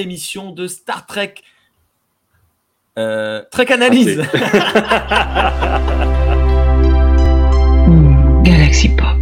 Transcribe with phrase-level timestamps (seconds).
[0.00, 1.34] émission de Star Trek.
[2.98, 4.22] Euh, Trek Analyse.
[7.86, 9.19] Hmm, Galaxy Pop.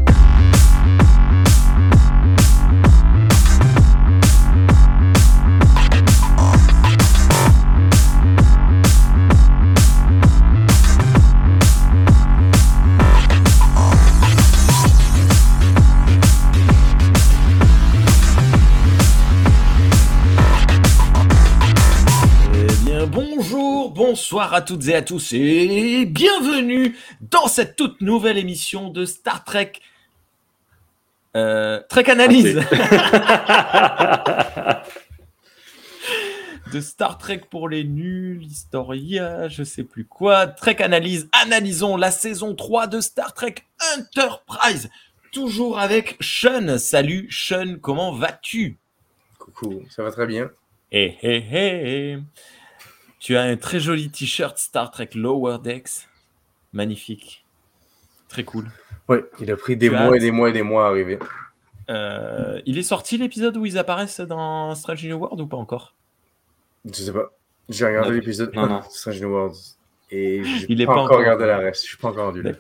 [24.09, 29.45] Bonsoir à toutes et à tous et bienvenue dans cette toute nouvelle émission de Star
[29.45, 29.73] Trek.
[31.37, 32.55] Euh, Trek Analyse.
[36.73, 40.47] de Star Trek pour les nuls, Historia, je sais plus quoi.
[40.47, 43.57] Trek Analyse, analysons la saison 3 de Star Trek
[43.95, 44.89] Enterprise.
[45.33, 46.79] Toujours avec Sean.
[46.79, 48.79] Salut Sean, comment vas-tu?
[49.39, 50.51] Coucou, ça va très bien.
[50.91, 52.19] Hé hé hé
[53.19, 56.09] Tu as un très joli t-shirt Star Trek Lower Decks.
[56.73, 57.45] Magnifique.
[58.29, 58.67] Très cool.
[59.09, 60.89] Oui, il a pris des Tu as mois et des mois et des mois à
[60.91, 61.19] arriver.
[61.91, 65.95] Euh, il est sorti l'épisode où ils apparaissent dans Strange New World ou pas encore?
[66.85, 67.33] Je sais pas.
[67.71, 68.79] J'ai regardé l'épisode non, non.
[68.81, 69.57] de Strange New Worlds
[70.11, 71.83] et j'ai Il est pas, pas encore encore- regardé la reste.
[71.85, 72.53] Je suis pas encore rendu là.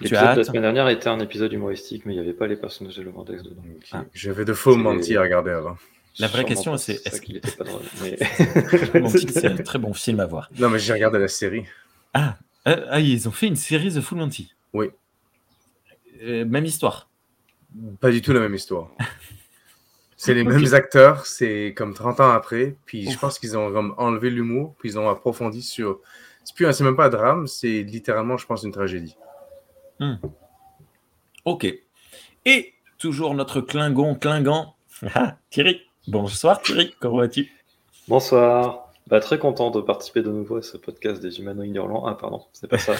[0.00, 2.46] L'épisode as de la semaine dernière était un épisode humoristique, mais il n'y avait pas
[2.46, 3.62] les personnages de Lomandex dedans.
[3.76, 3.86] Ok.
[3.92, 4.04] Ah.
[4.12, 5.76] J'avais de faux mentis à regarder avant.
[6.18, 7.82] La vraie Sûrement question, c'est, est-ce qu'il était pas drôle.
[8.02, 8.16] Mais...
[9.08, 10.50] C'est un très bon film à voir.
[10.58, 11.64] Non, mais j'ai regardé la série.
[12.14, 14.54] Ah, euh, ah, ils ont fait une série The Full Monty.
[14.72, 14.90] Oui.
[16.22, 17.10] Euh, même histoire.
[18.00, 18.90] Pas du tout la même histoire.
[20.18, 22.78] C'est les mêmes acteurs, c'est comme 30 ans après.
[22.86, 26.00] Puis je pense qu'ils ont comme enlevé l'humour, puis ils ont approfondi sur.
[26.42, 29.14] C'est plus, un- c'est même pas un drame, c'est littéralement, je pense, une tragédie.
[31.44, 31.66] Ok.
[32.46, 34.72] Et toujours notre Klingon, Klingon.
[35.14, 35.82] Ah, Thierry.
[36.08, 37.50] Bonsoir Thierry, comment vas-tu?
[38.08, 38.92] Bonsoir.
[39.08, 42.06] Bah, très content de participer de nouveau à ce podcast des humanoïdes hurlants.
[42.06, 42.94] Ah, pardon, c'est pas ça.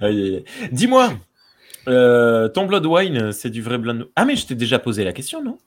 [0.72, 1.12] Dis-moi,
[1.88, 5.12] euh, ton Blood Wine, c'est du vrai Blood Ah, mais je t'ai déjà posé la
[5.12, 5.58] question, non?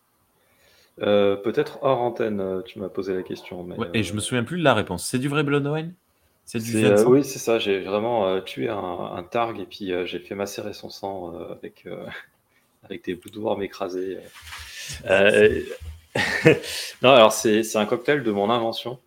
[1.01, 3.63] Euh, Peut-être hors antenne, euh, tu m'as posé la question.
[3.63, 5.05] Mais, Ouais, Et je me souviens plus de la réponse.
[5.05, 5.93] C'est du vrai Blood Wine?
[6.47, 7.59] C'est du euh, sang oui, c'est ça.
[7.59, 11.35] J'ai vraiment euh, tué un, un targ et puis euh, j'ai fait macérer son sang
[11.35, 12.05] euh, avec, euh,
[12.83, 14.17] avec des bouts de worm écrasés.
[15.05, 15.61] Euh,
[17.03, 18.97] non, alors c'est c'est un cocktail de mon invention.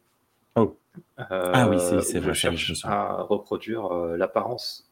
[0.54, 0.76] Oh.
[1.18, 4.86] Euh, Ah oui, c'est- Je ça, je me cherche à reproduire euh, l'apparence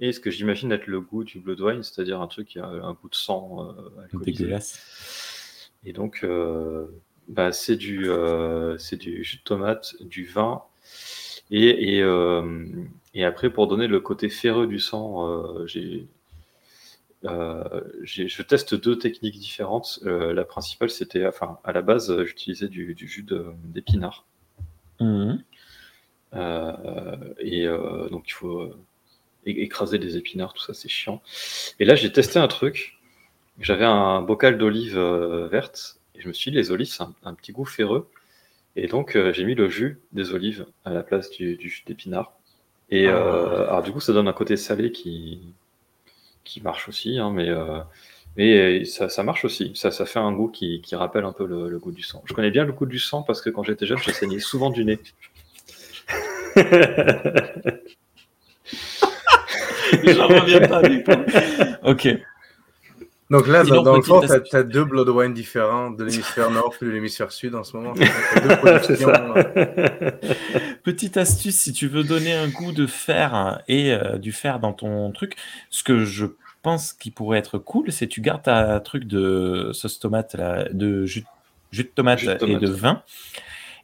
[0.00, 2.66] et ce que j'imagine être le goût du blood wine, c'est-à-dire un truc qui a
[2.66, 4.18] un goût de sang euh.
[4.24, 5.70] Dégueulasse.
[5.84, 6.86] Et donc, euh,
[7.28, 10.62] bah, c'est du, euh, c'est du jus de tomate, du vin,
[11.50, 12.66] et, et, euh,
[13.14, 16.06] et après, pour donner le côté ferreux du sang, euh, j'ai,
[17.24, 19.98] euh, j'ai- je teste deux techniques différentes.
[20.04, 23.26] Euh, la principale, c'était, enfin, à la base, j'utilisais du, du jus
[23.64, 24.26] d'épinard.
[25.00, 25.42] Mhm.
[26.34, 27.66] Euh, et
[28.10, 28.70] donc, il faut
[29.46, 31.22] écraser des épinards, tout ça, c'est chiant.
[31.80, 32.98] Et là, j'ai testé un truc.
[33.60, 34.98] J'avais un bocal d'olives
[35.50, 38.08] vertes, et je me suis dit, les olives, c'est un, un petit goût ferreux.
[38.76, 41.84] Et donc, euh, j'ai mis le jus des olives à la place du, du jus
[41.86, 42.32] d'épinard.
[42.90, 45.40] Et euh, alors, du coup, ça donne un côté salé qui,
[46.44, 47.80] qui marche aussi, hein, mais, euh,
[48.36, 49.72] mais ça, ça marche aussi.
[49.74, 52.22] Ça, ça fait un goût qui, qui rappelle un peu le, le goût du sang.
[52.26, 54.70] Je connais bien le goût du sang parce que quand j'étais jeune, je saignais souvent
[54.70, 54.98] du nez.
[60.04, 61.02] J'en reviens pas tout.
[61.84, 62.08] Ok.
[63.30, 64.54] Donc là, Sinon, dans, dans le fond, t'as astuce.
[64.54, 67.94] as deux blood wine différents de l'hémisphère nord et de l'hémisphère sud en ce moment.
[68.34, 69.08] T'as deux productions.
[69.08, 70.10] euh,
[70.82, 74.60] Petite astuce, si tu veux donner un goût de fer hein, et euh, du fer
[74.60, 75.36] dans ton truc,
[75.70, 76.26] ce que je
[76.62, 81.06] pense qui pourrait être cool, c'est tu gardes ta truc de sauce tomate, là, de
[81.06, 81.24] jus,
[81.72, 82.60] jus de tomate, Jus de et tomate.
[82.62, 83.02] de vin,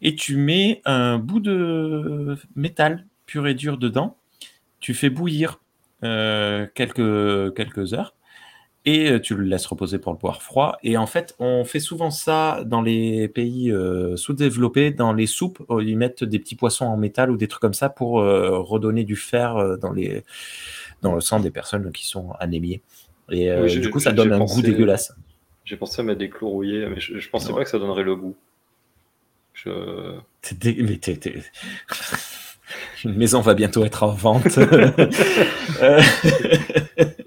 [0.02, 4.16] et tu mets un bout de métal pur et dur dedans.
[4.80, 5.60] Tu fais bouillir
[6.04, 8.14] euh, quelques, quelques heures
[8.86, 10.78] et euh, tu le laisses reposer pour le boire froid.
[10.82, 15.60] Et en fait, on fait souvent ça dans les pays euh, sous-développés, dans les soupes,
[15.70, 18.58] euh, ils mettent des petits poissons en métal ou des trucs comme ça pour euh,
[18.58, 20.24] redonner du fer dans, les,
[21.02, 22.80] dans le sang des personnes qui sont anémiées.
[23.30, 25.12] Et euh, Oui, du coup, ça donne un pensé- goût dégueulasse.
[25.64, 28.02] J'ai pensé à mettre des clous rouillés, mais je, je pensais pas que ça donnerait
[28.02, 28.34] le goût.
[29.52, 30.16] Je...
[30.40, 30.98] T'es dé- mais
[33.04, 34.46] Une maison va bientôt être en vente.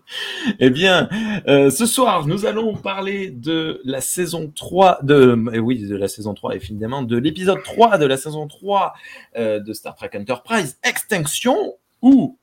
[0.59, 1.09] Eh bien,
[1.47, 6.07] euh, ce soir, nous allons parler de la saison 3, de, eh oui, de la
[6.07, 8.93] saison 3, évidemment, de l'épisode 3 de la saison 3
[9.37, 12.37] euh, de Star Trek Enterprise, Extinction, ou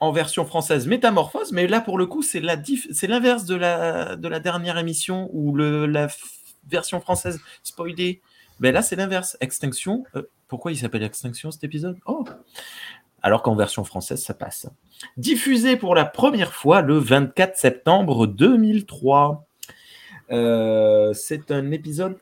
[0.00, 4.40] en version française Métamorphose, mais là pour le coup c'est l'inverse de la, de la
[4.40, 6.08] dernière émission où la
[6.68, 8.20] version française spoilée.
[8.60, 9.36] Ben là c'est l'inverse.
[9.40, 10.04] Extinction.
[10.14, 11.98] Euh, pourquoi il s'appelle Extinction cet épisode?
[12.06, 12.24] Oh
[13.24, 14.68] alors qu'en version française, ça passe.
[15.16, 19.46] Diffusé pour la première fois le 24 septembre 2003.
[20.30, 22.18] Euh, c'est un épisode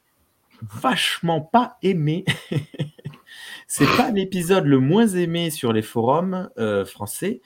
[0.63, 2.25] vachement pas aimé.
[3.67, 7.41] c'est pas l'épisode le moins aimé sur les forums euh, français,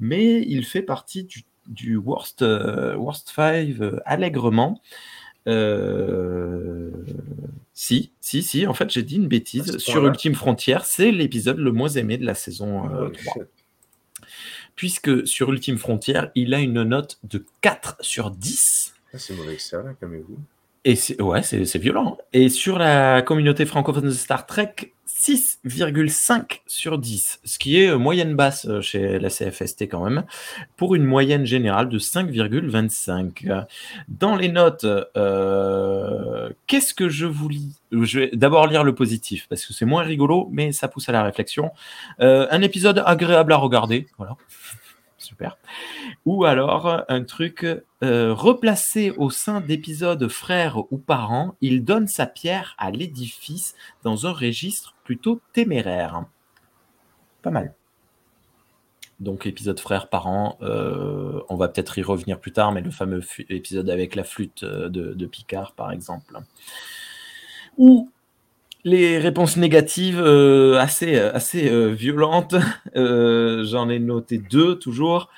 [0.00, 1.28] mais il fait partie
[1.66, 4.80] du, worst, euh, worst five allègrement.
[7.74, 9.78] Si, si, si, en fait, j'ai dit une bêtise.
[9.78, 13.42] Sur Ultime Frontière, c'est l'épisode le moins aimé de la saison 3.
[13.42, 13.44] Euh,
[14.76, 18.94] Puisque sur Ultime Frontière, il a une note de 4 sur 10.
[19.12, 20.38] Ah, c'est mauvais que ça, vous
[20.84, 22.16] Et c'est, ouais, c'est, violent.
[22.32, 27.98] Et sur la communauté francophone de Star Trek, 6,5 sur 10, ce qui est euh,
[27.98, 30.24] moyenne basse euh, chez la CFST quand même,
[30.76, 33.66] pour une moyenne générale de 5,25.
[34.08, 37.80] Dans les notes, euh, qu'est-ce que je vous lis?
[37.92, 41.12] Je vais d'abord lire le positif, parce que c'est moins rigolo, mais ça pousse à
[41.12, 41.70] la réflexion.
[42.18, 44.36] un épisode agréable à regarder, voilà
[45.24, 45.58] super.
[46.26, 47.66] Ou alors un truc
[48.02, 54.26] euh, replacé au sein d'épisodes frères ou parents, il donne sa pierre à l'édifice dans
[54.26, 56.24] un registre plutôt téméraire.
[57.42, 57.74] Pas mal.
[59.20, 63.22] Donc épisode frère parents, euh, on va peut-être y revenir plus tard, mais le fameux
[63.48, 66.38] épisode avec la flûte euh, de, de Picard par exemple.
[67.76, 68.10] Ou
[68.84, 72.54] les réponses négatives euh, assez, euh, assez euh, violentes,
[72.94, 75.30] j'en ai noté deux toujours.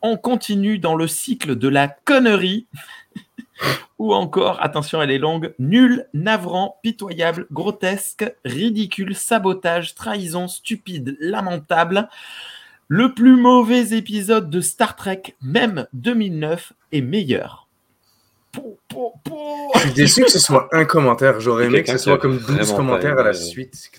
[0.00, 2.66] On continue dans le cycle de la connerie.
[3.98, 12.08] Ou encore, attention, elle est longue, nul, navrant, pitoyable, grotesque, ridicule, sabotage, trahison, stupide, lamentable.
[12.88, 17.61] Le plus mauvais épisode de Star Trek, même 2009, est meilleur.
[18.54, 21.40] Je suis déçu que ce soit un commentaire.
[21.40, 23.90] J'aurais aimé que ce soit comme 12 commentaires à la suite.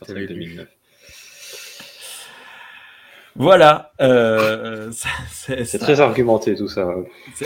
[3.35, 3.91] Voilà.
[3.99, 4.91] Euh,
[5.31, 6.87] c'est très argumenté tout ça.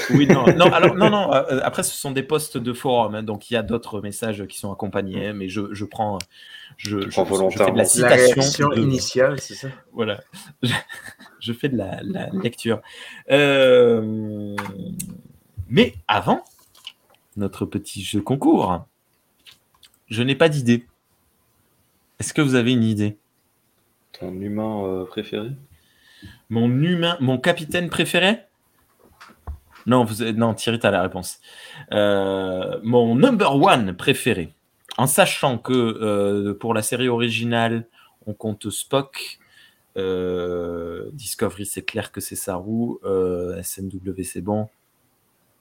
[0.09, 1.33] Oui, non, non, alors, non, non.
[1.33, 4.45] Euh, après, ce sont des posts de forum, hein, donc il y a d'autres messages
[4.47, 6.17] qui sont accompagnés, mais je, je prends,
[6.75, 9.69] je, je, je, fais de la citation initiale, c'est ça?
[9.93, 10.19] Voilà,
[11.39, 12.81] je, fais de la, la lecture.
[13.31, 14.55] Euh,
[15.69, 16.43] mais avant,
[17.37, 18.85] notre petit jeu concours.
[20.07, 20.85] Je n'ai pas d'idée.
[22.19, 23.17] Est-ce que vous avez une idée?
[24.19, 25.51] Ton humain euh, préféré?
[26.49, 28.39] Mon humain, mon capitaine préféré?
[29.85, 31.39] Non, vous, non, Thierry, tu as la réponse.
[31.91, 34.53] Euh, mon number one préféré.
[34.97, 37.87] En sachant que euh, pour la série originale,
[38.25, 39.39] on compte Spock.
[39.95, 42.97] Discovery, c'est clair que c'est Saru.
[43.63, 44.69] SNW, c'est bon.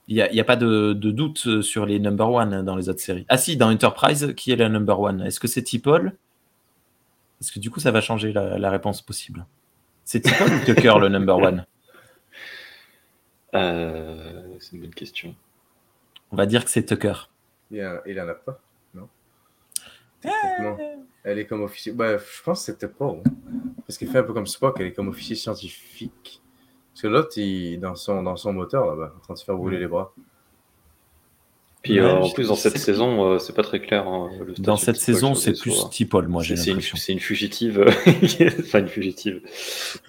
[0.08, 3.00] Il n'y a, pas de, doute euh, sur les number one hein, dans les autres
[3.00, 3.26] séries.
[3.28, 6.16] Ah si, dans Enterprise, qui est la number one Est-ce que c'est T-Paul?
[7.40, 9.46] Parce que du coup, ça va changer la, réponse possible.
[10.04, 11.66] C'est T-Paul ou Tucker le number one?
[13.54, 15.34] Euh, C'est une bonne question.
[16.30, 17.14] On va dire que c'est Tucker.
[17.72, 18.60] Il n'en a pas,
[18.94, 19.08] non?
[20.24, 20.76] Non.
[21.24, 21.92] Elle est comme officier.
[21.92, 23.06] Bah, je pense que c'était pas.
[23.06, 23.22] Hein.
[23.86, 26.40] Parce qu'il fait un peu comme Spock, elle est comme officier scientifique.
[26.96, 29.54] Parce que l'autre, il dans son, dans son moteur, là-bas, en train de se faire
[29.54, 30.14] brûler les bras.
[31.82, 34.08] Puis euh, en plus, dans cette saison, euh, c'est pas très clair.
[34.08, 36.96] Hein, dans cette saison, c'est plus Tipol, moi, j'ai l'impression.
[36.96, 37.84] C'est une, fugitive.
[38.60, 39.42] enfin, une fugitive.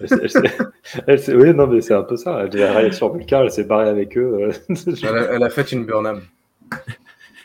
[0.00, 2.46] oui, non, mais c'est un peu ça.
[2.50, 4.48] Elle a réagi sur Vulcan, elle s'est barrée avec eux.
[4.70, 6.22] elle, a, fait une Burnham.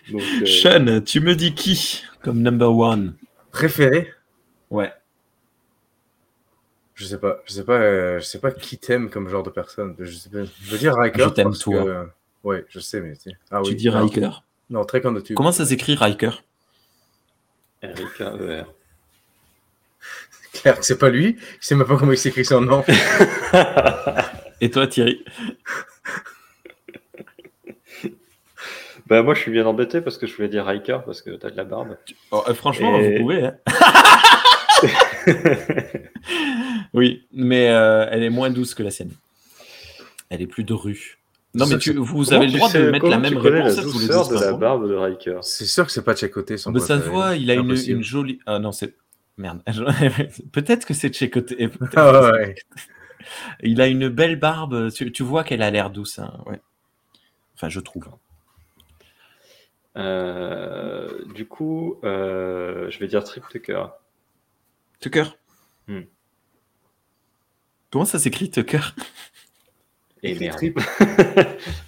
[0.10, 3.16] Donc, Sean, tu me dis qui comme number one?
[3.52, 4.08] Préféré?
[4.70, 4.94] Ouais.
[6.96, 9.50] Je sais pas, je sais pas, euh, je sais pas qui t'aime comme genre de
[9.50, 9.96] personne.
[9.98, 11.30] Je, sais pas, je veux dire Riker.
[11.30, 11.84] Je t'aime toi.
[11.84, 12.08] Que...
[12.44, 13.14] Ouais, je sais, mais
[13.50, 14.44] ah, tu dis Riker.
[14.70, 15.34] Non, très tu.
[15.34, 16.44] Comment ça s'écrit Riker?
[17.82, 18.66] R-I-K-E-R.
[20.54, 21.38] Claire, c'est pas lui?
[21.40, 22.84] Il sait même pas comment il s'écrit son nom.
[24.62, 25.26] Et toi, Thierry?
[29.06, 31.50] Bah moi je suis bien embêté parce que je voulais dire Riker parce que t'as
[31.50, 31.98] de la barbe.
[32.32, 33.46] Oh, euh, franchement, vous pouvez.
[33.46, 33.58] Hein.
[36.94, 39.12] oui, mais euh, elle est moins douce que la sienne.
[40.30, 41.20] Elle est plus de rue.
[41.56, 43.78] Non, mais vous avez le droit de mettre la même réponse.
[43.78, 45.38] La douceur de la barbe de Riker?
[45.42, 46.58] C'est sûr que c'est pas de côté.
[46.58, 48.40] Son de sa voix, il a une, une, jolie.
[48.46, 48.96] Ah non, c'est.
[49.38, 49.62] Merde.
[50.52, 51.70] Peut-être que c'est de chez côté.
[51.96, 52.56] Ah, ouais.
[53.64, 54.92] Il a une belle barbe.
[54.92, 56.20] Tu, vois qu'elle a l'air douce.
[56.20, 56.60] Hein, ouais.
[57.56, 58.06] Enfin, je trouve.
[59.96, 63.86] Euh, du coup, euh, je vais dire Trip Tucker.
[65.00, 65.26] Tucker
[65.88, 66.02] hmm.
[67.92, 68.82] Comment ça s'écrit Tucker?
[70.24, 70.36] Et.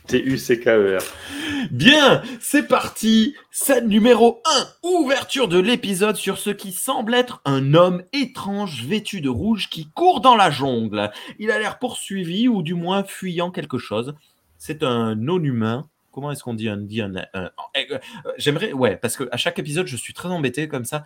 [0.07, 1.01] T-U-C-K-E-R.
[1.71, 3.35] Bien, c'est parti.
[3.49, 4.41] Scène numéro
[4.83, 4.87] 1.
[4.89, 9.89] Ouverture de l'épisode sur ce qui semble être un homme étrange vêtu de rouge qui
[9.95, 11.11] court dans la jungle.
[11.39, 14.13] Il a l'air poursuivi ou du moins fuyant quelque chose.
[14.57, 15.89] C'est un non-humain.
[16.11, 17.99] Comment est-ce qu'on dit un dit un, un- euh,
[18.37, 21.03] J'aimerais ouais parce que à chaque épisode je suis très embêté comme ça.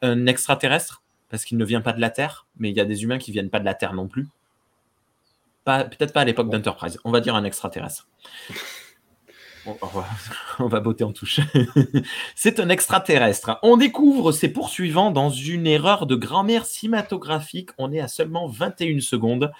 [0.00, 1.01] Un extraterrestre?
[1.32, 3.32] Parce qu'il ne vient pas de la Terre, mais il y a des humains qui
[3.32, 4.28] viennent pas de la Terre non plus.
[5.64, 6.98] Peut-être pas à l'époque d'Enterprise.
[7.04, 8.06] On va dire un extraterrestre.
[9.64, 10.06] On on va,
[10.58, 11.38] on va botter en touche.
[12.34, 13.60] C'est un extraterrestre.
[13.62, 17.70] On découvre ses poursuivants dans une erreur de grammaire cinématographique.
[17.78, 19.52] On est à seulement 21 secondes.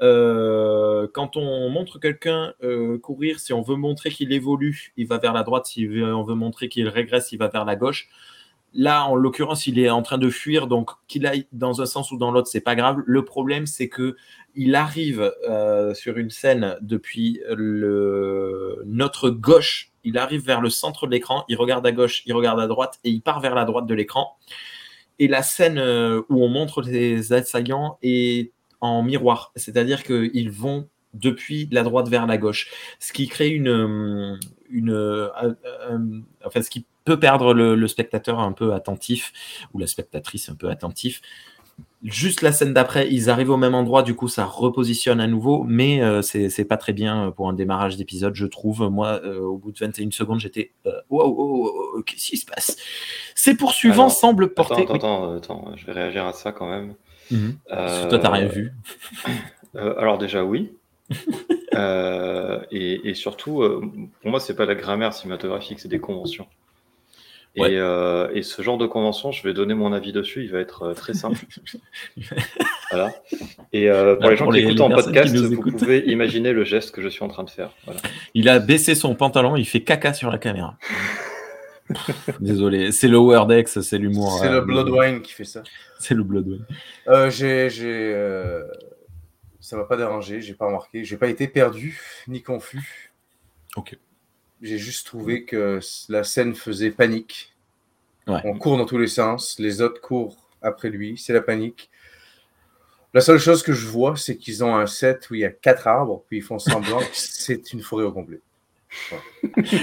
[0.00, 5.18] Euh, quand on montre quelqu'un euh, courir, si on veut montrer qu'il évolue, il va
[5.18, 5.66] vers la droite.
[5.66, 8.08] Si on veut montrer qu'il régresse, il va vers la gauche.
[8.74, 12.10] Là, en l'occurrence, il est en train de fuir, donc qu'il aille dans un sens
[12.10, 13.02] ou dans l'autre, c'est pas grave.
[13.04, 14.16] Le problème, c'est que
[14.54, 17.40] il arrive euh, sur une scène depuis
[18.86, 19.92] notre gauche.
[20.04, 22.98] Il arrive vers le centre de l'écran, il regarde à gauche, il regarde à droite
[23.04, 24.36] et il part vers la droite de l'écran.
[25.18, 28.50] Et la scène euh, où on montre les assaillants est
[28.80, 33.68] en miroir, c'est-à-dire qu'ils vont depuis la droite vers la gauche, ce qui crée une,
[33.68, 34.36] euh,
[34.72, 35.98] une, euh, euh,
[36.44, 39.32] enfin, ce qui peut perdre le, le spectateur un peu attentif
[39.74, 41.20] ou la spectatrice un peu attentif
[42.04, 45.64] juste la scène d'après, ils arrivent au même endroit, du coup ça repositionne à nouveau,
[45.64, 48.88] mais euh, c'est pas très bien pour un démarrage d'épisode, je trouve.
[48.90, 52.76] Moi, euh, au bout de 21 secondes, j'étais euh, wow, qu'est-ce qui se passe?
[53.34, 54.82] Ces poursuivants Alors, semblent porter.
[54.82, 56.94] attends, attends, attends, je vais réagir à ça quand même.
[57.30, 57.56] Mhm.
[57.68, 58.72] Parce que Euh, toi, t'as rien vu.
[59.76, 60.72] euh, alors déjà, oui.
[61.74, 63.80] Euh, et, et surtout, euh,
[64.20, 66.46] pour moi, c'est pas la grammaire cinématographique, c'est des conventions.
[67.56, 67.72] Ouais.
[67.72, 70.58] Et, euh, et ce genre de convention, je vais donner mon avis dessus, il va
[70.58, 71.38] être euh, très simple.
[72.90, 73.10] voilà.
[73.72, 75.78] Et euh, pour Ah, les gens pour qui les- écoutent les en podcast, vous écoutent.
[75.78, 77.70] pouvez imaginer le geste que je suis en train de faire.
[77.86, 78.00] Voilà.
[78.34, 80.76] Il a baissé son pantalon, il fait caca sur la caméra.
[82.40, 84.38] Désolé, c'est le Wordex, c'est l'humour.
[84.40, 85.62] C'est euh, le Bloodwine qui fait ça.
[85.98, 86.64] C'est le Bloodwine.
[87.08, 88.14] Euh, j'ai, j'ai,
[89.62, 93.12] ça m'a pas dérangé, j'ai pas remarqué, j'ai pas été perdu ni confus.
[93.76, 93.96] Ok.
[94.60, 95.78] J'ai juste trouvé que
[96.08, 97.54] la scène faisait panique.
[98.26, 98.40] Ouais.
[98.44, 101.90] On court dans tous les sens, les autres courent après lui, c'est la panique.
[103.14, 105.50] La seule chose que je vois, c'est qu'ils ont un set où il y a
[105.50, 108.40] quatre arbres, puis ils font semblant que c'est une forêt au complet.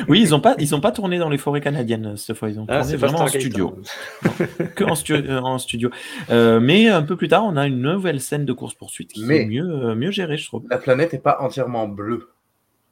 [0.08, 2.50] Oui, ils ont pas, ils ont pas tourné dans les forêts canadiennes cette fois.
[2.50, 3.76] Ils ont Ah, tourné vraiment en studio.
[3.78, 4.46] hein.
[4.76, 5.90] que en, stu- euh, en studio.
[6.30, 9.42] Euh, mais un peu plus tard, on a une nouvelle scène de course-poursuite qui Mais-
[9.44, 10.64] est mieux, euh, mieux gérée, je trouve.
[10.70, 12.30] La planète n'est pas entièrement bleue,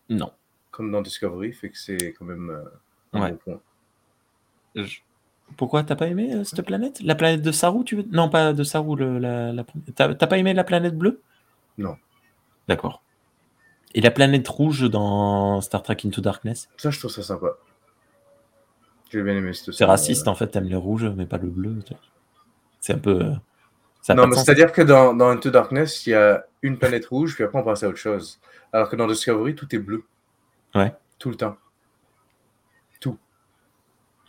[0.10, 0.32] Non.
[0.72, 2.64] comme dans Discovery, fait que c'est quand même euh,
[3.14, 3.32] un Ouais.
[3.32, 3.60] bon point.
[4.76, 5.00] Je-
[5.56, 7.00] Pourquoi t'as pas aimé euh, cette planète?
[7.02, 8.98] La planète de Saru, tu veux Non, pas de Saru.
[8.98, 9.64] Le, la, la...
[9.96, 11.22] T'as t'as pas aimé la planète bleue?
[11.78, 11.96] Non.
[12.68, 13.02] D'accord.
[13.98, 17.58] Et la planète rouge dans Star Trek Into Darkness Ça, je trouve ça sympa.
[19.12, 20.32] J'ai bien aimé cette C'est raciste euh.
[20.32, 21.80] en fait, t'aimes le rouge mais pas le bleu.
[22.80, 23.20] C'est un peu.
[23.22, 23.32] euh,
[24.02, 27.34] Ça Non, mais c'est-à-dire que dans, dans Into Darkness, il y a une planète rouge,
[27.36, 28.40] puis après on passe à autre chose.
[28.72, 30.04] Alors que dans Discovery, tout est bleu.
[30.76, 30.94] Ouais.
[31.18, 31.58] Tout le temps.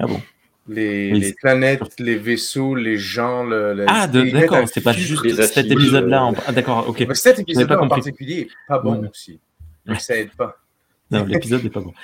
[0.00, 0.20] Ah bon
[0.68, 3.74] Les, Oui, les c'est- planètes, les vaisseaux, les gens, le.
[3.74, 6.18] le- Ah, d'accord, c'est pas juste les cet épisode-là.
[6.22, 7.04] euh, en- Ah, d'accord, ok.
[7.08, 9.08] Mais cet épisode-là en particulier pas bon Ouais.
[9.08, 9.40] aussi.
[9.88, 10.56] Mais ça aide pas.
[11.10, 11.94] Non, l'épisode n'est pas bon.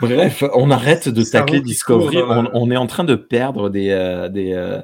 [0.00, 2.16] Bref, on arrête de tacler Discovery.
[2.16, 4.80] dans On, est en train de perdre des, euh, des, euh,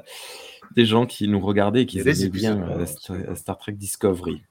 [0.75, 4.41] des gens qui nous regardaient et qui aimaient bien euh, hein, Star, Trek Discovery.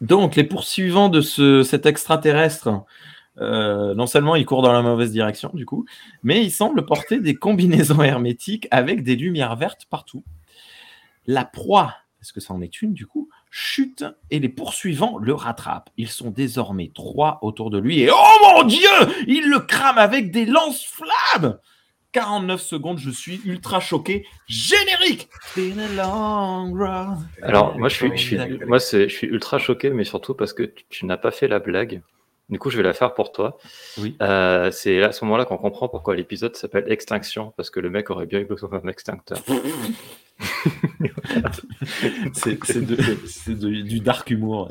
[0.00, 2.84] Donc, les poursuivants de ce, cet extraterrestre,
[3.38, 5.84] non seulement ils courent dans la mauvaise direction, du coup,
[6.22, 10.24] mais ils semblent porter des combinaisons hermétiques avec des lumières vertes partout.
[11.26, 13.25] La proie, parce que ça en est une, du coup,
[13.58, 15.88] chute et les poursuivants le rattrapent.
[15.96, 18.90] Ils sont désormais trois autour de lui et oh mon dieu,
[19.26, 21.58] ils le crament avec des lance-flammes.
[22.12, 24.26] 49 secondes, je suis ultra choqué.
[24.46, 25.30] Générique.
[25.56, 27.18] Been a long road.
[27.40, 30.52] Alors, moi, je suis, je suis, moi, c'est, je suis ultra choqué, mais surtout parce
[30.52, 32.02] que tu, tu n'as pas fait la blague.
[32.48, 33.58] Du coup, je vais la faire pour toi.
[33.98, 34.16] Oui.
[34.22, 38.08] Euh, c'est à ce moment-là qu'on comprend pourquoi l'épisode s'appelle Extinction, parce que le mec
[38.10, 39.38] aurait bien eu besoin d'un extincteur.
[42.34, 44.70] C'est du dark humour.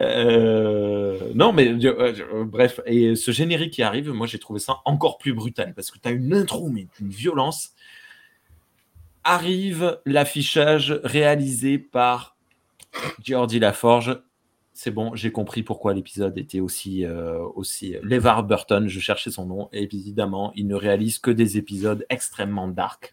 [0.00, 5.18] Euh, non, mais euh, bref, et ce générique qui arrive, moi j'ai trouvé ça encore
[5.18, 7.70] plus brutal parce que tu as une intro, mais d'une violence.
[9.24, 12.36] Arrive l'affichage réalisé par
[13.22, 14.20] Geordie Laforge.
[14.80, 17.96] C'est bon, j'ai compris pourquoi l'épisode était aussi, euh, aussi.
[18.00, 22.68] Levar Burton, je cherchais son nom, et évidemment, il ne réalise que des épisodes extrêmement
[22.68, 23.12] dark.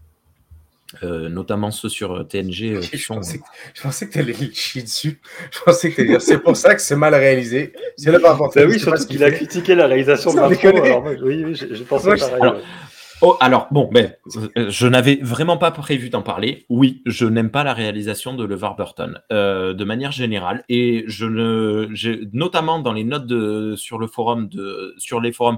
[1.02, 2.76] Euh, notamment ceux sur TNG.
[2.76, 3.44] euh, Je sont- pensais, que-
[3.74, 5.20] je pensais que tu allais le chier dessus.
[5.52, 7.74] Je pensais que tu dire c'est pour ça que c'est mal réalisé.
[7.98, 10.40] C'est là par rapport oui, surtout qu'il a critiqué la réalisation de.
[10.40, 12.22] Alors, moi, oui, oui, je- pareil.
[12.40, 12.62] Alors, ouais.
[13.28, 14.14] Oh, alors, bon, ben,
[14.56, 16.68] euh, je n'avais vraiment pas prévu d'en parler.
[16.70, 20.64] Oui, je n'aime pas la réalisation de LeVar Burton, euh, de manière générale.
[20.70, 21.90] Et je ne,
[22.34, 25.58] notamment dans les notes sur le forum de, sur les forums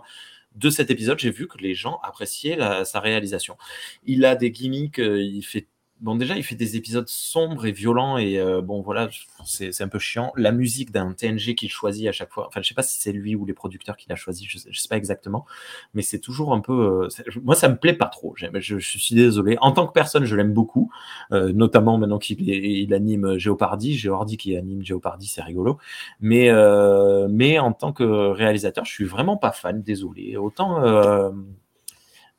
[0.56, 3.58] de cet épisode, j'ai vu que les gens appréciaient sa réalisation.
[4.06, 5.68] Il a des gimmicks, euh, il fait,
[6.02, 9.10] bon, déjà, il fait des épisodes sombres et violents et euh, bon, voilà,
[9.46, 10.32] c'est un peu chiant.
[10.36, 13.12] La musique d'un TNG qu'il choisit à chaque fois, enfin, je sais pas si c'est
[13.12, 15.46] lui ou les producteurs qui l'a choisi, je sais, sais pas exactement
[15.94, 17.08] mais c'est toujours un peu.
[17.08, 18.34] euh, moi, ça me plaît pas trop.
[18.36, 19.58] Je, je suis désolé.
[19.62, 20.92] En tant que personne, je l'aime beaucoup,
[21.32, 23.98] euh, notamment maintenant qu'il il anime Géopardy.
[23.98, 25.78] Géopardy qui anime Géopardy, c'est rigolo.
[26.22, 29.82] Mais, euh, mais en tant que réalisateur, je suis vraiment pas fan.
[29.82, 30.38] Désolé.
[30.38, 30.82] Autant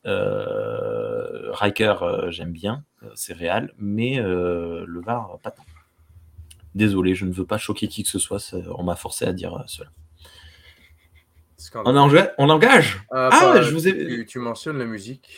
[0.06, 5.64] euh, Riker, euh, j'aime bien, euh, c'est réel, mais le VAR, pas tant.
[6.74, 8.54] Désolé, je ne veux pas choquer qui que ce soit.
[8.76, 9.90] On m'a forcé à dire cela.
[11.74, 15.28] On, engage on engage Ah, Ah, pas- je vous ai- tu, tu mentionnes la musique.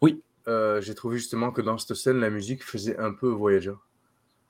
[0.00, 0.22] Oui.
[0.46, 3.72] Euh, j'ai trouvé justement que dans cette scène, la musique faisait un peu Voyager.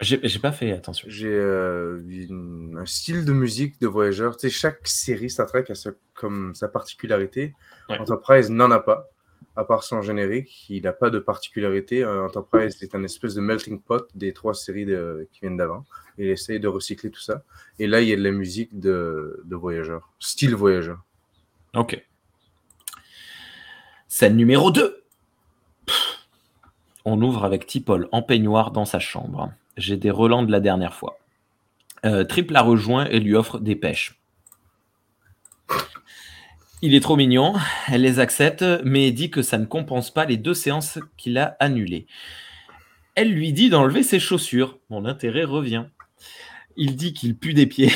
[0.00, 1.09] J'ai pas fait attention.
[1.11, 2.00] J'ai euh,
[2.76, 4.28] un style de musique de Voyager.
[4.38, 7.55] Tu sais, chaque série Star Trek a sa, comme sa particularité.
[7.88, 7.99] Ouais.
[7.99, 9.09] Enterprise n'en a pas.
[9.58, 12.04] À part son générique, il n'a pas de particularité.
[12.04, 14.86] Euh, Enterprise est un espèce de melting pot des trois séries
[15.32, 15.84] qui viennent d'avant.
[16.16, 17.42] Il essaye de recycler tout ça.
[17.80, 19.98] Et là, il y a de la musique de, de Voyager.
[20.20, 20.94] Style Voyager.
[21.74, 22.00] Ok.
[24.06, 25.02] Scène numéro 2.
[27.04, 29.52] On ouvre avec Tipol en peignoir dans sa chambre.
[29.76, 31.18] J'ai des relents de la dernière fois.
[32.04, 34.17] Euh, Trip la rejoint et lui offre des pêches.
[36.80, 37.54] Il est trop mignon,
[37.88, 41.56] elle les accepte, mais dit que ça ne compense pas les deux séances qu'il a
[41.58, 42.06] annulées.
[43.16, 44.78] Elle lui dit d'enlever ses chaussures.
[44.90, 45.87] Mon intérêt revient.
[46.76, 47.90] Il dit qu'il pue des pieds.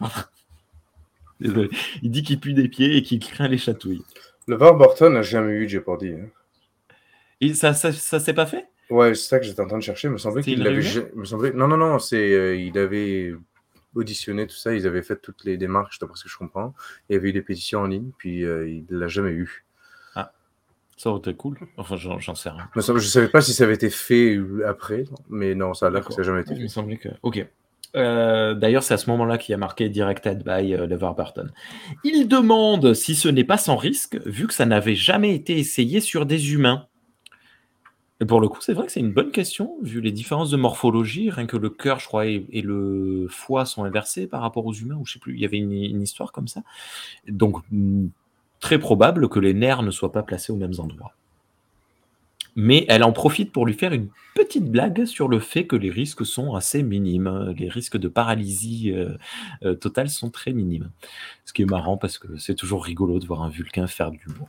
[1.40, 1.70] Désolé.
[2.02, 4.02] Il dit qu'il pue des pieds et qu'il craint les chatouilles.
[4.46, 6.08] Le Var Burton n'a jamais eu de Jeopardy.
[6.10, 6.26] hein.
[7.40, 8.66] Et ça, ça, ça s'est pas fait?
[8.90, 10.08] Ouais, c'est ça que j'étais en train de chercher.
[10.08, 10.80] Il me semblait C'est qu'il une l'avait.
[10.80, 10.92] rumeur?
[10.92, 11.52] ja- me semblait...
[11.52, 13.32] Non, non, non, c'est euh, il avait
[13.98, 14.74] auditionné tout ça.
[14.74, 16.74] Ils avaient fait toutes les démarches, d'après ce que je comprends.
[17.08, 19.64] Il y avait eu des pétitions en ligne, puis euh, il l'a jamais eu.
[20.96, 21.56] Ça aurait été cool.
[21.76, 22.68] Enfin, j'en sais rien.
[22.74, 26.12] Je savais pas si ça avait été fait après, mais non, ça a l'air que
[26.12, 26.68] ça n'a jamais été Il me fait.
[26.68, 27.08] semblait que.
[27.22, 27.46] Ok.
[27.94, 31.52] Euh, D'ailleurs, c'est à ce moment-là qu'il y a marqué Directed by euh, LeVar Burton.
[32.02, 36.00] Il demande si ce n'est pas sans risque, vu que ça n'avait jamais été essayé
[36.00, 36.88] sur des humains.
[38.20, 40.56] Et pour le coup, c'est vrai que c'est une bonne question, vu les différences de
[40.56, 41.30] morphologie.
[41.30, 44.96] Rien que le cœur, je crois, et, le foie sont inversés par rapport aux humains,
[44.96, 46.62] ou je sais plus, il y avait une, histoire comme ça.
[47.28, 48.08] Donc, mm,
[48.58, 51.14] très probable que les nerfs ne soient pas placés aux mêmes endroits.
[52.56, 55.90] Mais elle en profite pour lui faire une petite blague sur le fait que les
[55.90, 57.54] risques sont assez minimes.
[57.56, 59.16] Les risques de paralysie euh,
[59.62, 60.90] euh, totale sont très minimes.
[61.44, 64.18] Ce qui est marrant parce que c'est toujours rigolo de voir un Vulcain faire du
[64.26, 64.48] l'humour.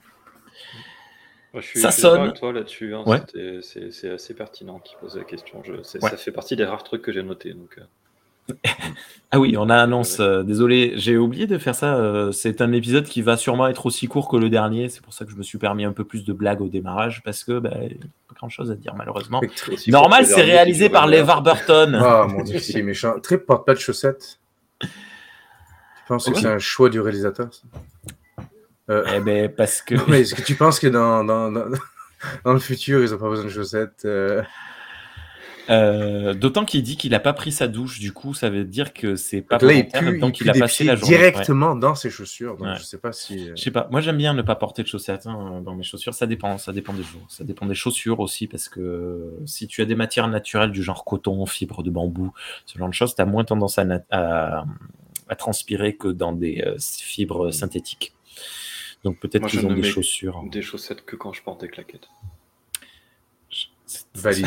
[1.54, 2.22] Moi, je suis, Ça je suis sonne.
[2.22, 2.94] avec toi là-dessus.
[2.94, 3.22] hein, Ouais.
[3.62, 5.62] C'est assez pertinent qu'il pose la question.
[5.64, 5.84] Je, Ouais.
[5.84, 7.54] Ça fait partie des rares trucs que j'ai notés.
[7.54, 8.54] Donc, euh,
[9.32, 10.20] Ah oui, on a annonce.
[10.20, 11.96] euh, désolé, j'ai oublié de faire ça.
[11.96, 14.90] euh, c'est un épisode qui va sûrement être aussi court que le dernier.
[14.90, 17.22] C'est pour ça que je me suis permis un peu plus de blagues au démarrage
[17.24, 19.42] parce que bah, il y a pas grand chose à dire malheureusement.
[19.88, 21.08] Normal, c'est qui réalisé par.
[21.08, 21.96] LeVar Burton.
[22.02, 23.20] Ah mon dieu, c'est méchant.
[23.20, 24.40] Trip porte pas de chaussettes.
[24.82, 24.88] Tu
[26.08, 26.42] penses que Ouais.
[26.42, 27.62] c'est un choix du réalisateur ça?
[28.90, 31.66] Euh, Eh ben parce que Non, mais est-ce que tu penses que dans, dans, dans,
[32.46, 34.42] dans le futur, ils n'ont pas besoin de chaussettes euh,
[35.70, 38.92] Euh, D'autant qu'il dit qu'il n'a pas pris sa douche, du coup, ça veut dire
[38.92, 41.14] que c'est pas Là, il volontaire, pue, donc il a passé la journée.
[41.16, 41.20] Ouais.
[41.22, 42.58] directement dans ses chaussures.
[42.58, 42.76] Donc Ouais.
[42.78, 43.50] je sais pas si.
[43.56, 46.16] Je sais pas, moi j'aime bien ne pas porter de chaussettes hein, dans mes chaussures,
[46.16, 49.84] ça dépend, ça dépend des jours, ça dépend des chaussures aussi, parce que si tu
[49.84, 52.34] as des matières naturelles du genre coton, fibre de bambou,
[52.66, 54.64] ce genre de choses, tu as moins tendance à, à,
[55.28, 58.14] à transpirer que dans des fibres synthétiques.
[59.04, 60.44] Donc peut-être qu'ils ont ne des mets chaussures.
[60.52, 62.08] Des chaussettes que quand je porte des claquettes.
[64.14, 64.46] Valide.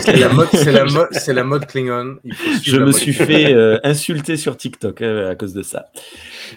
[0.00, 2.18] C'est la mode, c'est la mode, c'est la mode Klingon.
[2.24, 5.52] Il faut suivre Je me mode suis fait euh, insulter sur TikTok euh, à cause
[5.52, 5.90] de ça.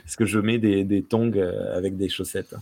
[0.04, 2.56] Parce que je mets des, des tongs euh, avec des chaussettes.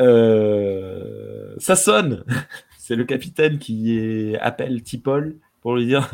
[0.00, 2.24] Euh, ça sonne
[2.78, 6.10] C'est le capitaine qui est- appelle Tipol pour lui dire,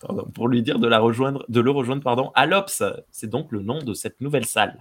[0.00, 2.82] pardon, pour lui dire de, la rejoindre, de le rejoindre pardon, à l'Ops.
[3.10, 4.78] C'est donc le nom de cette nouvelle salle.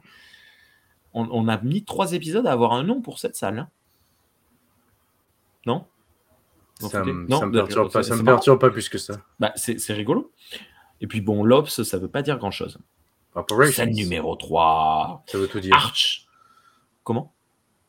[1.16, 3.58] On, on a mis trois épisodes à avoir un nom pour cette salle.
[3.60, 3.70] hein.
[5.66, 5.88] Non?
[6.80, 9.16] Ça me, Non, ça me perturbe pas, ça me perturbe pas plus que ça.
[9.40, 10.32] Bah, c'est rigolo.
[11.02, 12.78] Et puis bon, l'Ops, ça veut pas dire grand-chose.
[13.34, 13.84] Operations.
[13.86, 15.24] Scène numéro 3.
[15.28, 15.74] Ça veut tout dire.
[15.76, 16.28] Arch.
[17.04, 17.34] Comment?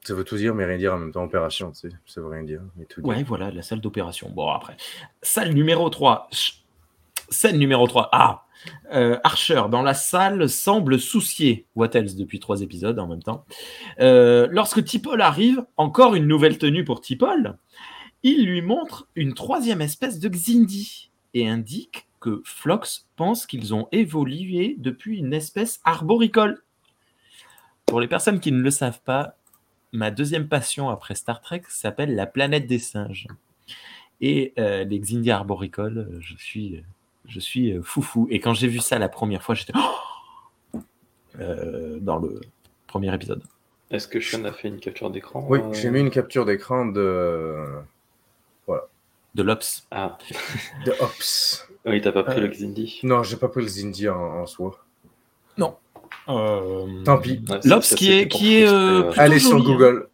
[0.03, 1.25] Ça veut tout dire, mais rien dire en même temps.
[1.25, 1.97] Opération, tu sais.
[2.07, 3.09] Ça veut rien dire, mais tout dire.
[3.09, 4.31] Ouais, voilà, la salle d'opération.
[4.31, 4.77] Bon, après.
[5.23, 6.29] Salle numéro 3.
[6.31, 6.65] Ch-
[7.29, 8.09] Scène numéro 3.
[8.13, 8.45] Ah
[8.93, 13.45] Euh, Archer, dans la salle, semble soucier Wattels depuis trois épisodes en même temps.
[14.01, 17.59] Euh, lorsque Tipol arrive, encore une nouvelle tenue pour Tipol,
[18.23, 23.89] il lui montre une troisième espèce de Xindi et indique que Flox pense qu'ils ont
[23.93, 26.63] évolué depuis une espèce arboricole.
[27.85, 29.37] Pour les personnes qui ne le savent pas,
[29.93, 33.27] ma deuxième passion après Star Trek s'appelle la planète des singes.
[34.21, 36.83] Et euh, les Xindi arboricoles, je suis,
[37.29, 38.27] je suis euh, foufou.
[38.31, 40.79] Et quand j'ai vu ça la première fois, j'étais Oh
[41.41, 42.41] Euh, dans le
[42.87, 43.43] premier épisode.
[43.91, 46.87] Est-ce que Sean a fait une capture d'écran Oui, euh, j'ai mis une capture d'écran
[46.87, 47.55] de,
[49.35, 49.87] De l'Ops.
[49.91, 50.17] Ah,
[50.87, 51.69] de Ops.
[51.85, 53.01] oui, t'as pas pris Euh, le Xindi.
[53.03, 54.79] Non, j'ai pas pris le Zindi en, en soi.
[56.29, 57.41] Euh, Tant pis.
[57.49, 58.67] Ouais, L'Ops qui est, qui est
[59.17, 59.67] Allez sur joli, hein.
[59.75, 60.09] Google.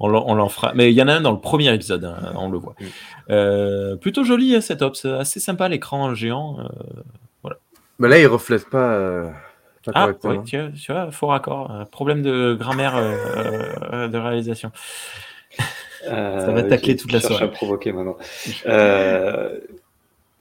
[0.00, 0.72] On l'en, on l'en fera.
[0.74, 2.74] Mais il y en a un dans le premier épisode, hein, on le voit.
[3.30, 6.58] Euh, plutôt joli hein, cet Ops, assez sympa l'écran géant.
[6.60, 7.50] euh.
[8.00, 9.28] Mais là, il reflète pas, euh,
[9.84, 10.32] pas Ah, correctement.
[10.34, 11.70] ouais, tu, vois, tu vois, faux raccord.
[11.70, 13.14] euh, problème de grammaire euh,
[13.92, 14.72] euh, de réalisation.
[16.02, 17.44] Ça va tacler toute la cherche soirée.
[17.44, 18.16] à provoquer maintenant.
[18.66, 19.58] Euh,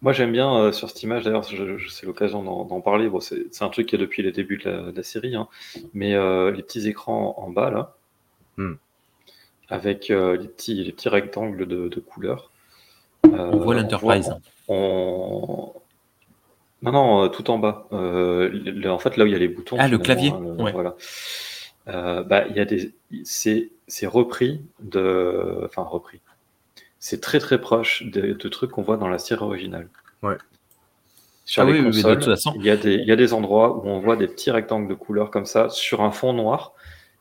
[0.02, 3.08] moi, j'aime bien euh, sur cette image, d'ailleurs, je- je- c'est l'occasion d'en d'en parler.
[3.08, 5.34] Bon, c'est c'est un truc qui est depuis les débuts de la, de la série,
[5.36, 5.48] hein.
[5.94, 7.94] mais euh, les petits écrans en bas, là,
[8.58, 8.74] Hmm.
[9.74, 12.52] Avec euh, les, petits, les petits rectangles de, de couleurs.
[13.24, 14.34] On voit l'Enterprise.
[14.68, 15.74] on-
[16.82, 17.88] Non, non, euh, tout en bas.
[17.94, 19.78] Euh, le- en fait, là où il y a les boutons.
[19.80, 20.72] Ah, le clavier, hein, ouais.
[20.72, 20.96] Voilà.
[21.88, 26.20] Euh, bah, il y a des, c'est, c'est repris de, enfin repris.
[27.00, 29.90] C'est très très proche de, de trucs qu'on voit dans la série originale.
[30.22, 30.38] Ouais.
[31.46, 33.06] Sur Ah les oui, oui, mais de consoles, toute façon- il y a des, il
[33.08, 36.02] y a des endroits où on voit des petits rectangles de couleurs comme ça sur
[36.02, 36.74] un fond noir.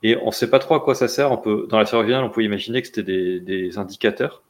[0.03, 1.33] Et on sait pas trop à quoi ça sert.
[1.33, 4.43] On peut, dans la série originale, on peut imaginer que c'était des, des indicateurs.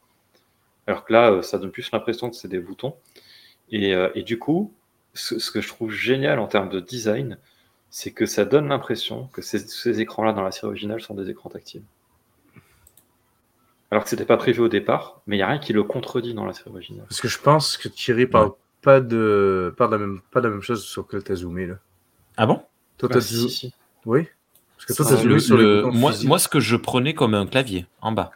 [0.87, 2.95] Alors que là, euh, ça donne plus l'impression que c'est des boutons.
[3.71, 4.73] Et, euh, et du coup,
[5.13, 7.37] ce, ce que je trouve génial en termes de design,
[7.89, 11.29] c'est que ça donne l'impression que ces, ces écrans-là dans la série originale sont des
[11.29, 11.83] écrans tactiles.
[13.91, 16.33] Alors que c'était pas prévu au départ, mais il n'y a rien qui le contredit
[16.33, 17.05] dans la série originale.
[17.07, 20.47] Parce que je pense que Thierry parle pas de, parle de la même, pas de
[20.47, 21.75] la même chose sur lequel t'as zoomé, là.
[22.37, 22.61] Ah bon?
[22.97, 23.73] Toi, Ah, zo- si, si.
[24.05, 24.27] Oui?
[24.87, 27.13] Parce que toi, t'as Le- zoomé sur le- les boutons moi, ce que je prenais
[27.13, 28.31] comme un clavier en bas.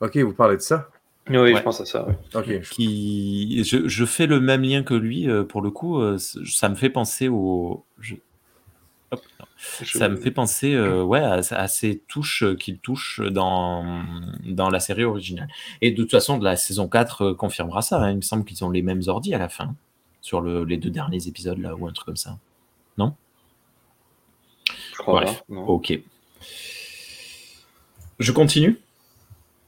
[0.00, 0.88] Ok, vous parlez de ça?
[1.28, 1.54] Oui, Ouais.
[1.56, 2.06] je pense à ça.
[2.08, 2.14] oui.
[2.34, 2.46] Ok.
[2.62, 6.16] je- qui je, je fais le même lien que lui euh, pour le coup euh,
[6.18, 8.16] ça me fait penser au je-
[9.12, 9.46] hop, non.
[9.82, 14.02] Je- ça me fait penser euh, ouais à, à ces touches qu'il touche dans
[14.44, 15.48] dans la série originale
[15.82, 18.10] et de toute façon de la saison 4 euh, confirmera ça hein.
[18.10, 19.74] il me semble qu'ils ont les mêmes ordi à la fin
[20.22, 22.38] sur le, les deux derniers épisodes là ou un truc comme ça
[22.98, 23.04] Je
[25.00, 25.38] crois Bref.
[25.38, 25.64] pas, non.
[25.66, 25.98] ok
[28.18, 28.78] je continue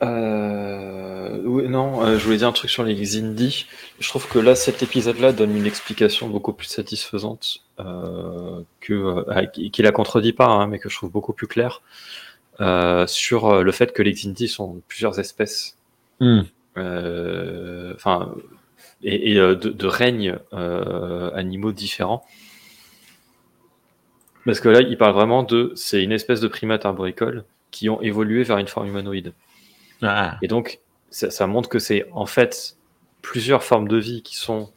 [0.02, 3.66] Euh, oui, non, euh, je voulais dire un truc sur les Xindi.
[4.00, 9.46] Je trouve que là, cet épisode-là donne une explication beaucoup plus satisfaisante euh, que euh,
[9.46, 11.82] qui qui la contredit pas, hein, mais que je trouve beaucoup plus claire
[12.60, 15.76] euh, sur le fait que les Xindi sont plusieurs espèces,
[16.20, 16.42] Hmm.
[16.76, 18.32] enfin,
[19.02, 22.24] et, et, de, de règnes animaux différents.
[24.44, 28.00] Parce que là, il parle vraiment de, c'est une espèce de primates arboricoles qui ont
[28.02, 29.32] évolué vers une forme humanoïde.
[30.02, 32.76] Ah, Et donc, ça, ça montre que c'est en fait
[33.22, 34.70] plusieurs formes de vie qui sont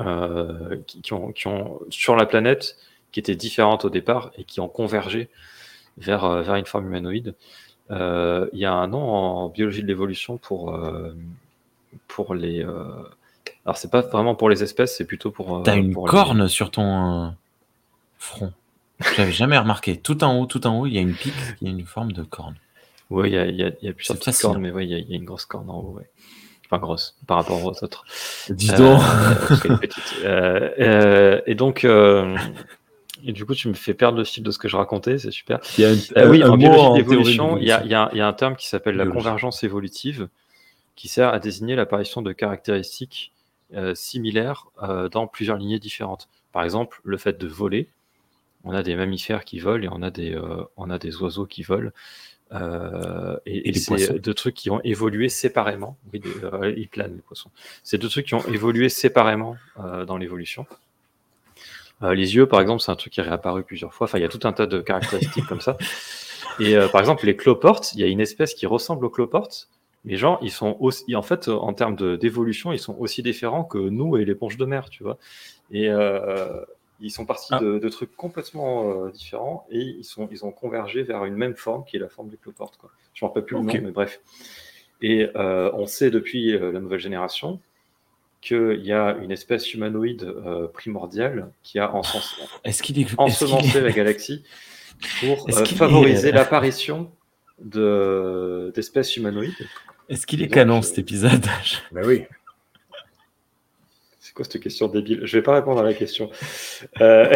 [0.00, 2.76] euh, qui, qui ont, qui ont sur la planète
[3.12, 5.28] qui étaient différentes au départ et qui ont convergé
[5.98, 7.34] vers, euh, vers une forme humanoïde.
[7.90, 11.12] Euh, Il y a un nom en biologie de l'évolution pour, euh,
[12.06, 12.62] pour les.
[12.62, 15.62] alors, c'est pas vraiment pour les espèces, c'est plutôt pour.
[15.64, 17.34] T'as une pour les- corne sur ton
[18.20, 18.52] euh, front.
[19.16, 19.96] J'avais jamais remarqué.
[19.96, 21.86] Tout en haut, tout en haut, il y a une pique, il y a une
[21.86, 22.56] forme de corne.
[23.08, 24.84] Oui, il y a, il y a- il y a plusieurs petites cornes, mais oui,
[24.86, 25.94] il y, a- il y a une grosse corne en haut.
[25.98, 26.08] Ouais.
[26.66, 28.04] Enfin, grosse par rapport aux autres.
[28.50, 29.00] Dis Euh, donc.
[30.24, 32.36] Euh, euh, et donc, euh,
[33.24, 35.30] et du coup, tu me fais perdre le fil de ce que je racontais, c'est
[35.32, 35.58] super.
[35.78, 37.64] Il y a un, Euh, oui, un en mot biologie en de théorie l'évolution, il
[37.66, 37.84] y, a- d'évolution.
[37.86, 40.28] il y a- il y a un terme qui s'appelle la convergence évolutive,
[40.94, 43.32] qui sert à désigner l'apparition de caractéristiques
[43.74, 46.28] euh, similaires euh, dans plusieurs lignées différentes.
[46.52, 47.88] Par exemple, le fait de voler.
[48.64, 51.46] On a des mammifères qui volent et on a des, euh, on a des oiseaux
[51.46, 51.90] qui volent.
[52.52, 55.96] Euh, et c'est deux trucs qui ont évolué séparément.
[56.12, 57.50] Oui, des- euh, ils planent, les poissons.
[57.84, 60.66] C'est deux trucs qui ont évolué séparément euh, dans l'évolution.
[62.02, 64.06] Euh, les yeux, par exemple, c'est un truc qui est réapparu plusieurs fois.
[64.06, 65.76] Enfin, il y a tout un tas de caractéristiques comme ça.
[66.58, 69.68] Et euh, par exemple, les cloportes, il y a une espèce qui ressemble aux cloportes,
[70.04, 73.78] mais genre, ils sont aussi, en fait, en termes d'évolution, ils sont aussi différents que
[73.78, 75.18] nous et l'éponge de mer, tu vois.
[75.70, 76.62] Et, euh,
[77.00, 77.58] ils sont partis Ah.
[77.60, 81.56] de, de trucs complètement euh, différents et ils, sont, ils ont convergé vers une même
[81.56, 82.76] forme qui est la forme du cloporte.
[82.76, 82.90] Quoi.
[83.14, 84.20] Je ne me rappelle plus le nom, mais bref.
[85.02, 87.60] Et euh, on sait depuis euh, la nouvelle génération
[88.42, 91.90] qu'il y a une espèce humanoïde euh, primordiale qui a
[93.10, 94.44] est, ensemencé est- la galaxie
[95.20, 97.10] pour euh, favoriser l'apparition
[97.58, 99.52] de- d'espèces humanoïdes.
[100.08, 101.44] est-ce qu'il est canon cet épisode?
[101.92, 102.24] Ben oui.
[104.30, 105.22] C'est quoi cette question débile?
[105.24, 106.30] Je vais pas répondre à la question.
[107.00, 107.34] Euh,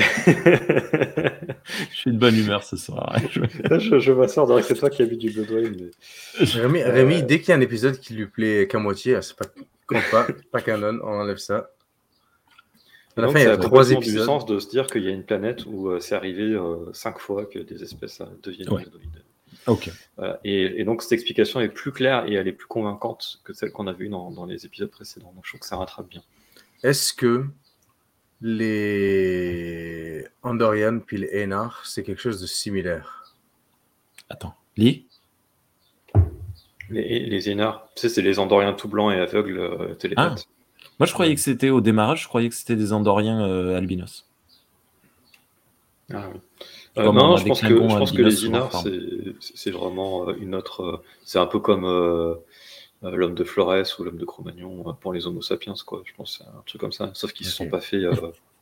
[1.91, 3.17] Je suis de bonne humeur ce soir.
[3.33, 5.91] Je- je je m'assure de que c'est toi qui as mis du Bloodwine.
[6.39, 9.21] mais- Rémi, Euh, Rémi, dès qu'il y a un épisode qui lui plaît qu'à moitié,
[9.23, 9.47] c'est pas,
[9.89, 11.71] compte pas, pas canon, on enlève ça.
[13.17, 14.25] À la Donc, fin, il y a trois complètement du épisodes.
[14.27, 17.19] sens de se dire qu'il y a une planète où euh, c'est arrivé euh, cinq
[17.19, 18.83] fois que des espèces euh, deviennent Ouais.
[18.83, 19.25] humanoïdes.
[19.67, 19.91] Ok.
[20.17, 20.39] Voilà.
[20.45, 23.73] Et, et donc cette explication est plus claire et elle est plus convaincante que celle
[23.73, 25.33] qu'on a vue dans, dans les épisodes précédents.
[25.35, 26.23] Donc je trouve que ça rattrape bien.
[26.85, 27.47] Est-ce que
[28.43, 33.35] les Andorian puis les Enar, c'est quelque chose de similaire?
[34.29, 34.55] Attends.
[34.77, 35.07] Lis
[36.91, 37.51] Les, les tu
[37.97, 40.47] sais, c'est les Andoriens tout blancs et aveugles euh, télépathes.
[41.01, 44.27] Moi, je croyais que c'était au démarrage, je croyais que c'était des Andoriens euh, albinos.
[46.13, 46.39] Ah, oui.
[46.99, 50.29] Euh, non, je pense que, Klingons je pense que albinos les Inars, c'est c'est vraiment
[50.29, 51.03] euh, une autre.
[51.25, 51.87] C'est un peu comme
[53.11, 56.03] l'homme de Flores ou l'homme de Cro-Magnon euh, pour les Homo sapiens, quoi.
[56.05, 57.11] Je pense que c'est un truc comme ça.
[57.15, 57.67] Sauf qu'ils ne se Ok.
[57.67, 58.13] sont pas fait euh,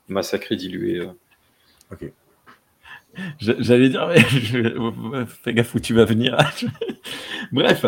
[0.08, 0.98] massacrer, diluer.
[1.00, 2.06] euh.
[3.40, 6.36] Je- J'allais dire, mais je- fais gaffe où tu vas venir.
[7.52, 7.84] Bref.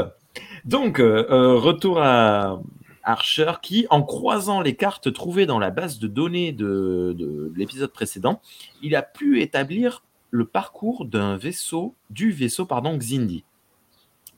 [0.65, 2.61] Donc, euh, euh, retour à
[3.03, 7.91] Archer qui, en croisant les cartes trouvées dans la base de données de, de l'épisode
[7.93, 8.41] précédent,
[8.83, 13.45] il a pu établir le parcours d'un vaisseau, du vaisseau, pardon, Xindi.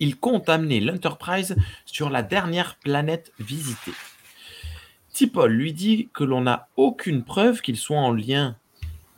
[0.00, 3.94] Il compte amener l'Enterprise sur la dernière planète visitée.
[5.12, 8.56] Tipol lui dit que l'on n'a aucune preuve qu'il soit en lien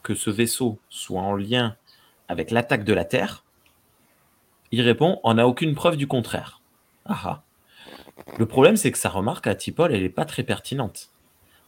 [0.08, 1.76] que ce vaisseau soit en lien
[2.28, 3.44] avec l'attaque de la Terre
[4.72, 6.62] Il répond On n'a aucune preuve du contraire.
[7.04, 7.42] Ah ah.
[8.38, 11.10] Le problème, c'est que sa remarque à Tipol, elle n'est pas très pertinente.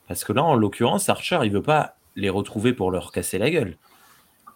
[0.09, 3.51] Parce que là, en l'occurrence, Archer, il veut pas les retrouver pour leur casser la
[3.51, 3.77] gueule.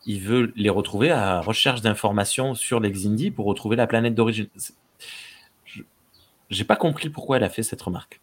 [0.06, 4.48] Il veut les retrouver à recherche d'informations sur les Xindi pour retrouver la planète d'origine.
[6.50, 8.20] J'ai pas compris pourquoi elle a fait cette remarque.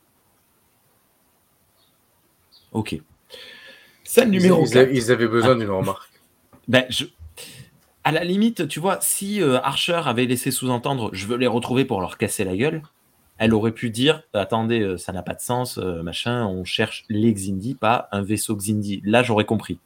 [2.72, 3.00] Ok.
[4.04, 4.94] Scène numéro ils a- 4.
[4.96, 6.10] ils avaient besoin d'une remarque.
[6.68, 7.06] Ben, je...
[8.04, 11.86] À la limite, tu vois, si euh, Archer avait laissé sous-entendre je veux les retrouver
[11.86, 12.82] pour leur casser la gueule,
[13.38, 17.06] elle aurait pu dire attendez, euh, ça n'a pas de sens, euh, machin, on cherche
[17.10, 19.02] les Xindi, pas un vaisseau Xindi.
[19.06, 19.80] Là, j'aurais compris.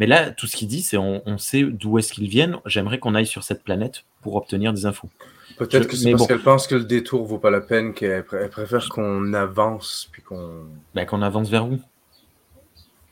[0.00, 2.56] Mais là, tout ce qu'il dit, c'est on, on sait d'où est-ce qu'ils viennent.
[2.66, 5.08] J'aimerais qu'on aille sur cette planète pour obtenir des infos.
[5.56, 6.26] Peut-être que c'est parce bon.
[6.26, 10.08] qu'elle pense que le détour vaut pas la peine, qu'elle pr- elle préfère qu'on avance,
[10.10, 11.78] puis qu'on Ben, qu'on avance vers où?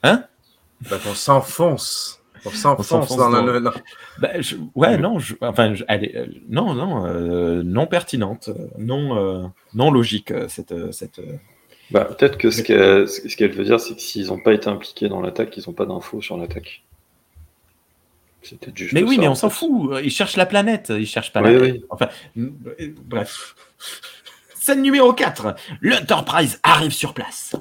[0.03, 0.25] Hein?
[0.90, 2.18] Ben, qu'on s'enfonce.
[2.45, 3.61] On s'enfonce dans, dans- le...
[3.61, 3.71] dans-
[4.18, 8.66] Ben, je- Ouais, non, je- enfin, je- est- euh, non, non, euh, non pertinente, euh,
[8.79, 11.21] non, euh, non logique, cette, cette,
[11.92, 15.20] Bah, Peut-être que ce qu'elle veut dire, c'est que s'ils n'ont pas été impliqués dans
[15.20, 16.83] l'attaque, ils n'ont pas d'infos sur l'attaque.
[18.42, 20.00] Peut-être juste Mais oui, ça, mais on s'en fout.
[20.02, 20.92] Ils cherchent la planète.
[20.96, 21.61] Ils cherchent pas Oui, la.
[21.61, 21.85] oui.
[21.90, 23.55] Enfin, bref.
[24.55, 25.55] Scène numéro 4.
[25.81, 27.55] L'Enterprise arrive sur place.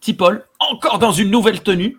[0.00, 1.96] Tipol, encore dans une nouvelle tenue.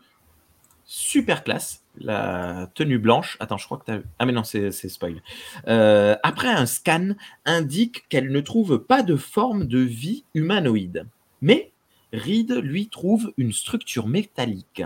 [0.85, 1.83] Super classe.
[1.99, 3.35] La tenue blanche.
[3.41, 3.99] Attends, je crois que tu as.
[4.19, 5.21] Ah, mais non, c'est c'est spoil.
[5.67, 11.05] Euh, après un scan, indique qu'elle ne trouve pas de forme de vie humanoïde.
[11.41, 11.71] Mais
[12.13, 14.83] Reed lui trouve une structure métallique.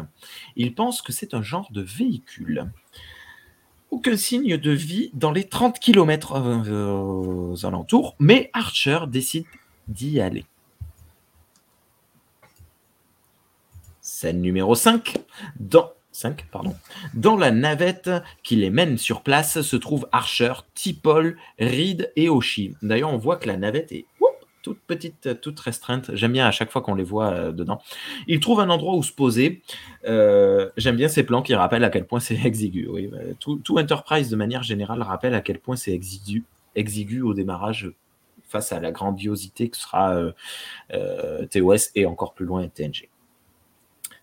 [0.55, 2.69] Il pense que c'est un genre de véhicule
[3.93, 9.45] aucun signe de vie dans les 30 km aux alentours, mais Archer décide
[9.87, 10.45] d'y aller.
[14.01, 15.17] Scène numéro 5.
[15.59, 16.75] Dans, 5 pardon.
[17.13, 18.09] Dans la navette
[18.41, 22.75] qui les mène sur place se trouvent Archer, Tipol, Reed et Oshi.
[22.81, 24.05] D'ailleurs, on voit que la navette est
[24.63, 26.09] toute petite, toute restreinte.
[26.15, 27.79] J'aime bien à chaque fois qu'on les voit euh, dedans.
[28.27, 29.61] Ils trouvent un endroit où se poser.
[30.07, 32.89] Euh, J'aime bien ces plans qui rappellent à quel point c'est exigu.
[33.39, 36.43] Tout, Enterprise, de manière générale, rappelle à quel point c'est exigu,
[36.75, 37.91] exigu au démarrage
[38.47, 40.15] face à la grandiosité que sera
[40.93, 43.09] euh, TOS et encore plus loin TNG.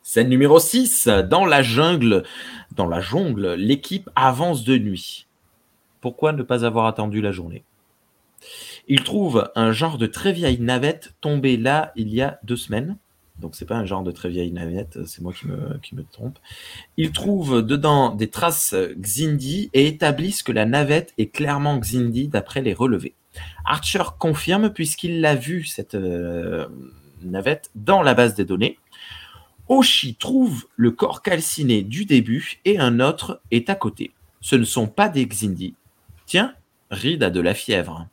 [0.03, 1.09] Scène numéro 6.
[1.29, 2.25] Dans la jungle,
[2.73, 5.27] dans la jungle, l'équipe avance de nuit.
[6.01, 7.63] Pourquoi ne pas avoir attendu la journée?
[8.89, 12.97] Il trouve un genre de très vieille navette tombée là il y a deux semaines.
[13.41, 15.47] Donc c'est pas un genre de très vieille navette, c'est moi qui
[15.95, 16.39] me, trompe.
[16.99, 22.61] Ils trouvent dedans des traces Xindi et établissent que la navette est clairement Xindi d'après
[22.61, 23.15] les relevés.
[23.65, 26.67] Archer confirme puisqu'il l'a vu cette euh,
[27.23, 28.79] navette dans la base des données.
[29.69, 34.11] Oshi trouve le corps calciné du début et un autre est à côté.
[34.41, 35.75] Ce ne sont pas des Xindi.
[36.27, 36.55] Tiens,
[36.91, 38.07] Reed a de la fièvre.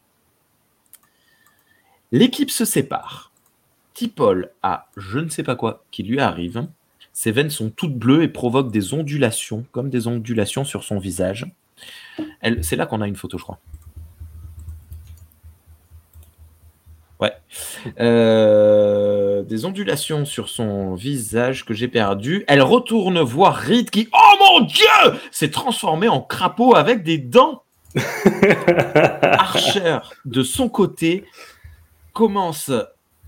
[2.12, 3.32] L'équipe se sépare.
[3.94, 6.68] Tipol a je ne sais pas quoi qui lui arrive.
[7.14, 11.48] Ses veines sont toutes bleues et provoquent des ondulations, comme des ondulations sur son visage.
[12.62, 13.60] C'est là qu'on a une photo, je crois.
[17.20, 17.34] Ouais.
[18.00, 22.46] Euh, des ondulations sur son visage que j'ai perdu.
[22.48, 27.64] Elle retourne voir Reed qui, oh mon dieu, s'est transformé en crapaud avec des dents.
[29.24, 31.26] Archer, de son côté,
[32.18, 32.72] commence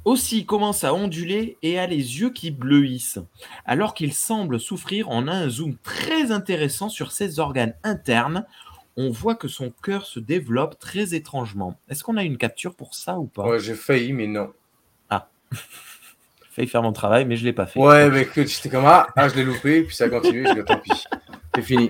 [0.04, 3.20] aussi commence à onduler et a les yeux qui bleuissent.
[3.66, 8.46] Alors qu'il semble souffrir, on a un zoom très intéressant sur ses organes internes.
[8.98, 11.78] On voit que son cœur se développe très étrangement.
[11.88, 13.46] Est-ce qu'on a une capture pour ça ou pas?
[13.48, 14.52] Ouais, j'ai failli, mais non.
[15.12, 15.58] J'ai
[16.52, 17.80] failli faire mon travail, mais je l'ai pas fait.
[17.80, 20.54] Ouais, mais écoute, j'étais comme ah, ah, je l'ai loupé, puis ça a continué, je
[20.60, 21.04] dis tant pis.
[21.56, 21.90] C'est fini.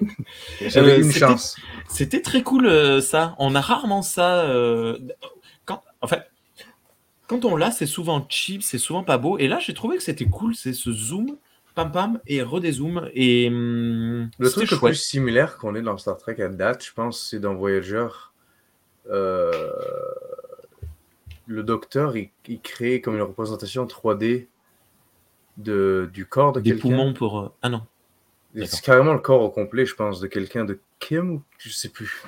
[0.67, 1.55] J'avais Euh, une c'était- chance.
[1.87, 3.35] C'était très cool euh, ça.
[3.39, 4.41] On a rarement ça.
[4.41, 4.97] euh,
[5.65, 6.23] quand, en fait,
[7.29, 9.37] quand on l'a, c'est souvent cheap, c'est souvent pas beau.
[9.37, 10.55] Et là, j'ai trouvé que c'était cool.
[10.55, 11.37] C'est ce zoom,
[11.75, 13.09] pam pam, et redézoom.
[13.13, 16.91] Et hum, Le truc le plus similaire qu'on ait dans Star Trek à date, je
[16.93, 18.07] pense, c'est dans Voyager.
[19.11, 19.71] Euh,
[21.47, 24.47] le docteur, il, il crée comme une représentation 3D
[25.57, 26.81] de, du corps de Des quelqu'un.
[26.89, 27.39] poumons pour.
[27.39, 27.83] euh, Ah non.
[28.55, 31.89] C'est carrément le corps au complet, je pense, de quelqu'un de Kim, ou je sais
[31.89, 32.23] plus.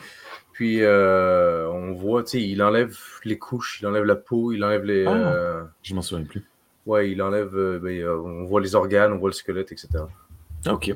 [0.62, 2.96] Puis euh, on voit, tu sais, il enlève
[3.26, 5.08] les couches, il enlève la peau, il enlève les.
[5.08, 5.12] Ah.
[5.12, 6.46] euh, Je m'en souviens plus.
[6.86, 7.58] ouais, il enlève.
[7.58, 9.88] euh, ben, euh, on voit les organes, on voit le squelette, etc.
[10.68, 10.94] Ah, ok.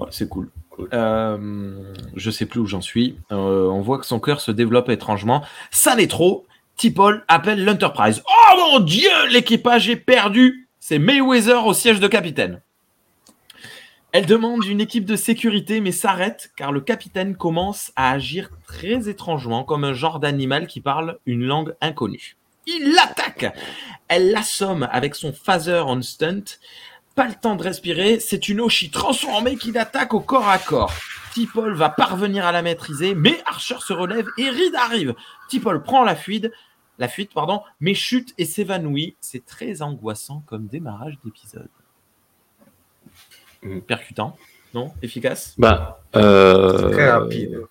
[0.00, 0.48] Ouais, c'est cool.
[0.70, 0.88] Cool.
[0.92, 3.16] Euh, je sais plus où j'en suis.
[3.30, 5.44] Euh, on voit que son cœur se développe étrangement.
[5.70, 6.46] Ça n'est trop.
[6.74, 8.24] Tipol appelle l'Enterprise.
[8.28, 10.68] Oh mon dieu, l'équipage est perdu.
[10.80, 12.60] C'est Mayweather au siège de capitaine.
[14.16, 19.10] Elle demande une équipe de sécurité mais s'arrête car le capitaine commence à agir très
[19.10, 22.38] étrangement comme un genre d'animal qui parle une langue inconnue.
[22.66, 23.54] Il l'attaque.
[24.08, 26.44] Elle l'assomme avec son phaser on stunt.
[27.14, 30.94] Pas le temps de respirer, c'est une Oshi transformée qui l'attaque au corps à corps.
[31.34, 35.14] Tipol va parvenir à la maîtriser, mais Archer se relève et Reed arrive.
[35.50, 36.50] Tipol prend la fuite,
[36.98, 39.14] la fuite pardon, mais chute et s'évanouit.
[39.20, 41.68] C'est très angoissant comme démarrage d'épisode.
[43.66, 43.80] Mm.
[43.80, 44.36] Percutant,
[44.74, 44.92] non?
[45.02, 45.54] Efficace?
[45.58, 47.62] Bah, euh, Très rapide.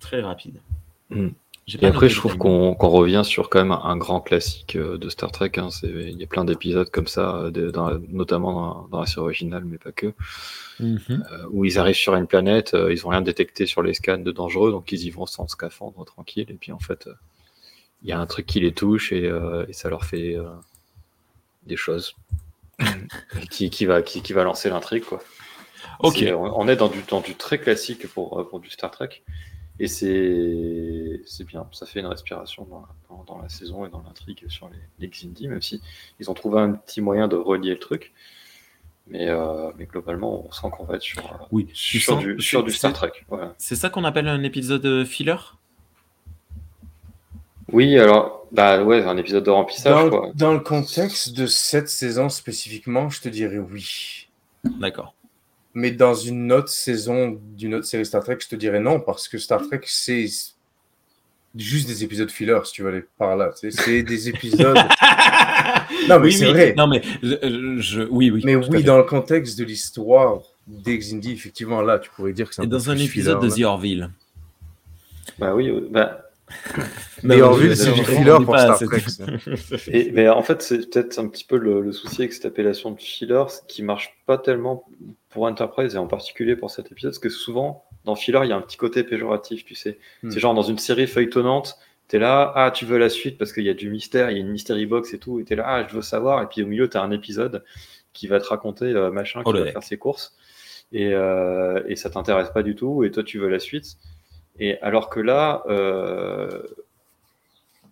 [0.00, 0.60] Très rapide.
[1.10, 1.28] Mm.
[1.66, 5.08] J'ai Et après, je trouve qu'on revient sur quand même un grand classique euh, de
[5.08, 5.52] Star Trek.
[5.56, 5.70] hein.
[5.70, 9.06] C'est- Il y a plein d'épisodes comme ça, euh, de- dans- notamment dans, dans la
[9.06, 10.12] série originale, mais pas que,
[10.78, 11.00] Mhm.
[11.32, 14.18] euh, où ils arrivent sur une planète, euh, ils ont rien détecté sur les scans
[14.18, 16.44] de dangereux, donc ils y vont sans scaphandre, tranquille.
[16.50, 17.14] Et puis en fait, euh,
[18.02, 20.44] il y a un truc qui les touche et, euh, et ça leur fait euh,
[21.66, 22.14] des choses.
[23.50, 25.22] Qui, qui, va, qui, qui va lancer l'intrigue, quoi.
[26.00, 26.24] Ok.
[26.28, 29.22] On on est dans du, dans du très classique pour, euh, pour du Star Trek.
[29.80, 34.02] Et c'est c'est bien, ça fait une respiration dans, dans, dans la saison et dans
[34.02, 35.82] l'intrigue sur les, les Xindi, même si
[36.20, 38.12] ils ont trouvé un petit moyen de relier le truc.
[39.06, 42.62] Mais, euh, mais globalement, on sent qu'on va être sur, euh, Oui, sur, du, sur
[42.62, 43.12] du Star Trek.
[43.28, 43.54] Voilà.
[43.58, 45.36] C'est ça qu'on appelle un épisode filler?
[47.72, 50.30] Oui, alors, bah ouais, un épisode de remplissage, quoi.
[50.34, 54.28] Dans, le contexte de cette saison spécifiquement, je te dirais oui.
[54.78, 55.14] D'accord.
[55.74, 59.26] Mais dans une autre saison d'une autre série Star Trek, je te dirais non, parce
[59.26, 60.26] que Star Trek, c'est
[61.56, 63.50] juste des épisodes filler, si tu veux aller par là.
[63.54, 64.76] C'est des épisodes.
[66.08, 66.52] Non, mais Oui, c'est oui.
[66.52, 66.74] vrai.
[66.76, 68.42] Non, mais je, je- oui, oui.
[68.44, 72.62] mais oui, dans le contexte de l'histoire d'Exindi, effectivement, là, tu pourrais dire que c'est
[72.62, 74.10] un Et dans un épisode de The Orville.
[75.38, 76.23] Bah oui, euh, bah,
[77.22, 79.02] Mais je- c'est du filler pour Star Trek.
[79.88, 82.90] Et, mais en fait, c'est peut-être un petit peu le, le souci avec cette appellation
[82.90, 84.84] de filler, ce qui marche pas tellement
[85.30, 88.52] pour Enterprise et en particulier pour cet épisode, parce que souvent, dans filler, il y
[88.52, 89.98] a un petit côté péjoratif, tu sais.
[90.22, 90.30] Hmm.
[90.30, 93.64] C'est genre dans une série feuilletonnante, t'es là, ah, tu veux la suite parce qu'il
[93.64, 95.64] y a du mystère, il y a une mystery box et tout, et t'es là,
[95.66, 97.64] ah, je veux savoir, et puis au milieu, t'as un épisode
[98.12, 99.72] qui va te raconter euh, machin, qui Oh, le va mec.
[99.72, 100.36] faire ses courses,
[100.92, 103.96] et, euh, et ça t'intéresse pas du tout, et toi, tu veux la suite.
[104.58, 106.62] Et alors que là, euh,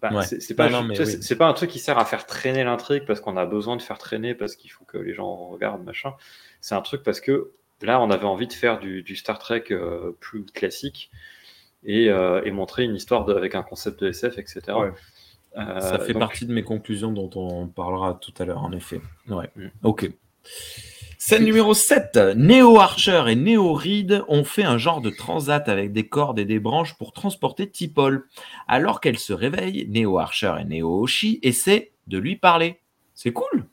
[0.01, 0.25] bah, Ouais.
[0.25, 1.37] c'est pas, Non, non, oui.
[1.41, 4.35] un truc qui sert à faire traîner l'intrigue parce qu'on a besoin de faire traîner
[4.35, 6.15] parce qu'il faut que les gens regardent machin.
[6.61, 7.51] C'est un truc parce que
[7.83, 11.11] là, on avait envie de faire du, du Star Trek euh, plus classique
[11.85, 14.61] et, euh, et montrer une histoire de- avec un concept de SF, etc.
[14.79, 14.93] Ouais.
[15.59, 18.73] Euh, Ça fait donc- partie de mes conclusions dont on parlera tout à l'heure, en
[18.73, 19.01] effet.
[19.29, 19.51] Ouais.
[19.57, 19.67] Mm.
[19.83, 20.11] Ok.
[21.25, 22.17] Scène numéro 7.
[22.35, 26.45] Neo Archer et Neo Reed ont fait un genre de transat avec des cordes et
[26.45, 28.27] des branches pour transporter Tipol.
[28.67, 32.81] Alors qu'elle se réveille, Neo Archer et Neo Oshi essaient de lui parler.
[33.15, 33.69] C'est cool.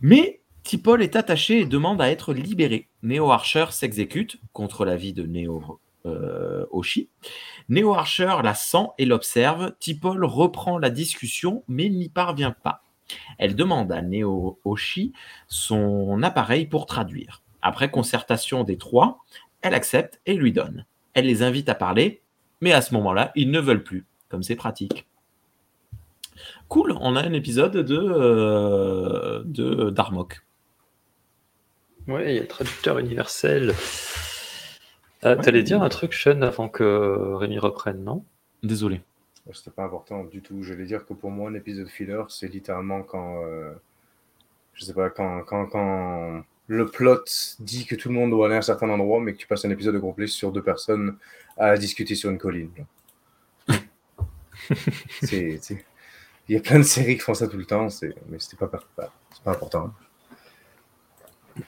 [0.00, 2.88] Mais Tipol est attaché et demande à être libéré.
[3.04, 7.08] Neo Archer s'exécute contre l'avis de Neo euh, Oshi.
[7.68, 9.76] Neo Archer la sent et l'observe.
[9.78, 12.82] Tipol reprend la discussion mais n'y parvient pas.
[13.38, 15.12] Elle demande à Neo Oshi
[15.48, 17.42] son appareil pour traduire.
[17.62, 19.18] Après concertation des trois,
[19.62, 20.86] elle accepte et lui donne.
[21.14, 22.22] Elle les invite à parler,
[22.60, 25.06] mais à ce moment-là, ils ne veulent plus, comme c'est pratique.
[26.68, 30.42] Cool, on a un épisode de, euh, de Darmok.
[32.06, 33.74] Ouais, il y a le traducteur universel.
[35.24, 38.24] Euh, T'allais dire un truc, Sean, avant que Rémi reprenne, non?
[38.62, 39.02] Désolé.
[39.52, 40.62] C'était pas important du tout.
[40.62, 43.42] Je vais dire que pour moi, un épisode filler, c'est littéralement quand.
[43.44, 43.72] Euh,
[44.74, 47.24] je sais pas, quand, quand, quand le plot
[47.58, 49.64] dit que tout le monde doit aller à un certain endroit, mais que tu passes
[49.64, 51.16] un épisode de complet sur deux personnes
[51.56, 52.70] à discuter sur une colline.
[55.22, 55.60] c'est,
[56.48, 57.88] il y a plein de séries qui font ça tout le temps,
[58.28, 59.12] mais c'était pas, pas,
[59.44, 59.92] pas important.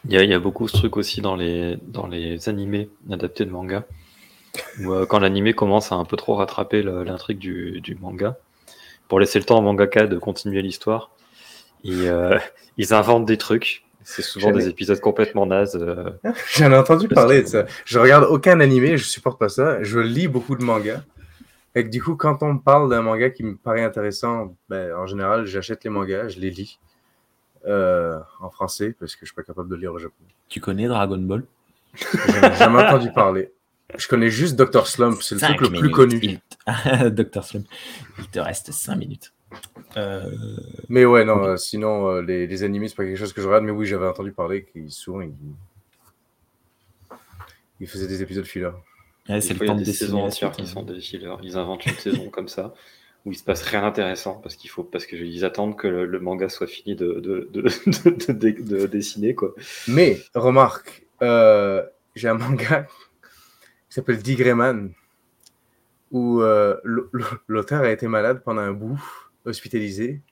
[0.04, 2.88] Il y, a, il y, a, beaucoup ce truc aussi dans les, dans les animés
[3.10, 3.84] adaptés de manga.
[4.80, 8.36] Où, euh, quand l'animé commence à un peu trop rattraper l'intrigue du, du, manga,
[9.09, 11.11] pour laisser le temps au mangaka de continuer l'histoire,
[11.84, 12.38] ils, euh,
[12.76, 15.78] ils inventent des trucs c'est souvent des épisodes complètement nazes.
[15.80, 16.11] Euh.
[16.55, 17.66] J'en ai entendu parler de ça.
[17.84, 19.82] Je regarde aucun animé, je supporte pas ça.
[19.82, 21.03] Je lis beaucoup de mangas.
[21.74, 25.07] Et du coup, quand on me parle d'un manga qui me paraît intéressant, ben, en
[25.07, 26.78] général, j'achète les mangas, je les lis
[27.66, 30.24] euh, en français parce que je suis pas capable de lire au Japon.
[30.48, 31.44] Tu connais Dragon Ball?
[31.94, 33.53] J'en ai jamais entendu parler.
[33.96, 34.86] Je connais juste Dr.
[34.86, 36.38] Slump, c'est le truc le plus connu.
[37.10, 37.44] Dr.
[37.44, 37.66] Slump,
[38.18, 39.32] il te reste 5 minutes.
[39.96, 40.30] Euh,
[40.88, 43.46] mais ouais, non, euh, sinon, euh, les, les, animés, c'est pas quelque chose que je
[43.46, 45.32] regarde, mais oui, j'avais entendu parler qu'ils souvent, ils...
[47.80, 48.70] ils, faisaient des épisodes filler.
[49.26, 51.36] c'est le temps des saisons entières qui sont des fillers.
[51.42, 52.72] Ils inventent une saison comme ça
[53.24, 56.48] où il se passe rien d'intéressant parce qu'il faut parce qu'ils attendent que le, manga
[56.48, 59.54] soit fini de, de, de, de, dessiner quoi.
[59.88, 62.88] Mais remarque, j'ai un manga
[63.93, 64.90] qui s'appelle Digreman
[66.11, 66.40] où
[67.47, 68.99] l'auteur a été malade pendant un bout
[69.45, 70.22] hospitalisé.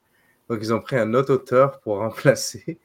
[0.49, 2.79] Donc, ils ont pris un autre auteur pour remplacer.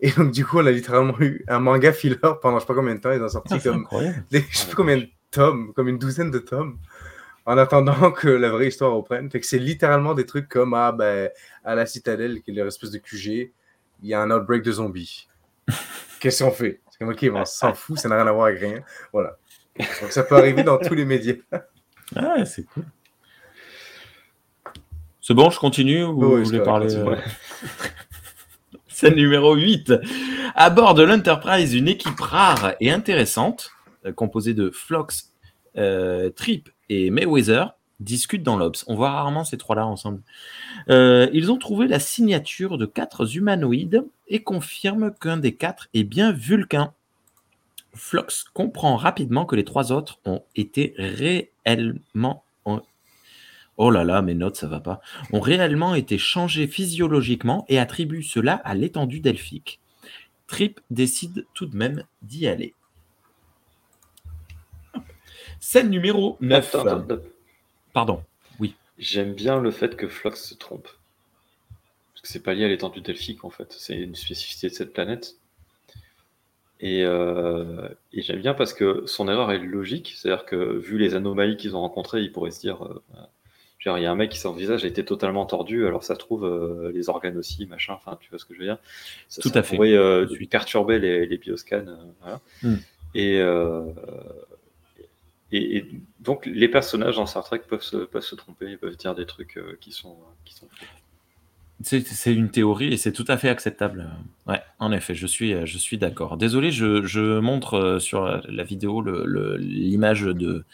[0.00, 2.74] Et donc, du coup, on a littéralement eu un manga filler pendant je sais pas
[2.74, 3.10] combien de temps.
[3.10, 3.88] Ils ont sorti ah, comme
[4.30, 6.78] des, je sais pas combien de tomes, comme une douzaine de tomes,
[7.44, 9.28] en attendant que la vraie histoire reprenne.
[9.28, 11.30] Fait que c'est littéralement des trucs comme ah, ben,
[11.64, 13.26] à la citadelle, qui est leur espèce de QG,
[14.02, 15.26] il y a un outbreak de zombies.
[16.20, 16.80] Qu'est-ce qu'on fait?
[16.90, 18.84] C'est comme, ok, on s'en fout, ça n'a rien à voir avec rien.
[19.12, 19.36] Voilà.
[19.78, 21.34] Donc, ça peut arriver dans tous les médias.
[22.16, 22.84] ah, c'est cool.
[25.24, 27.14] C'est bon, je continue ou vous voulez parler euh,
[28.88, 29.94] Scène numéro 8.
[30.56, 33.70] À bord de l'Enterprise, une équipe rare et intéressante,
[34.04, 35.32] euh, composée de Flox,
[35.76, 38.84] euh, Trip et Mayweather, discute dans l'Obs.
[38.88, 40.22] On voit rarement ces trois-là ensemble.
[40.88, 46.32] ils ont trouvé la signature de quatre humanoïdes et confirment qu'un des quatre est bien
[46.32, 46.94] Vulcain.
[47.94, 52.44] Flox comprend rapidement que les trois autres ont été réellement
[53.76, 55.00] oh là là, mes notes, ça va pas,
[55.32, 59.80] ont réellement été changés physiologiquement et attribuent cela à l'étendue delphique.
[60.46, 62.74] Trip décide tout de même d'y aller.
[65.60, 66.76] Scène numéro 9.
[67.92, 68.22] Pardon,
[68.58, 68.74] oui.
[68.98, 70.88] J'aime bien le fait que Flox se trompe.
[72.12, 74.92] Parce que c'est pas lié à l'étendue delphique en fait, c'est une spécificité de cette
[74.92, 75.36] planète.
[76.82, 81.14] Et, euh, et j'aime bien parce que son erreur est logique, c'est-à-dire que vu les
[81.14, 83.00] anomalies qu'ils ont rencontrées, il pourrait se dire euh,
[83.84, 86.44] il y a un mec qui son visage a été totalement tordu, alors ça trouve
[86.44, 88.78] euh, les organes aussi, machin, enfin, tu vois ce que je veux dire?
[89.40, 89.76] Tout à fait.
[89.76, 91.84] Pourrait euh, perturber les, les bioscans.
[92.62, 92.76] Hmm.
[93.14, 93.40] et,
[95.52, 95.84] et,
[96.18, 99.26] donc, les personnages dans Star Trek peuvent se, peuvent se tromper, ils peuvent dire des
[99.26, 100.68] trucs qui sont, qui sont
[101.84, 104.10] c'est une théorie et c'est tout à fait acceptable.
[104.46, 106.36] Ouais, en effet, je suis, d'accord.
[106.36, 109.02] Désolé, je, montre euh, sur la vidéo
[109.58, 110.64] l'image de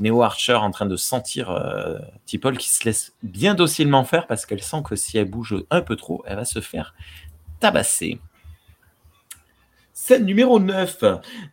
[0.00, 4.46] Neo Archer en train de sentir euh, Tipol qui se laisse bien docilement faire parce
[4.46, 6.94] qu'elle sent que si elle bouge un peu trop, elle va se faire
[7.60, 8.20] tabasser.
[9.92, 11.04] Scène numéro 9.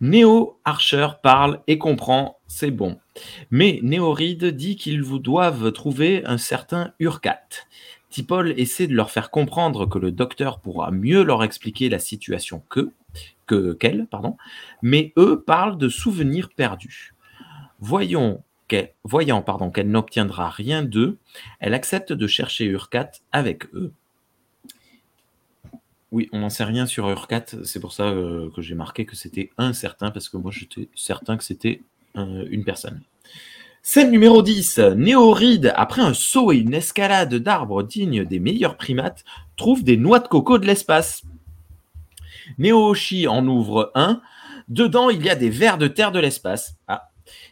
[0.02, 3.00] Neo Archer parle et comprend, c'est bon.
[3.50, 7.48] Mais Néoride dit qu'ils vous doivent trouver un certain Urkat.
[8.12, 12.64] Tipol essaie de leur faire comprendre que le docteur pourra mieux leur expliquer la situation
[12.70, 12.92] que
[13.80, 14.38] qu'elle, pardon,
[14.82, 17.14] mais eux parlent de souvenirs perdus.
[17.80, 18.42] Voyons
[19.04, 21.18] voyant pardon, qu'elle n'obtiendra rien d'eux,
[21.60, 23.92] elle accepte de chercher Urkat avec eux.
[26.12, 29.16] Oui, on n'en sait rien sur Urkat, c'est pour ça euh, que j'ai marqué que
[29.16, 31.82] c'était incertain, parce que moi j'étais certain que c'était
[32.16, 33.02] une personne.
[33.84, 34.80] Scène numéro 10.
[34.96, 39.24] Néoride, après un saut et une escalade d'arbres dignes des meilleurs primates,
[39.58, 41.24] trouve des noix de coco de l'espace.
[42.60, 44.22] Neoshi en ouvre un.
[44.68, 46.76] Dedans, il y a des vers de terre de l'espace.
[46.88, 47.10] Ah.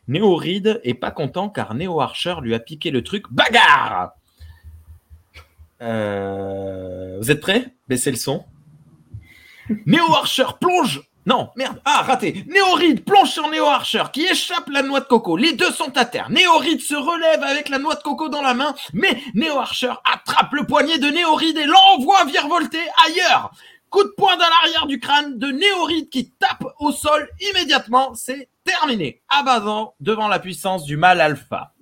[0.07, 3.25] Reed est pas content car Neo Archer lui a piqué le truc.
[3.31, 4.11] Bagarre
[5.81, 7.73] Euh, Vous êtes prêts?
[7.87, 8.45] Baissez le son.
[9.85, 11.08] Neo Archer plonge.
[11.29, 11.79] Non, merde.
[11.85, 12.43] Ah, raté.
[12.75, 15.37] Reed plonge sur Neo Archer qui échappe la noix de coco.
[15.37, 16.27] Les deux sont à terre.
[16.27, 20.51] Reed se relève avec la noix de coco dans la main, mais Neo Archer attrape
[20.53, 23.51] le poignet de Reed et l'envoie virevolter ailleurs.
[23.91, 25.53] Coup de poing dans l'arrière du crâne de
[25.85, 28.15] Reed qui tape au sol immédiatement.
[28.15, 29.21] C'est terminé.
[29.29, 31.75] Abassant devant la puissance du mal alpha.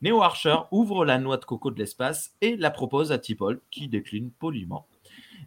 [0.00, 3.88] Neo Archer ouvre la noix de coco de l'espace et la propose à Tipol qui
[3.88, 4.86] décline poliment.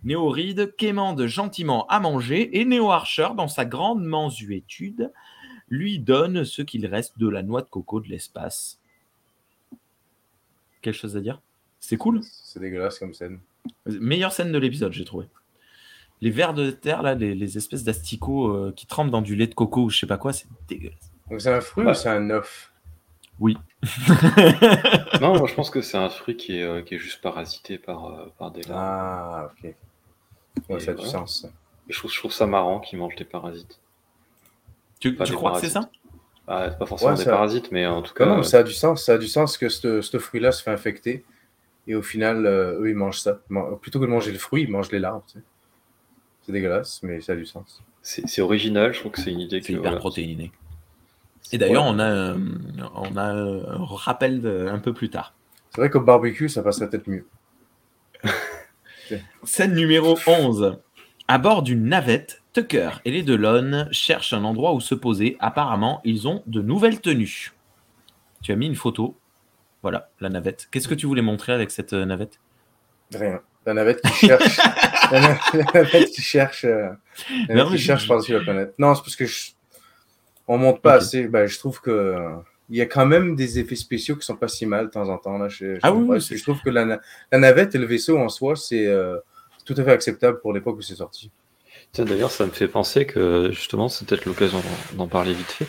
[0.03, 5.11] Neo Reed quémande gentiment à manger et Neo Archer, dans sa grande mansuétude,
[5.69, 8.79] lui donne ce qu'il reste de la noix de coco de l'espace.
[10.81, 11.41] Quelque chose à dire?
[11.79, 12.21] C'est cool?
[12.23, 13.39] C'est dégueulasse comme scène.
[13.85, 15.27] Meilleure scène de l'épisode, j'ai trouvé.
[16.21, 19.47] Les vers de terre, là, les, les espèces d'asticots euh, qui trempent dans du lait
[19.47, 21.11] de coco ou je sais pas quoi, c'est dégueulasse.
[21.29, 22.73] Donc c'est un fruit ou c'est un œuf?
[23.39, 23.57] Oui.
[25.21, 27.77] Non, moi je pense que c'est un fruit qui est, euh, qui est juste parasité
[27.77, 28.79] par, euh, par des larves.
[28.81, 29.75] Ah, ok.
[30.69, 31.47] Ouais, ça a du sens.
[31.87, 33.79] je trouve, je trouve ça marrant qu'ils mangent des parasites.
[34.99, 35.89] Tu, Pas tu des crois que c'est ça
[36.47, 38.25] Ah, c'est pas forcément Ouais, des parasites, mais en tout cas.
[38.25, 39.05] Non, non, euh, ça a du sens.
[39.05, 41.23] Ça a du sens que ce fruit-là se fait infecter.
[41.87, 43.39] Et au final, euh, eux, ils mangent ça.
[43.81, 45.23] Plutôt que de manger le fruit, ils mangent les larves.
[45.27, 45.45] tu sais.
[46.45, 47.81] C'est dégueulasse, mais ça a du sens.
[48.01, 49.71] c'est original, je trouve que c'est une idée C'est que.
[49.73, 50.51] hyper voilà, protéiné.
[51.41, 51.91] c'est- Et d'ailleurs, ouais.
[51.93, 55.33] on a, un- on a un rappel de- un peu plus tard.
[55.73, 57.25] C'est vrai qu'au barbecue, ça passerait peut-être mieux.
[59.43, 60.77] Scène numéro 11.
[61.27, 65.37] À bord d'une navette, Tucker et les Delon cherchent un endroit où se poser.
[65.39, 67.51] Apparemment, ils ont de nouvelles tenues.
[68.41, 69.17] Tu as mis une photo.
[69.81, 70.67] Voilà, la navette.
[70.71, 72.39] Qu'est-ce que tu voulais montrer avec cette euh, navette?
[73.13, 73.41] Rien.
[73.65, 74.57] La navette qui cherche.
[75.11, 76.65] la na- la navette qui cherche.
[76.65, 76.89] euh,
[77.47, 78.73] La navette qui cherche je- par-dessus la planète.
[78.79, 79.51] Non, c'est parce que je...
[80.47, 81.27] on monte pas assez.
[81.27, 82.15] Ben, je trouve que.
[82.69, 85.09] Il y a quand même des effets spéciaux qui sont pas si mal de temps
[85.09, 85.37] en temps.
[85.37, 87.01] Là, je, je Ah oui, je trouve que la, na-
[87.31, 89.17] la navette et le vaisseau en soi, c'est euh,
[89.65, 91.31] tout à fait acceptable pour l'époque où c'est sorti.
[91.91, 94.61] Tiens, D'ailleurs, ça me fait penser que justement, c'est peut-être l'occasion
[94.93, 95.67] d'en- parler vite fait.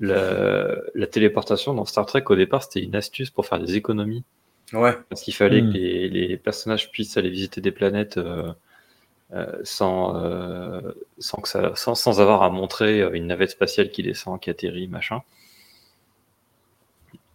[0.00, 4.24] La, la téléportation dans Star Trek, au départ, c'était une astuce pour faire des économies.
[4.72, 4.96] Ouais.
[5.10, 5.72] Parce qu'il fallait Hmm.
[5.72, 8.52] que les, les personnages puissent aller visiter des planètes euh,
[9.34, 10.80] euh, sans, euh,
[11.18, 14.88] sans, que ça, sans, sans avoir à montrer une navette spatiale qui descend, qui atterrit,
[14.88, 15.22] machin.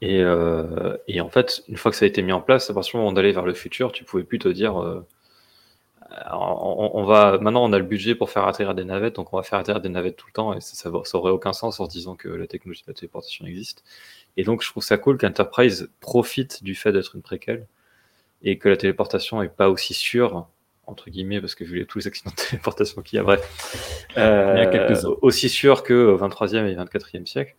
[0.02, 2.74] Et, euh, et en fait, une fois que ça a été mis en place, à
[2.74, 5.06] partir du moment où on allait vers le futur, tu pouvais plus te dire euh,
[6.32, 9.38] on, on va maintenant on a le budget pour faire atterrir des navettes, donc on
[9.38, 11.86] va faire atterrir des navettes tout le temps, et ça, ça, aurait aucun sens en
[11.86, 13.84] se disant que la technologie de la téléportation existe.
[14.38, 17.66] Et donc je trouve ça cool qu'Enterprise profite du fait d'être une préquelle
[18.44, 20.48] et que la téléportation est pas aussi sûre
[20.86, 24.54] entre guillemets parce que vu tous les accidents de téléportation qu'il y a, bref, euh,
[24.56, 25.16] Il y a quelques-uns.
[25.22, 27.56] aussi sûr que au 23e et 24e siècle.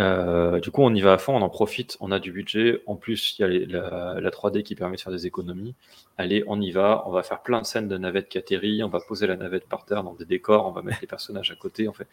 [0.00, 2.82] Euh, du coup, on y va à fond, on en profite, on a du budget.
[2.86, 5.74] En plus, il y a les- la, la 3D qui permet de faire des économies.
[6.18, 8.88] Allez, on y va, on va faire plein de scènes de navettes qui atterrit, on
[8.88, 11.54] va poser la navette par terre dans des décors, on va mettre les personnages à
[11.54, 12.08] côté, en fait.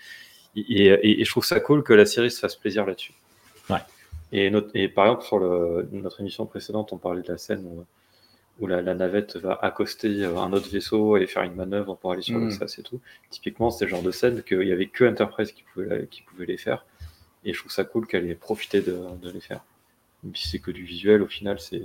[0.55, 3.13] Et, et- et je trouve ça cool que la série se fasse plaisir là-dessus.
[3.69, 3.77] Ouais.
[4.31, 7.65] Et, notre- et par exemple, sur le- notre émission précédente, on parlait de la scène
[7.65, 7.83] où,
[8.59, 12.11] où la, la navette va accoster euh, un autre vaisseau et faire une manœuvre pour
[12.11, 12.51] aller sur le Mm.
[12.51, 12.99] sas et tout.
[13.31, 16.21] Typiquement, c'est le genre de scène qu'il n'y avait que Enterprise qui pouvait, la- qui
[16.21, 16.85] pouvait les faire.
[17.43, 19.63] Et je trouve ça cool qu'elle ait profité de, de les faire.
[20.23, 21.81] Même si c'est que du visuel, au final, c'est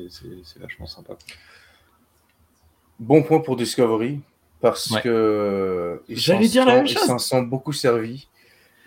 [0.58, 1.16] vachement sympa.
[2.98, 4.20] Bon point pour Discovery,
[4.60, 5.02] parce Ouais.
[5.02, 8.28] que ils s'en sont- même ils s'en sont beaucoup servis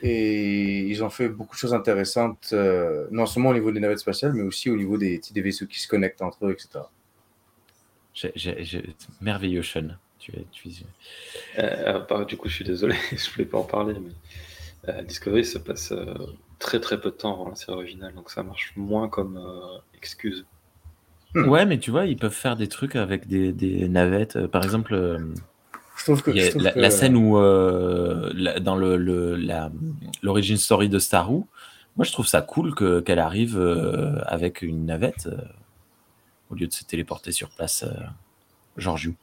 [0.02, 4.00] et ils ont fait beaucoup de choses intéressantes, euh, non seulement au niveau des navettes
[4.00, 6.86] spatiales, mais aussi au niveau des, des vaisseaux qui se connectent entre eux, etc.
[9.22, 9.90] Merveilleux, Sean.
[10.20, 10.74] Tu es, tu es-
[11.60, 14.12] Euh, bah, du coup, je suis désolé, je voulais pas en parler, mais
[14.90, 16.14] euh, Discovery se passe euh,
[16.60, 19.78] très très peu de temps avant la série originale, donc ça marche moins comme euh,
[19.96, 20.46] excuse.
[21.36, 21.48] Hmm.
[21.48, 24.36] Ouais, mais tu vois, ils peuvent faire des trucs avec des, des navettes.
[24.36, 25.20] Euh, Par exemple, euh,
[25.96, 28.60] Je trouve que, il y a je trouve la, que- la scène où, euh, la-
[28.60, 29.72] dans le, le- la-
[30.24, 31.48] l'origin story de Star Who,
[31.98, 35.38] moi je trouve ça cool que, qu'elle arrive euh, avec une navette euh,
[36.50, 37.84] au lieu de se téléporter sur place.
[37.84, 37.94] Euh,
[38.78, 39.14] Georgiou.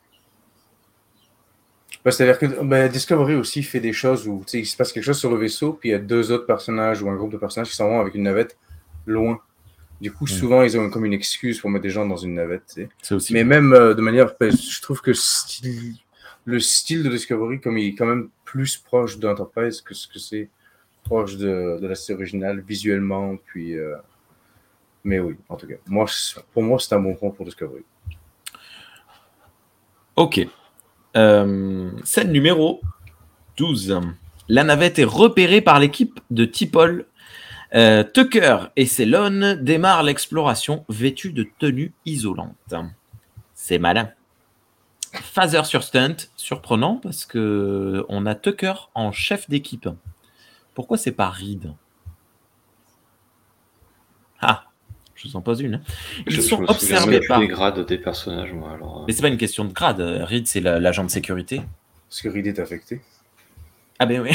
[2.05, 5.19] Bah, C'est-à-dire que bah, Discovery aussi fait des choses où il se passe quelque chose
[5.19, 7.69] sur le vaisseau, puis il y a deux autres personnages ou un groupe de personnages
[7.71, 8.57] qui s'en vont avec une navette
[9.07, 9.41] loin.
[10.01, 12.79] Du coup, souvent, ils ont comme une excuse pour mettre des gens dans une navette.
[13.11, 13.33] aussi.
[13.33, 15.97] Mais même euh, de manière, ben, je trouve que style-
[16.45, 20.19] le style de Discovery, comme il est quand même plus proche d'Enterprise que ce que
[20.19, 20.49] c'est
[21.03, 23.77] proche de, de la série originale visuellement, puis.
[23.77, 23.97] euh,
[25.03, 26.07] Mais oui, en tout cas, moi,
[26.53, 27.83] pour moi, c'est un bon point pour Discovery.
[30.15, 30.47] Ok.
[31.17, 32.83] Euh, scène numéro
[33.57, 34.01] 12.
[34.49, 37.07] La navette est repérée par l'équipe de Tipol.
[37.75, 42.75] Euh, Tucker et Célone démarrent l'exploration vêtus de tenues isolantes.
[43.55, 44.11] C'est malin.
[45.12, 49.89] Phaser sur stunt, surprenant parce que on a Tucker en chef d'équipe.
[50.75, 51.73] Pourquoi c'est pas Reed?
[54.41, 54.64] Ah,
[55.17, 55.75] je vous en pose une.
[55.77, 55.81] hein.
[56.27, 57.41] Ils Je- je sont me souviens observés par.
[57.41, 58.71] des grades des personnages, moi.
[58.75, 60.01] Alors, euh, Mais c'est pas une question de grade.
[60.01, 61.62] Reed, c'est la- l'agent de sécurité.
[62.09, 63.01] Parce que Reed est affecté.
[63.99, 64.31] Ah ben oui.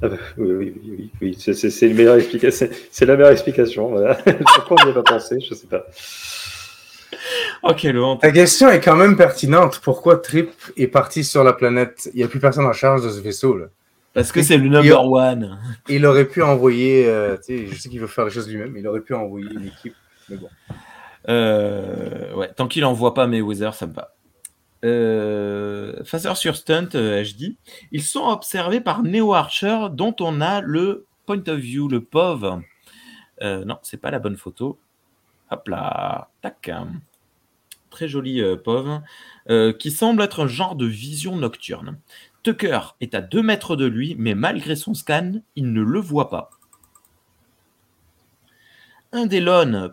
[0.00, 1.36] Ah bah, oui, oui, oui, oui, oui.
[1.38, 2.68] C'est, meilleure explication.
[3.00, 3.88] La meilleure explication.
[3.88, 4.14] Voilà.
[4.54, 5.84] Pourquoi on n'y a pas pensé Je sais pas.
[7.76, 8.20] Quelle honte.
[8.20, 9.80] Ta question est quand même pertinente.
[9.82, 12.08] Pourquoi Trip est parti sur la planète?
[12.14, 13.56] Il n'y a plus personne en charge de ce vaisseau.
[13.56, 13.66] Là.
[14.18, 15.60] Parce que c'est le number one.
[15.88, 17.06] Il aurait pu envoyer.
[17.06, 18.72] euh, je sais qu'il veut faire les choses lui-même.
[18.72, 19.94] mais Il aurait pu envoyer une équipe.
[20.28, 20.48] Mais bon.
[21.28, 24.14] Euh, ouais, tant qu'il envoie pas Mayweather, ça me va.
[24.84, 26.02] Euh,
[26.34, 27.56] sur Stunt, euh, HD.
[27.92, 32.60] Ils sont observés par Neo Archer, dont on a le point of view, le POV.
[33.42, 34.80] Euh, non, c'est pas la bonne photo.
[35.52, 36.72] Hop là, tac.
[37.90, 39.00] Très joli POV,
[39.78, 41.98] qui semble être un genre de vision nocturne.
[42.42, 46.30] Tucker est à 2 mètres de lui, mais malgré son scan, il ne le voit
[46.30, 46.50] pas.
[49.12, 49.40] Un des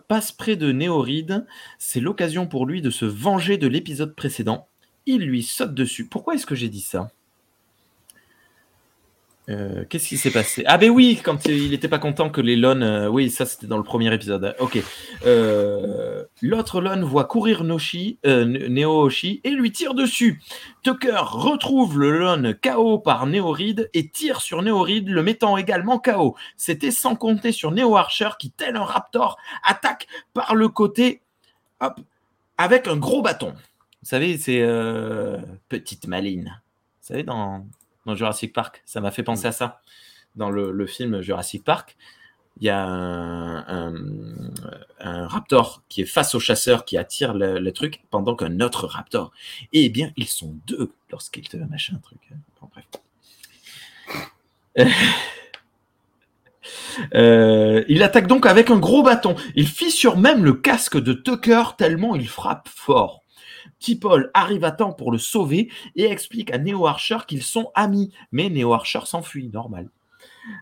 [0.08, 1.46] passe près de Néoride.
[1.78, 4.68] C'est l'occasion pour lui de se venger de l'épisode précédent.
[5.06, 6.06] Il lui saute dessus.
[6.06, 7.10] Pourquoi est-ce que j'ai dit ça?
[9.48, 10.64] Euh, Qu'est-ce qui s'est passé?
[10.66, 12.82] Ah ben oui, quand il n'était pas content que les Lone...
[12.82, 14.56] euh, oui, ça c'était dans le premier épisode.
[14.58, 14.82] Ok.
[15.24, 20.42] Euh, L'autre Lone voit courir Noshi, Neo Oshi et lui tire dessus.
[20.82, 26.36] Tucker retrouve le Lone KO par Néoride et tire sur Néoride, le mettant également KO.
[26.56, 31.22] C'était sans compter sur Neo Archer qui, tel un raptor, attaque par le côté,
[31.80, 32.00] hop,
[32.58, 33.54] avec un gros bâton.
[34.02, 34.64] Vous savez, c'est
[35.68, 36.60] petite maline.
[37.00, 37.64] Vous savez, dans,
[38.06, 39.80] dans Jurassic Park, ça m'a fait penser à ça.
[40.36, 41.96] Dans le, le film Jurassic Park,
[42.58, 44.50] il y a un, un-
[45.00, 48.86] un raptor qui est face au chasseur qui attire le, le truc pendant qu'un autre
[48.86, 49.32] raptor.
[49.72, 52.18] Eh bien, ils sont deux lorsqu'ils te machin truc.
[52.60, 52.84] Bon, bref.
[57.14, 59.36] Euh, il attaque donc avec un gros bâton.
[59.54, 63.22] Il fissure même le casque de Tucker tellement il frappe fort.
[63.78, 68.12] Tipol arrive à temps pour le sauver et explique à Neo Archer qu'ils sont amis,
[68.32, 69.88] mais Neo Archer s'enfuit, normal.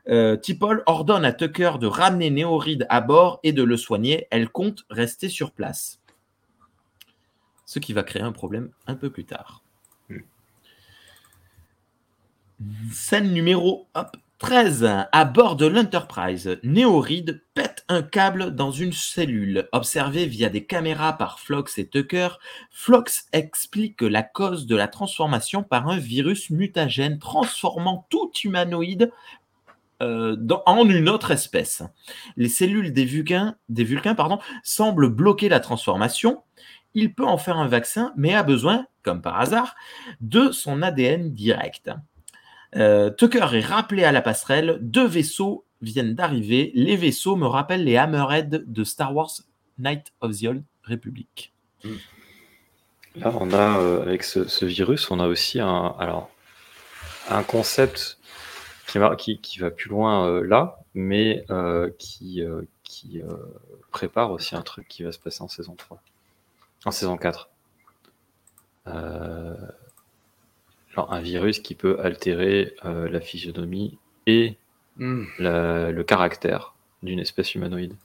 [0.08, 4.26] Euh, Tipol ordonne à Tucker de ramener Néoride à bord et de le soigner.
[4.30, 6.00] Elle compte rester sur place.
[7.66, 9.62] Ce qui va créer un problème un peu plus tard.
[12.90, 15.06] Scène numéro hop, 13.
[15.10, 19.70] À bord de l'Enterprise, Néoride pète un câble dans une cellule.
[19.72, 22.28] Observé via des caméras par Flox et Tucker,
[22.70, 29.10] Flox explique la cause de la transformation par un virus mutagène transformant tout humanoïde
[30.02, 30.36] euh,
[30.66, 31.82] en une autre espèce.
[32.36, 33.56] Les cellules des Vulcains,
[34.62, 36.42] semblent bloquer la transformation.
[36.92, 39.74] Il peut en faire un vaccin, mais a besoin, comme par hasard,
[40.20, 41.90] de son ADN direct.
[42.76, 44.78] Euh, Tucker est rappelé à la passerelle.
[44.80, 46.72] Deux vaisseaux viennent d'arriver.
[46.74, 49.30] Les vaisseaux me rappellent les Hammerhead de Star Wars
[49.78, 51.52] Night of the Old Republic.
[53.16, 56.30] Là, on a, euh, avec ce, virus, on a aussi un, alors,
[57.28, 58.18] un concept
[58.88, 61.44] qui qui, qui va plus loin euh, là, mais
[61.98, 62.42] qui,
[62.82, 63.22] qui
[63.90, 66.00] prépare aussi un truc qui va se passer en saison 3.
[66.84, 67.48] En saison 4.
[68.86, 69.54] Euh,
[70.94, 74.56] genre un virus qui peut altérer euh, la physionomie et
[74.96, 75.24] Hmm.
[75.40, 77.96] la- le caractère d'une espèce humanoïde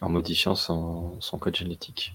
[0.00, 2.14] en modifiant son, son code génétique.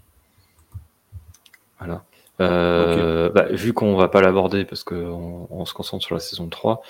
[1.80, 2.04] Voilà.
[2.40, 6.48] Euh, bah, vu qu'on va pas l'aborder parce qu'on on se concentre sur la saison
[6.48, 6.82] 3,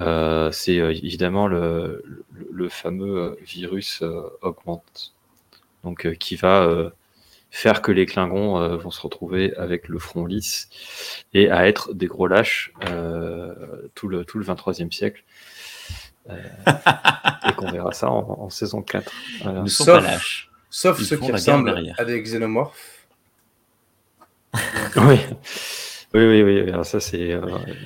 [0.00, 4.02] euh, c'est évidemment le, le, le fameux virus
[4.42, 5.12] augmente.
[5.84, 6.90] Donc qui va euh,
[7.56, 10.68] faire que les Klingons euh, vont se retrouver avec le front lisse
[11.32, 13.54] et à être des gros lâches euh,
[13.94, 15.22] tout, le, tout le 23e siècle.
[16.30, 16.34] Euh,
[17.48, 19.12] et qu'on verra ça en, en saison 4.
[19.42, 19.58] Voilà.
[19.60, 20.50] Ils ne sont Sauf- pas lâches.
[20.68, 23.06] Sauf Ils ceux qui ressemblent à des xénomorphes.
[24.96, 25.18] Oui.
[26.14, 26.60] Oui, oui, oui.
[26.70, 27.32] Alors ça, c'est.
[27.32, 27.40] euh,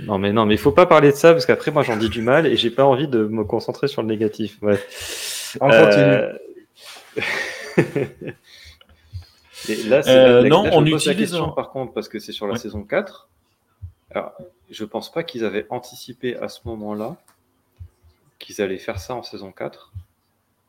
[0.04, 2.10] Non, mais non, mais il faut pas parler de ça parce qu'après, moi, j'en dis
[2.10, 4.58] du mal et j'ai pas envie de me concentrer sur le négatif.
[4.60, 4.78] Ouais.
[5.62, 6.32] On Euh,
[9.68, 12.18] et là, c'est Euh, non, là, on pose la utilise- question, par contre, parce que
[12.18, 12.58] c'est sur la Ouais.
[12.58, 13.28] saison 4.
[14.10, 14.32] Alors,
[14.70, 17.16] je pense pas qu'ils avaient anticipé à ce moment-là
[18.38, 19.92] qu'ils allaient faire ça en saison 4.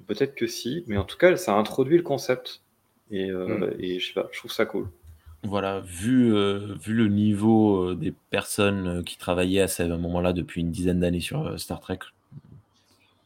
[0.07, 2.61] Peut-être que si, mais en tout cas, ça a introduit le concept.
[3.11, 3.75] Et, euh, Mm.
[3.79, 4.87] et je sais pas, je trouve ça cool.
[5.43, 10.71] Voilà, vu, euh, vu le niveau des personnes qui travaillaient à ce moment-là depuis une
[10.71, 11.99] dizaine d'années sur Star Trek,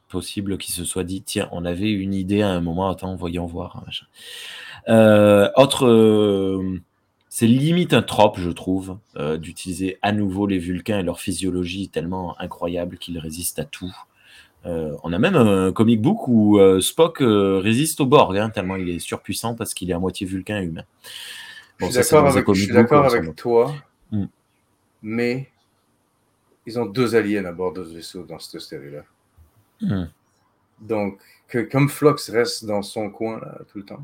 [0.09, 3.45] possible qu'ils se soient dit tiens, on avait une idée à un moment, attends, voyons
[3.47, 3.83] voir.
[4.87, 6.79] Autre,
[7.29, 8.97] c'est limite un trope, je trouve,
[9.37, 13.93] d'utiliser à nouveau les Vulcains et leur physiologie tellement incroyable qu'ils résistent à tout.
[14.65, 18.99] on a même un comic book où Spock résiste au Borg, hein, tellement il est
[18.99, 20.85] surpuissant parce qu'il est à moitié vulcain et humain
[21.79, 23.73] je suis d'accord avec, toi,
[24.11, 24.25] hmm.
[25.01, 25.49] mais
[26.65, 29.03] ils ont deux aliens à bord de ce vaisseau dans cette série-là.
[29.81, 30.05] Hmm.
[30.79, 34.03] Donc, que, comme Flux reste dans son coin tout le temps,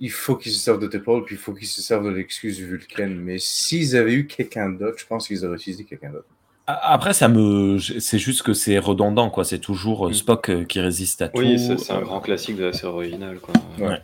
[0.00, 2.58] il faut qu'ils se servent de T'Pol, puis il faut qu'ils se servent de l'excuse
[2.58, 3.16] vulcaine.
[3.16, 6.26] Mais s'ils avaient eu quelqu'un d'autre, je pense qu'ils auraient utilisé quelqu'un d'autre.
[6.66, 9.44] Après, ça me, c'est juste que c'est redondant, quoi.
[9.44, 10.14] C'est toujours euh, hmm.
[10.14, 11.40] Spock euh, qui résiste à tout.
[11.40, 13.54] Oui, c'est un grand classique de la série originale, quoi.
[13.78, 14.00] Ouais.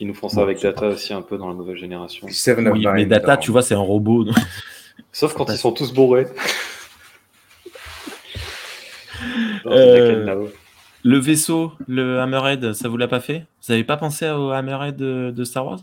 [0.00, 2.26] Ils nous font ça avec Data aussi un peu dans la nouvelle génération.
[2.26, 4.26] Oui, mais Data, tu vois, c'est un robot.
[5.12, 6.26] Sauf quand ils sont tous bourrés.
[9.66, 10.46] Euh,
[11.02, 13.46] le vaisseau, le Hammerhead, ça vous l'a pas fait?
[13.62, 15.80] Vous n'avez pas pensé au Hammerhead de, Star Wars?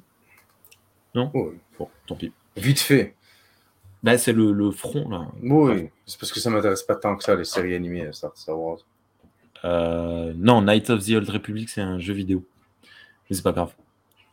[1.16, 1.32] Non?
[1.34, 2.32] Bon, tant pis.
[2.56, 3.16] Vite fait.
[4.04, 5.28] Bah, c'est le, front, là.
[5.42, 8.60] Oui, c'est parce que ça m'intéresse pas tant que ça, les séries animées Star, Star
[8.60, 8.80] Wars.
[9.66, 12.44] Euh, non, Night of the Old Republic, c'est un jeu vidéo.
[13.30, 13.74] Mais c'est pas grave.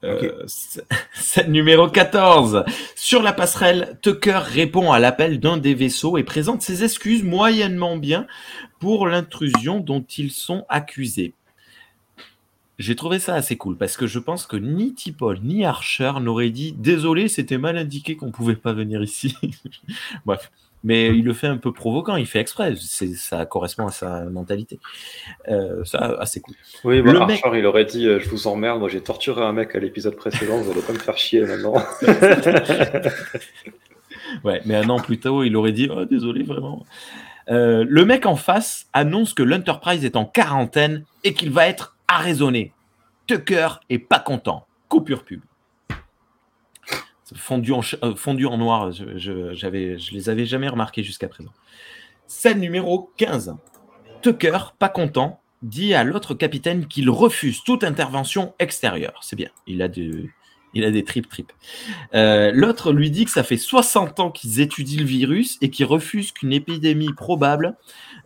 [0.04, 2.64] Euh, scène numéro 14.
[2.94, 7.96] Sur la passerelle, Tucker répond à l'appel d'un des vaisseaux et présente ses excuses moyennement
[7.96, 8.26] bien
[8.80, 11.34] pour l'intrusion dont ils sont accusés.
[12.78, 16.50] J'ai trouvé ça assez cool parce que je pense que ni Tipol ni Archer n'auraient
[16.50, 19.36] dit désolé, c'était mal indiqué qu'on pouvait pas venir ici.
[20.26, 20.50] Bref,
[20.84, 24.78] mais il le fait un peu provoquant, il fait exprès, ça correspond à sa mentalité.
[25.48, 26.54] Euh, ça, assez cool.
[26.84, 27.42] Oui, le mec...
[27.54, 30.58] il aurait dit euh, Je vous emmerde, moi j'ai torturé un mec à l'épisode précédent,
[30.58, 31.74] vous allez pas me faire chier maintenant.
[34.44, 36.84] ouais, mais un an plus tôt, il aurait dit oh, Désolé, vraiment.
[37.50, 41.96] Euh, le mec en face annonce que l'Enterprise est en quarantaine et qu'il va être
[42.08, 42.72] arraisonné.
[43.26, 44.66] Tucker est pas content.
[44.88, 45.40] Coupure pub
[47.34, 48.92] fondu en, euh, en noir.
[48.92, 51.52] Je, j'avais, je les avais jamais remarqués jusqu'à présent.
[52.26, 53.56] Scène numéro 15.
[54.22, 59.20] Tucker, pas content, dit à l'autre capitaine qu'il refuse toute intervention extérieure.
[59.22, 60.26] C'est bien, il a, de,
[60.72, 61.52] il a des trip trip.
[62.14, 65.86] Euh, l'autre lui dit que ça fait 60 ans qu'ils étudient le virus et qu'ils
[65.86, 67.76] refusent qu'une épidémie probable.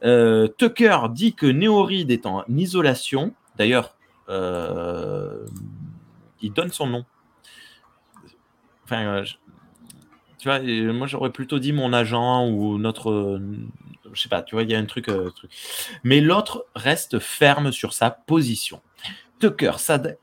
[0.05, 3.35] Euh, Tucker dit que Néoride est en isolation.
[3.57, 3.97] D'ailleurs,
[4.29, 4.33] il
[6.53, 7.05] donne son nom
[8.89, 9.25] Enfin, euh,
[10.39, 10.61] tu vois,
[10.95, 13.39] moi j'aurais plutôt dit mon agent ou notre.
[14.15, 15.11] je sais pas, tu vois, il y a un truc.
[15.11, 15.31] Euh,
[16.05, 18.81] Mais l'autre reste ferme sur sa position.
[19.41, 19.73] Tucker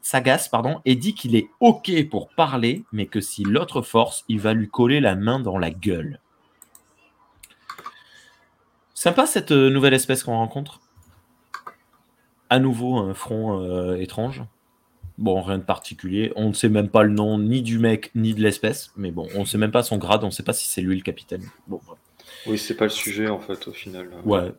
[0.01, 4.39] s'agace pardon, et dit qu'il est OK pour parler, mais que si l'autre force, il
[4.39, 6.20] va lui coller la main dans la gueule.
[8.95, 10.82] Sympa cette euh, nouvelle espèce qu'on rencontre.
[12.49, 14.43] À nouveau, un front étrange.
[15.18, 16.34] Bon, rien de particulier.
[16.36, 19.28] On ne sait même pas le nom ni du mec ni de l'espèce, mais bon,
[19.36, 21.01] on ne sait même pas son grade, on ne sait pas si c'est lui le
[21.01, 21.43] capitaine.
[21.68, 21.80] Bon,
[22.47, 24.09] Oui, c'est pas le sujet en fait au final.
[24.26, 24.51] Ouais,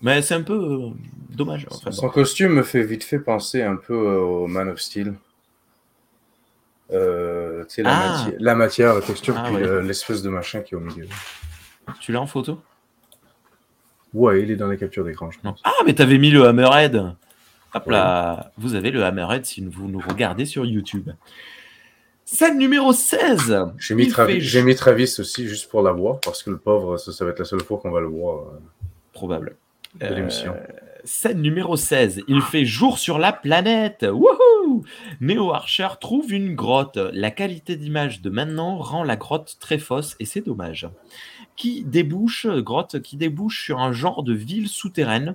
[0.00, 0.90] mais, c'est un peu euh,
[1.28, 1.66] dommage.
[1.90, 5.14] son costume me fait vite fait penser un peu euh, au Man of Steel.
[6.90, 8.08] Euh, la, ah.
[8.08, 11.06] matière, la, matière, la texture, ah, puis l'espèce de machin qui est au milieu.
[12.00, 12.62] Tu l'as en photo?
[14.14, 15.60] Ouais, il est dans les captures d'écran, je pense.
[15.64, 17.14] Ah, mais t'avais mis le Hammerhead
[17.74, 21.10] Hop là, vous avez le Hammerhead si vous nous regardez sur YouTube.
[22.24, 23.56] Scène numéro 16.
[23.78, 27.30] J'ai mis, mis, Travis aussi juste pour la voir parce que le pauvre, ça, va
[27.30, 28.48] être la seule fois qu'on va le voir.
[28.48, 28.60] Euh,
[29.12, 29.56] Probable.
[30.02, 30.28] Euh,
[31.04, 32.24] scène numéro 16.
[32.28, 34.06] Il fait jour sur la planète.
[34.10, 34.84] Wouhou
[35.20, 36.98] Neo Archer trouve une grotte.
[37.12, 40.88] La qualité d'image de maintenant rend la grotte très fausse et c'est dommage.
[41.56, 45.34] Qui débouche, grotte qui débouche sur un genre de ville souterraine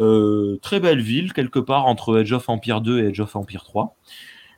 [0.00, 3.64] euh, très belle ville, quelque part entre Edge of Empire 2 et Edge of Empire
[3.64, 3.96] 3.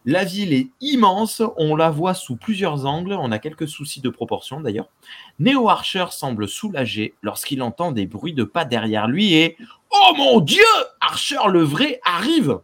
[0.06, 4.10] La ville est immense, on la voit sous plusieurs angles, on a quelques soucis de
[4.10, 4.90] proportion d'ailleurs.
[5.38, 9.56] Neo Archer semble soulagé lorsqu'il entend des bruits de pas derrière lui et
[9.90, 10.62] Oh mon Dieu
[11.00, 12.60] Archer le vrai arrive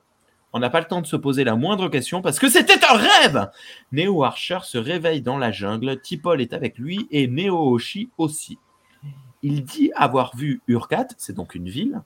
[0.52, 2.96] On n'a pas le temps de se poser la moindre question parce que c'était un
[2.96, 3.50] rêve
[3.90, 8.58] Neo Archer se réveille dans la jungle, Tipol est avec lui et Neo Oshi aussi.
[9.42, 12.02] Il dit avoir vu Urkat, c'est donc une ville,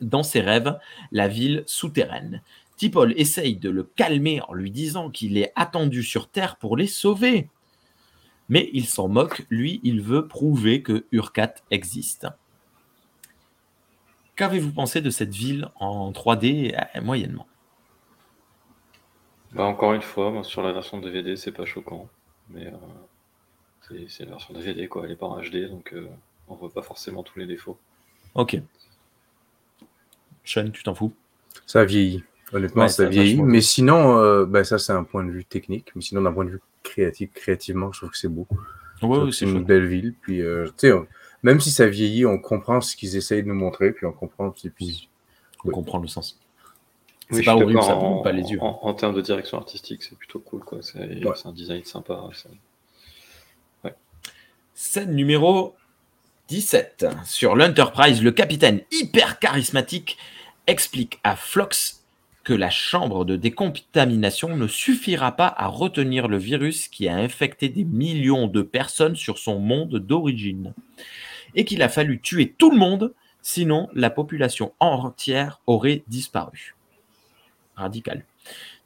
[0.00, 0.78] dans ses rêves
[1.12, 2.42] la ville souterraine.
[2.76, 6.86] Tipol essaye de le calmer en lui disant qu'il est attendu sur Terre pour les
[6.86, 7.48] sauver.
[8.48, 12.26] Mais il s'en moque, lui, il veut prouver que Urkat existe.
[14.36, 17.46] Qu'avez-vous pensé de cette ville en 3D euh, moyennement?
[19.52, 22.08] Bah, encore une fois, moi, sur la version DVD, c'est pas choquant.
[22.50, 22.72] Mais euh,
[23.82, 25.04] c'est c'est la version DVD, quoi.
[25.04, 26.08] Elle est pas en HD, donc euh,
[26.48, 27.78] on voit pas forcément tous les défauts.
[28.34, 28.60] Ok.
[30.44, 31.12] Sean, tu t'en fous?
[31.66, 32.22] Ça a vieilli.
[32.52, 33.32] Honnêtement, Ouais, ça ça a a vieilli.
[33.36, 35.90] vachement Mais sinon, euh, ben, ça, c'est un point de vue technique.
[35.96, 38.46] Mais sinon, d'un point de vue créatif, créativement, je trouve que c'est beau.
[39.02, 39.64] Ouais, c'est une chouette.
[39.66, 40.14] belle ville.
[40.22, 41.06] Puis, euh, tu sais, on-
[41.42, 43.92] même si ça vieillit, on comprend ce qu'ils essayent de nous montrer.
[43.92, 44.50] Puis, on comprend.
[44.50, 45.08] Puis, puis
[45.64, 46.38] On comprend le sens.
[47.30, 48.58] C'est pas horrible, ça en, pas les yeux.
[48.60, 50.78] En, en termes de direction artistique, c'est plutôt cool, quoi.
[50.82, 50.98] C'est
[51.46, 52.20] un design sympa.
[54.74, 55.74] Scène numéro
[56.48, 57.06] 17.
[57.24, 60.18] Sur l'Enterprise, le capitaine hyper charismatique
[60.66, 62.04] explique à Flox
[62.44, 67.70] que la chambre de décontamination ne suffira pas à retenir le virus qui a infecté
[67.70, 70.74] des millions de personnes sur son monde d'origine.
[71.54, 76.76] Et qu'il a fallu tuer tout le monde, sinon la population entière aurait disparu.
[77.74, 78.26] Radical.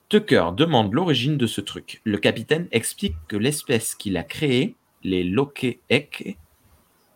[0.08, 2.00] Tucker demande l'origine de ce truc.
[2.04, 6.38] Le capitaine explique que l'espèce qu'il a créée, les Lokeeke,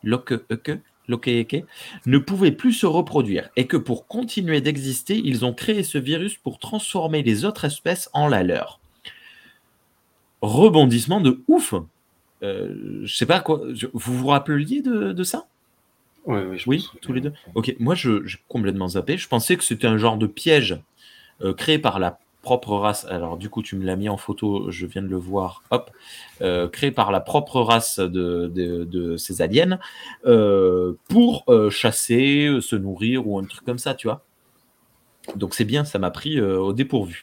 [0.03, 1.65] Lokeeke,
[2.07, 6.37] ne pouvaient plus se reproduire et que pour continuer d'exister, ils ont créé ce virus
[6.37, 8.81] pour transformer les autres espèces en la leur.
[10.41, 11.75] Rebondissement de ouf.
[12.43, 13.63] Euh, je sais pas quoi.
[13.93, 15.47] vous vous rappeliez de, de ça?
[16.25, 17.33] Oui, je tous les deux.
[17.55, 19.17] Ok, moi je j'ai complètement zappé.
[19.17, 20.81] Je pensais que c'était un genre de piège
[21.43, 23.07] euh, créé par la propre race.
[23.09, 25.63] Alors du coup, tu me l'as mis en photo, je viens de le voir.
[25.71, 25.91] Hop,
[26.41, 29.79] Euh, créé par la propre race de, ces aliens
[30.27, 34.25] euh, pour euh, chasser, se nourrir ou un truc comme ça, tu vois.
[35.37, 37.23] Donc c'est bien, ça m'a pris au dépourvu.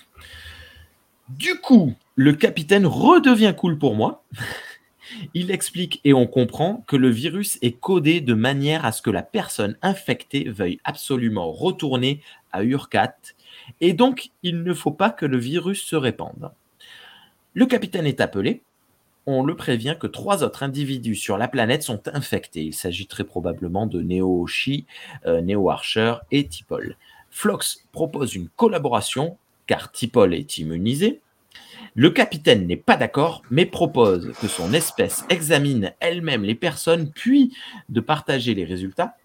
[1.28, 4.24] Du coup, le capitaine redevient cool pour moi.
[5.34, 9.10] Il explique et on comprend que le virus est codé de manière à ce que
[9.10, 13.16] la personne infectée veuille absolument retourner à Urkat
[13.82, 16.52] et donc il ne faut pas que le virus se répande.
[17.54, 18.62] Le capitaine est appelé.
[19.26, 22.64] On le prévient que trois autres individus sur la planète sont infectés.
[22.64, 24.86] Il s'agit très probablement de Neo Oshi,
[25.26, 26.96] euh, Neo Archer et Tipol.
[27.30, 31.22] Flox propose une collaboration car Tipol est immunisé.
[31.96, 37.54] Le capitaine n'est pas d'accord, mais propose que son espèce examine elle-même les personnes, puis
[37.90, 39.16] de partager les résultats.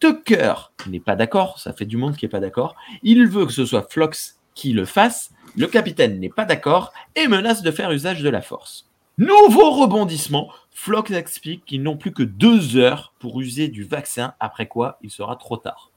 [0.00, 0.54] Tucker
[0.86, 2.76] n'est pas d'accord, ça fait du monde qui n'est pas d'accord.
[3.02, 5.32] Il veut que ce soit Flox qui le fasse.
[5.56, 8.88] Le capitaine n'est pas d'accord et menace de faire usage de la force.
[9.18, 14.68] Nouveau rebondissement, Flox explique qu'ils n'ont plus que deux heures pour user du vaccin, après
[14.68, 15.90] quoi il sera trop tard.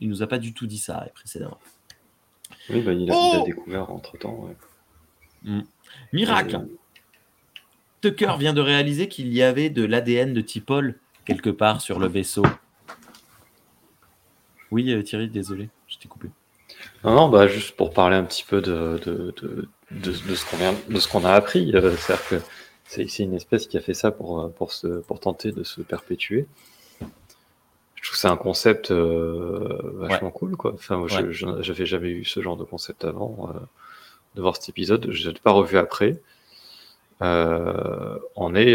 [0.00, 1.58] Il nous a pas du tout dit ça précédemment.
[2.68, 4.48] Oui, bah, il, a, il Oh a découvert entre temps.
[6.12, 6.66] Miracle
[8.00, 12.06] Tucker vient de réaliser qu'il y avait de l'ADN de Tipol quelque part sur le
[12.08, 12.44] vaisseau.
[14.70, 16.28] Oui, euh, Thierry, désolé, je t'ai coupé.
[17.04, 20.50] Non, non, bah, juste pour parler un petit peu de, de, de, de, de ce
[20.50, 21.72] qu'on vient- de ce qu'on a appris.
[21.76, 22.36] euh, C'est-à-dire que
[22.86, 25.80] c'est une espèce qui a fait ça pour, euh, pour, se, pour tenter de se
[25.82, 26.46] perpétuer.
[27.00, 30.72] Je trouve que c'est un concept euh, vachement cool, quoi.
[30.74, 31.32] Enfin, moi, Ouais.
[31.32, 33.50] j'avais jamais eu ce genre de concept avant.
[33.54, 33.58] euh,
[34.34, 36.18] de voir cet épisode, je l'ai pas revu après.
[37.20, 38.74] On est,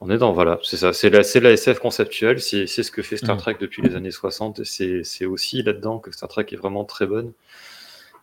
[0.00, 2.90] on est dans voilà, c'est ça, c'est la, c'est la SF conceptuelle, c'est c'est ce
[2.92, 3.40] que fait Star Mm.
[3.40, 4.60] Trek depuis les années 60.
[4.60, 7.32] et C'est c'est aussi là-dedans que Star Trek est vraiment très bonne.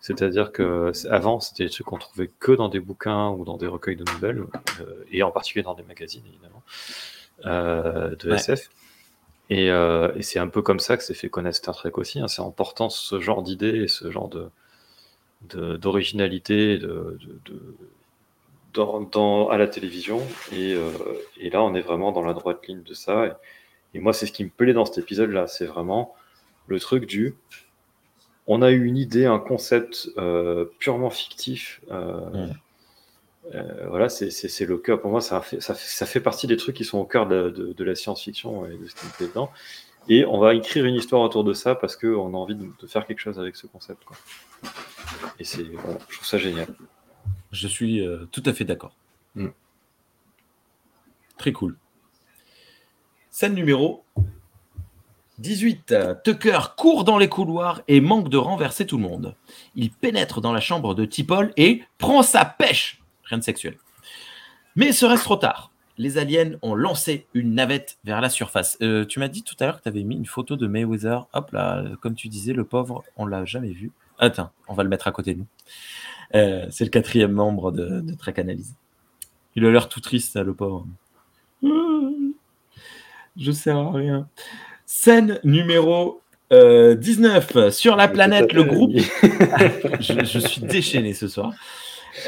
[0.01, 3.67] C'est-à-dire que avant, c'était des trucs qu'on trouvait que dans des bouquins ou dans des
[3.67, 4.43] recueils de nouvelles,
[4.81, 6.61] euh, et en particulier dans des magazines évidemment
[7.45, 8.35] euh, de Ouais.
[8.35, 8.69] SF.
[9.49, 12.19] Et, euh, et c'est un peu comme ça que s'est fait connaître Star Trek aussi.
[12.19, 12.27] hein.
[12.27, 14.49] C'est en portant ce genre d'idées et ce genre de
[15.49, 17.75] de- d'originalité de, de, de-
[18.75, 20.21] dans, dans- à la télévision.
[20.51, 20.91] Et, euh,
[21.37, 23.25] et là, on est vraiment dans la droite ligne de ça.
[23.27, 23.31] Et,
[23.97, 25.47] et moi, c'est ce qui me plaît dans cet épisode-là.
[25.47, 26.13] C'est vraiment
[26.67, 27.35] le truc du.
[28.47, 31.81] On a eu une idée, un concept euh, purement fictif.
[31.91, 32.47] euh,
[33.87, 34.99] voilà, c'est le cœur.
[35.01, 37.27] Pour moi, ça fait, ça, fait, ça fait partie des trucs qui sont au cœur
[37.27, 39.51] de, de- de la science-fiction et de ce qui me plaît dedans.
[40.09, 42.87] Et on va écrire une histoire autour de ça parce qu'on a envie de, de
[42.87, 44.03] faire quelque chose avec ce concept.
[44.03, 44.15] Quoi.
[45.39, 46.67] Et c'est, voilà, je trouve ça génial.
[47.51, 48.95] Je suis euh, tout à fait d'accord.
[49.35, 49.47] Mm.
[51.37, 51.77] Très cool.
[53.29, 54.03] Scène numéro
[55.39, 55.93] 18.
[56.23, 59.35] Tucker court dans les couloirs et manque de renverser tout le monde.
[59.75, 63.01] Il pénètre dans la chambre de Tipol et prend sa pêche.
[63.25, 63.77] Rien de sexuel.
[64.75, 68.77] Mais serait-ce trop tard Les aliens ont lancé une navette vers la surface.
[68.81, 71.27] Euh, tu m'as dit tout à l'heure que tu avais mis une photo de Mayweather.
[71.33, 73.91] Hop là, comme tu disais, le pauvre, on l'a jamais vu.
[74.19, 75.47] Attends, on va le mettre à côté de nous.
[76.35, 78.75] Euh, c'est le quatrième membre de, de Trek Analyse.
[79.55, 80.85] Il a l'air tout triste, ça, le pauvre.
[83.37, 84.27] Je sers à rien.
[84.85, 86.21] Scène numéro
[86.53, 87.69] Euh, 19.
[87.71, 88.91] Sur la planète, le groupe.
[89.99, 91.53] Je, je suis déchaîné ce soir.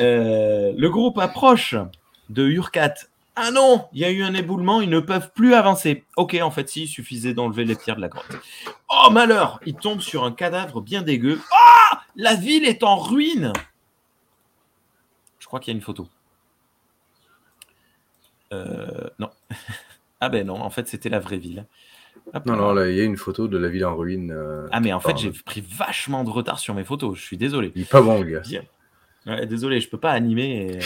[0.01, 1.75] Euh, le groupe approche
[2.29, 2.95] de Urkat.
[3.39, 6.03] Ah non, il y a eu un éboulement, ils ne peuvent plus avancer.
[6.15, 8.25] Ok, en fait, si, il suffisait d'enlever les pierres de la grotte.
[8.89, 11.39] Oh, malheur Il tombe sur un cadavre bien dégueu.
[11.51, 13.53] Ah La ville est en ruine
[15.39, 16.07] Je crois qu'il y a une photo.
[18.53, 19.29] Euh, non.
[20.19, 21.65] ah ben non, en fait, c'était la vraie ville.
[22.33, 24.31] Hop Non, non, là, il y a une photo de la ville en ruine.
[24.31, 27.15] euh, Ah mais en fait, j'ai pris vachement de retard sur mes photos.
[27.17, 27.71] Je suis désolé.
[27.75, 28.41] Il est pas bon, le gars.
[29.27, 30.71] Ouais, désolé, je peux pas animer.
[30.71, 30.79] et-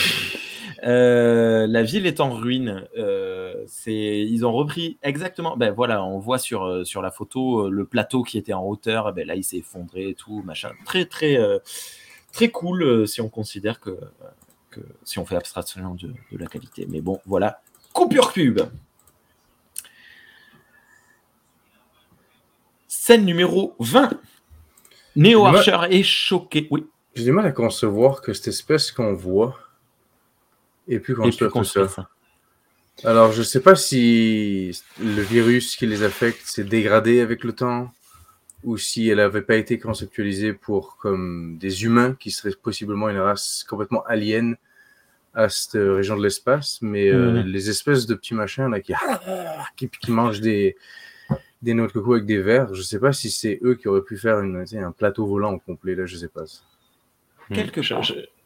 [0.84, 2.88] Euh, la ville est en ruine.
[2.98, 5.56] Euh, c'est, ils ont repris exactement.
[5.56, 9.14] Ben voilà, on voit sur euh, sur la photo le plateau qui était en hauteur.
[9.14, 10.72] Ben là, il s'est effondré et tout, machin.
[10.86, 11.38] Très très
[12.34, 14.00] très cool si on considère que
[14.72, 16.88] que si on fait abstraction de, de la qualité.
[16.90, 17.62] Mais bon, voilà.
[17.94, 18.62] Coupure pub.
[22.88, 24.12] Scène numéro 20.
[25.16, 26.68] Néo Moi- Archer est choqué.
[26.72, 26.86] Oui.
[27.16, 29.58] J'ai du mal à concevoir que cette espèce qu'on voit
[30.88, 32.08] Et puis construire tout construire ça.
[33.04, 33.10] ça.
[33.10, 37.92] Alors, je sais pas si le virus qui les affecte s'est dégradé avec le temps
[38.64, 43.18] ou si elle avait pas été conceptualisée pour comme des humains qui seraient possiblement une
[43.18, 44.56] race complètement alien
[45.34, 46.80] à cette région de l'espace.
[46.82, 48.94] Mais euh, les espèces de petits machins là qui,
[49.78, 50.76] qui, qui mangent des,
[51.62, 54.04] des noix de coco avec des verres, je sais pas si c'est eux qui auraient
[54.04, 55.96] pu faire une, un plateau volant au complet.
[55.96, 56.44] Là, je sais pas.
[57.52, 58.04] Quelque Je- part.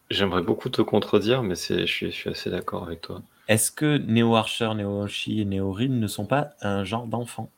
[0.10, 3.22] J'aimerais beaucoup te contredire, mais c'est, je, suis, je suis assez d'accord avec toi.
[3.48, 7.50] Est-ce que Neo Archer, Neo Oshi et Neo Rin ne sont pas un genre d'enfant?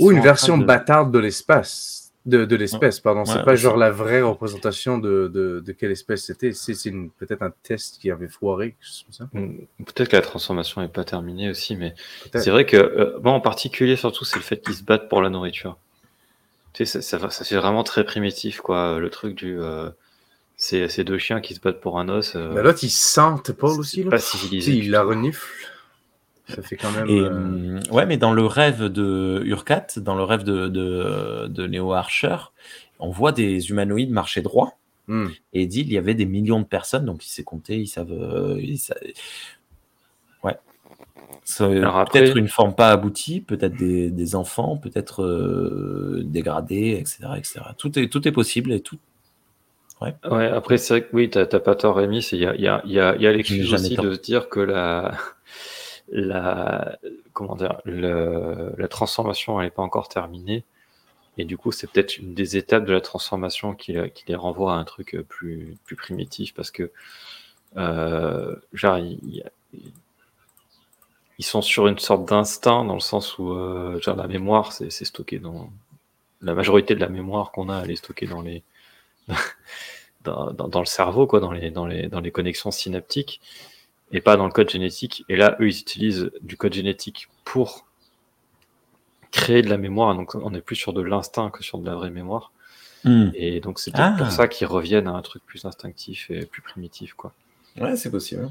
[0.00, 2.12] Ou une version de- bâtarde de l'espace.
[2.26, 3.24] De, de l'espèce, pardon.
[3.24, 6.52] C'est Ouais, pas genre la vraie représentation de, de, de quelle espèce c'était.
[6.52, 6.74] C'est
[7.18, 8.76] peut-être un test qui avait foiré.
[9.32, 11.94] Hmm, Peut-être que la transformation n'est pas terminée aussi, mais
[12.34, 15.22] c'est vrai que, euh, bon, en particulier, surtout, c'est le fait qu'ils se battent pour
[15.22, 15.78] la nourriture.
[16.74, 18.98] Tu sais, ça, ça fait vraiment très primitif, quoi.
[19.00, 19.58] Le truc du.
[19.60, 19.90] euh,
[20.58, 22.34] c'est c'est deux chiens qui se battent pour un os.
[22.36, 23.20] euh, Mais l'autre, il sent
[23.56, 24.02] Paul c'est aussi.
[24.02, 24.10] Là.
[24.10, 24.72] pas civilisé.
[24.72, 25.46] du il la renifle.
[26.48, 27.08] Ça fait quand même.
[27.08, 31.46] Et, euh, hum, ouais, mais dans le rêve de Urkat, dans le rêve de, de,
[31.48, 32.36] de Neo Archer,
[32.98, 34.78] on voit des humanoïdes marcher droit.
[35.08, 35.28] hmm.
[35.52, 37.86] Et il dit il y avait des millions de personnes, donc il s'est compté, ils
[37.86, 38.12] savent.
[38.12, 38.96] euh, ils sa-
[40.42, 40.56] Ouais.
[41.84, 47.60] Après- Peut-être une forme pas aboutie, peut-être des, des enfants, peut-être euh, dégradés, etc., etc.
[47.76, 48.98] Tout est, tout est possible et tout.
[50.30, 52.22] Ouais, après, c'est vrai que oui, t'as pas tort, Rémi.
[52.22, 54.14] c'est- Il y a, il y a, il y a, y a l'excuse aussi de
[54.14, 55.12] se dire que la,
[56.10, 56.98] la,
[57.32, 60.64] comment dire, le- la transformation, elle n'est pas encore terminée.
[61.38, 64.74] Et du coup, c'est peut-être une des étapes de la transformation qui, qui les renvoie
[64.74, 66.90] à un truc plus, plus primitif parce que,
[67.78, 69.50] euh, genre, il- il y a-
[71.38, 74.90] ils sont sur une sorte d'instinct dans le sens où, euh, genre, la mémoire, c'est
[74.90, 75.70] c'est stocké dans.
[76.42, 78.62] La majorité de la mémoire qu'on a, elle est stockée dans les.
[80.24, 83.40] Dans, dans- dans le cerveau, quoi, dans les, dans, les, dans les connexions synaptiques,
[84.12, 85.24] et pas dans le code génétique.
[85.28, 87.86] Et là, eux, ils utilisent du code génétique pour
[89.30, 91.94] créer de la mémoire, donc on est plus sur de l'instinct que sur de la
[91.94, 92.52] vraie mémoire.
[93.04, 93.30] Hmm.
[93.34, 94.18] Et donc c'est peut-être Ah.
[94.18, 97.32] pour ça qu'ils reviennent à un truc plus instinctif et plus primitif, quoi.
[97.78, 98.50] Ouais, c'est possible.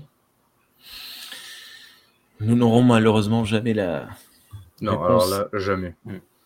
[2.40, 4.08] Nous n'aurons malheureusement jamais la,
[4.82, 5.32] Non, Réponse.
[5.34, 5.96] alors là, jamais.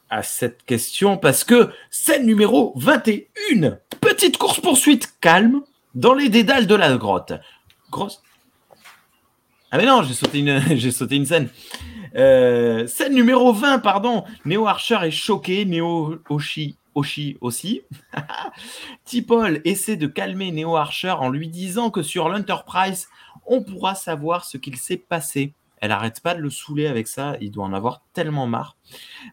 [0.10, 3.78] à cette question parce que scène numéro 21,
[4.22, 5.64] petite course-poursuite calme
[5.96, 7.34] dans les dédales de la grotte.
[7.90, 8.22] Grosse.
[9.72, 10.38] Ah mais non, j'ai sauté
[11.16, 11.50] une, scène.
[12.16, 14.24] Euh, scène numéro 20, pardon.
[14.46, 17.82] Neo Archer est choqué, Neo Oshi, Oshi aussi.
[19.06, 23.08] T-Paul essaie de calmer Neo Archer en lui disant que sur l'Enterprise,
[23.48, 25.54] on pourra savoir ce qu'il s'est passé.
[25.78, 28.78] Elle arrête pas de le saouler avec ça, il doit en avoir tellement marre.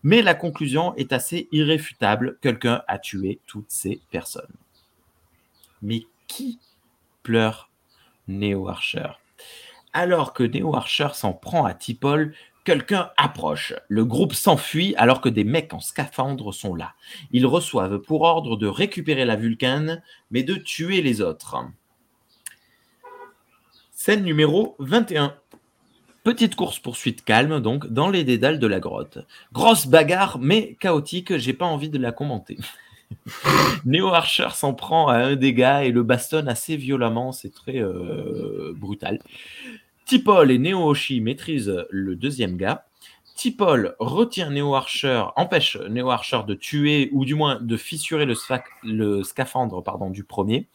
[0.03, 2.39] Mais la conclusion est assez irréfutable.
[2.41, 4.49] Quelqu'un a tué toutes ces personnes.
[5.83, 6.59] Mais qui
[7.23, 7.71] pleure
[8.27, 9.11] Neo Archer?
[9.93, 13.73] Alors que Neo Archer s'en prend à T-Paul, quelqu'un approche.
[13.89, 16.93] Le groupe s'enfuit alors que des mecs en scaphandre sont là.
[17.33, 21.57] Ils reçoivent pour ordre de récupérer la Vulcane, mais de tuer les autres.
[23.91, 25.35] Scène numéro 21.
[26.25, 29.19] Petite course-poursuite calme, donc, dans les dédales de la grotte.
[29.55, 32.59] Grosse bagarre, mais chaotique, j'ai pas envie de la commenter.
[33.85, 37.79] Neo Archer s'en prend à un des gars et le bastonne assez violemment, c'est très
[37.79, 39.19] euh, brutal.
[40.07, 42.87] T-Paul et Neo Oshi maîtrisent le deuxième gars.
[43.37, 49.23] T-Paul retient Neo Archer, empêche Neo Archer de tuer ou du moins de fissurer le,
[49.23, 50.67] scaphandre du premier.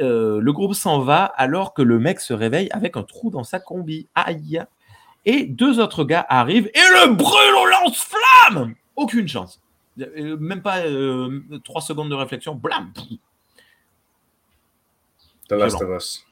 [0.00, 3.44] Euh, le groupe s'en va alors que le mec se réveille avec un trou dans
[3.44, 4.08] sa combi.
[4.14, 4.62] Aïe!
[5.24, 8.74] Et deux autres gars arrivent et le brûle au lance-flamme!
[8.96, 9.62] Aucune chance.
[10.00, 12.54] Euh, Même pas euh, trois secondes de réflexion.
[12.54, 12.92] Blam
[15.48, 15.94] The Last Violent.
[15.94, 16.26] of Us.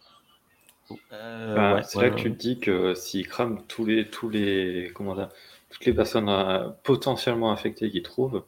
[1.12, 4.10] Euh, Bah, ouais, c'est ouais, là que tu te dis que s'ils crament tous les,
[4.10, 5.28] tous les, comment dire,
[5.70, 8.44] toutes les personnes euh, potentiellement infectées qu'ils trouvent,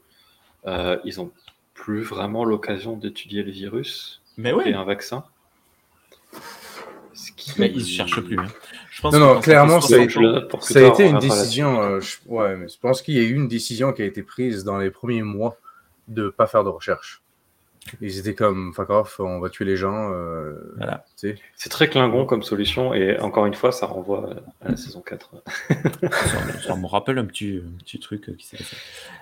[0.67, 1.33] euh, ils ont
[1.75, 5.25] plus vraiment l'occasion d'étudier le virus Mais et oui, un vaccin.
[7.15, 8.39] Ce qui- mais ils ne cherchent plus.
[8.39, 8.47] hein.
[8.97, 11.83] Je pense Non, que non, clairement, ça a 60 été- Ça a une décision.
[11.83, 12.17] euh, je...
[12.27, 14.79] Ouais, mais je pense qu'il y a eu une décision qui a été prise dans
[14.79, 15.59] les premiers mois
[16.09, 17.21] de pas faire de recherche.
[18.01, 20.13] Ils étaient comme fuck off, on va tuer les gens.
[20.13, 21.05] euh, Voilà.
[21.15, 24.31] C'est très Klingon comme solution et encore une fois, ça renvoie
[24.65, 25.31] à la saison 4.
[25.69, 28.77] Ça, ça me rappelle un petit, un petit truc qui s'est passé.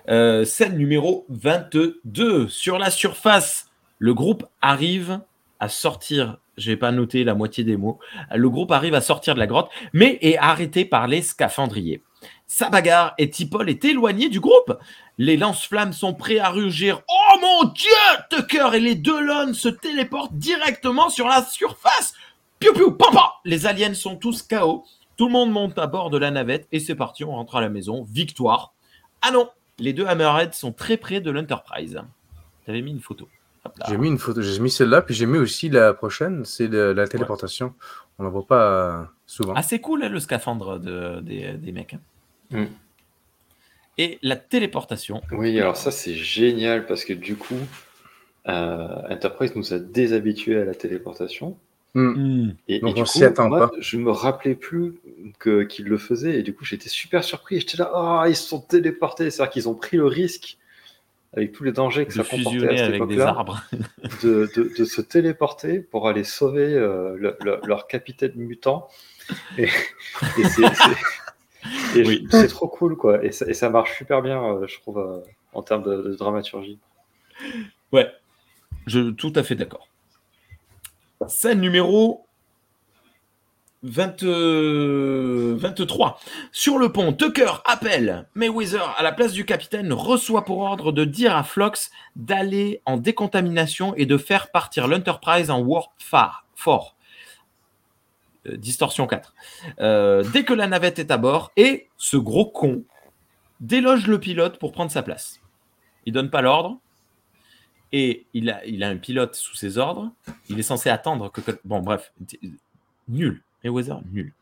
[0.08, 2.48] Euh, scène numéro 22.
[2.48, 5.18] Sur la surface, le groupe arrive
[5.58, 6.38] à sortir.
[6.56, 7.98] J'ai pas noté la moitié des mots.
[8.32, 12.02] Le groupe arrive à sortir de la grotte, mais est arrêté par les scaphandriers.
[12.46, 14.78] Sa bagarre et Tipol est éloigné du groupe.
[15.18, 17.02] Les lance-flammes sont prêts à rugir.
[17.08, 17.88] Oh mon dieu!
[18.30, 22.14] Tucker et les deux lone se téléportent directement sur la surface.
[22.60, 23.34] Piou piou, pampa!
[23.44, 24.84] Les aliens sont tous KO.
[25.16, 27.60] Tout le monde monte à bord de la navette et c'est parti, on rentre à
[27.60, 28.04] la maison.
[28.10, 28.74] Victoire.
[29.22, 29.48] Ah non,
[29.78, 32.00] les deux Hammerheads sont très près de l'Enterprise.
[32.66, 33.28] T'avais mis une photo.
[33.88, 37.08] J'ai mis une photo, j'ai mis celle-là, puis j'ai mis aussi la prochaine, c'est la
[37.08, 37.74] téléportation.
[38.18, 38.62] On la voit pas
[39.00, 39.54] euh, souvent.
[39.56, 41.94] Ah, c'est cool hein, le scaphandre de- des, des mecs.
[41.94, 42.00] hein.
[42.50, 42.66] Mm.
[43.98, 45.22] Et la téléportation.
[45.32, 47.58] Oui, alors ça c'est génial parce que du coup,
[48.48, 51.56] euh, Enterprise nous a déshabitués à la téléportation.
[51.96, 52.08] Hmm.
[52.46, 52.54] Hmm.
[52.66, 53.76] Et, Donc et du on coup, s'y attend moi, pas.
[53.78, 54.94] je me rappelais plus
[55.38, 57.60] que qu'ils le faisaient et du coup j'étais super surpris.
[57.60, 60.58] J'étais là, ah ils se sont téléportés, c'est-à-dire qu'ils ont pris le risque
[61.36, 63.62] avec tous les dangers que De ça comportait à cette avec des époque-là, arbres.
[64.22, 68.88] de, de, de se téléporter pour aller sauver euh, le- le- leur capitaine mutant.
[69.58, 72.26] Et, et c'est Oui.
[72.48, 73.24] trop cool quoi.
[73.24, 75.20] Et ça, et ça marche super bien, euh, je trouve, euh,
[75.52, 76.78] en termes de, de dramaturgie.
[77.92, 78.10] Ouais,
[78.86, 79.88] je tout à fait d'accord.
[81.26, 82.23] Scène numéro
[83.84, 86.18] 20, euh, 23.
[86.52, 91.04] Sur le pont, Tucker appelle Mayweather à la place du capitaine, reçoit pour ordre de
[91.04, 95.92] dire à Flox d'aller en décontamination et de faire partir l'Enterprise en warp
[96.56, 96.96] fort.
[98.46, 99.34] Euh, distorsion 4.
[99.80, 102.84] Euh, dès que la navette est à bord, et ce gros con
[103.60, 105.40] déloge le pilote pour prendre sa place.
[106.06, 106.78] Il donne pas l'ordre,
[107.92, 110.10] et il a, il a un pilote sous ses ordres.
[110.48, 111.40] Il est censé attendre que.
[111.64, 112.40] Bon, bref, t-
[113.64, 113.72] nul.
[113.72, 114.32] Mayweather, nul.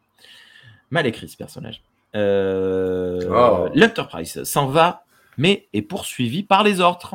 [0.90, 1.82] Mal écrit ce personnage.
[2.14, 3.68] Euh, Oh.
[3.74, 5.04] L'Enterprise s'en va,
[5.38, 7.14] mais est poursuivi par les autres.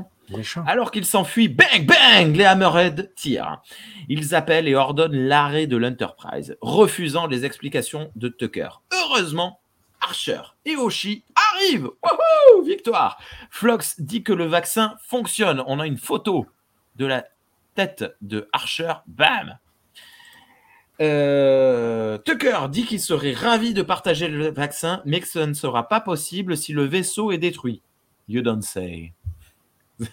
[0.65, 3.61] Alors qu'ils s'enfuient, bang, bang, les Hammerheads tirent.
[4.09, 8.69] Ils appellent et ordonnent l'arrêt de l'Enterprise, refusant les explications de Tucker.
[8.91, 9.59] Heureusement,
[10.01, 11.89] Archer et Oshi arrivent.
[12.03, 13.17] Wouhou, victoire.
[13.51, 15.63] Flox dit que le vaccin fonctionne.
[15.65, 16.45] On a une photo
[16.97, 17.23] de la
[17.75, 18.93] tête de Archer.
[19.07, 19.57] Bam.
[20.99, 25.87] Euh, Tucker dit qu'il serait ravi de partager le vaccin, mais que ce ne sera
[25.87, 27.81] pas possible si le vaisseau est détruit.
[28.27, 29.13] You don't say.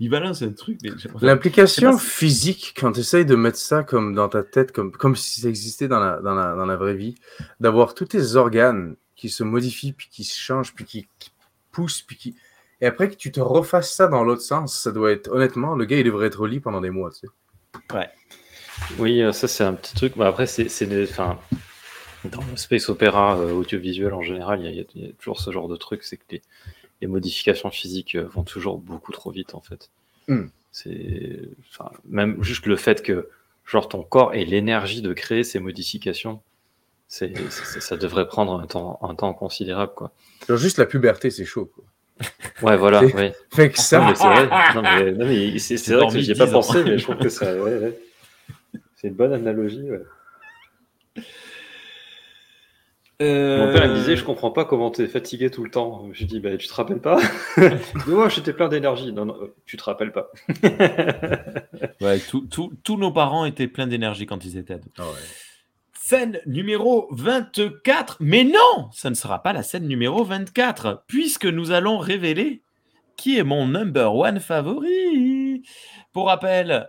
[0.00, 0.80] Il balance un truc.
[1.20, 5.40] L'implication physique, quand tu essayes de mettre ça comme dans ta tête, comme, comme si
[5.40, 7.14] ça existait dans la, dans la, dans la vraie vie,
[7.60, 11.30] d'avoir tous tes organes qui se modifient, puis qui se changent, puis qui, qui
[11.70, 12.36] poussent, puis qui...
[12.80, 15.30] Et après que tu te refasses ça dans l'autre sens, ça doit être...
[15.30, 17.28] Honnêtement, le gars, il devrait être au lit pendant des mois, tu sais.
[18.98, 20.16] Oui, euh, ça c'est un petit truc.
[20.16, 20.68] Mais après, c'est
[22.24, 25.50] dans le space opéra euh, audiovisuel en général, il y, a- y y toujours ce
[25.50, 26.42] genre de truc, c'est que les,
[27.00, 29.90] les modifications physiques euh, vont toujours beaucoup trop vite en fait.
[30.28, 30.46] Hmm.
[30.72, 31.40] C'est,
[32.04, 33.28] même juste le fait que
[33.64, 36.42] genre ton corps ait l'énergie de créer ces modifications,
[37.08, 37.32] c'est-
[37.80, 40.12] ça devrait prendre un temps, un temps considérable quoi.
[40.48, 41.84] Genre juste la puberté, c'est chaud, quoi.
[42.62, 43.00] Ouais, voilà.
[43.50, 44.06] Fait que Non, ça...
[44.06, 44.48] mais c'est vrai.
[44.74, 46.54] Non, mais, non, mais c'est, vrai que j'y ai pas 10 ans.
[46.54, 47.98] pensé, mais je trouve que ça, ouais, ouais.
[48.96, 49.90] c'est une bonne analogie.
[49.90, 50.02] ouais.
[53.20, 56.08] Mon père il me disait Je comprends pas comment tu es fatigué tout le temps.
[56.12, 57.18] Je lui dis bah, Tu te rappelles pas?
[58.06, 59.12] Moi, j'étais plein d'énergie.
[59.12, 60.30] Non, non, euh, tu te rappelles pas.
[62.00, 64.90] Ouais, tous nos parents étaient pleins d'énergie quand ils étaient ados.
[64.98, 65.18] Ah ouais.
[66.10, 68.16] Scène numéro 24.
[68.18, 72.64] Mais non, ça ne sera pas la scène numéro 24, puisque nous allons révéler
[73.16, 75.62] qui est mon number one favori.
[76.10, 76.88] Pour rappel,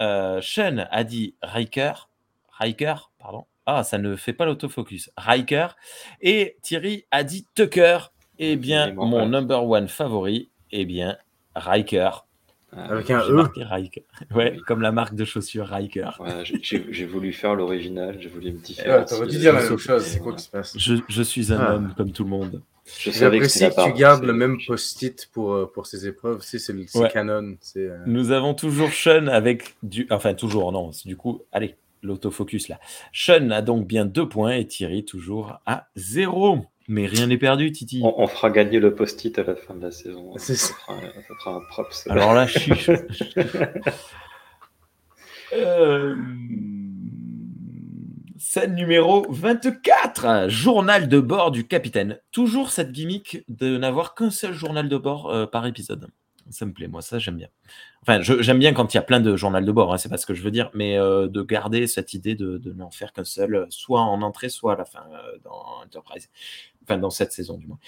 [0.00, 2.08] euh, Sean a dit Riker.
[2.52, 3.44] Riker, pardon.
[3.66, 5.10] Ah, ça ne fait pas l'autofocus.
[5.18, 5.76] Riker.
[6.22, 7.98] Et Thierry a dit Tucker.
[8.38, 11.18] Eh bien, mon number one favori, eh bien,
[11.54, 12.24] Riker.
[12.76, 13.48] Avec un E.
[13.56, 14.02] Riker.
[14.34, 16.10] Ouais, comme la marque de chaussures Riker.
[16.20, 19.18] Ouais, j'ai- voulu faire l'original, j'ai voulu me Eh différencier.
[19.18, 20.76] ouais, dû dire la même chose, c'est quoi qui se passe?
[20.78, 21.74] Je, je suis un Ah.
[21.74, 22.62] homme comme tout le monde.
[23.02, 26.40] Que J'apprécie que la tu gardes le même post-it pour, euh, pour ces épreuves.
[26.42, 26.58] C'est
[26.98, 27.08] Ouais.
[27.10, 27.56] canon.
[27.60, 30.06] C'est, euh, Nous avons toujours Sean avec du.
[30.10, 30.92] Enfin, toujours, non.
[30.92, 32.78] c'est Du coup, allez, l'autofocus là.
[33.12, 36.66] Sean a donc bien deux points et Thierry toujours à zéro.
[36.88, 38.00] Mais rien n'est perdu, Titi.
[38.04, 40.32] On, on fera gagner le post-it à la fin de la saison.
[40.36, 40.68] C'est ça.
[40.68, 40.74] ça.
[40.74, 42.06] fera, ça fera un props.
[42.08, 42.90] Alors là, chiche.
[45.52, 46.16] Euh,
[48.38, 52.18] Scène numéro 24, journal de bord du capitaine.
[52.32, 56.08] Toujours cette gimmick de n'avoir qu'un seul journal de bord euh, par épisode.
[56.50, 57.48] Ça me plaît, moi, ça j'aime bien.
[58.02, 60.10] Enfin, je- j'aime bien quand il y a plein de journaux de bord, hein, c'est
[60.10, 62.90] pas ce que je veux dire, mais euh, de garder cette idée de, de n'en
[62.90, 66.28] faire qu'un seul, euh, soit en entrée, soit à la fin euh, dans Enterprise.
[66.84, 67.78] Enfin, dans cette saison du moins.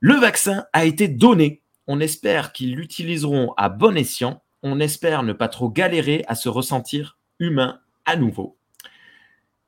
[0.00, 1.62] Le vaccin a été donné.
[1.86, 4.42] On espère qu'ils l'utiliseront à bon escient.
[4.62, 8.58] On espère ne pas trop galérer à se ressentir humain à nouveau.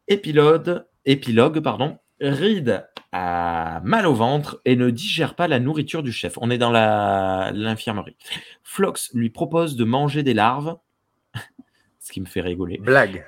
[0.08, 1.98] Épilogue, épilogue pardon.
[2.20, 6.38] Reed a mal au ventre et ne digère pas la nourriture du chef.
[6.40, 8.16] On est dans l'infirmerie.
[8.62, 10.76] Flox lui propose de manger des larves,
[12.00, 12.78] ce qui me fait rigoler.
[12.78, 13.26] Blague.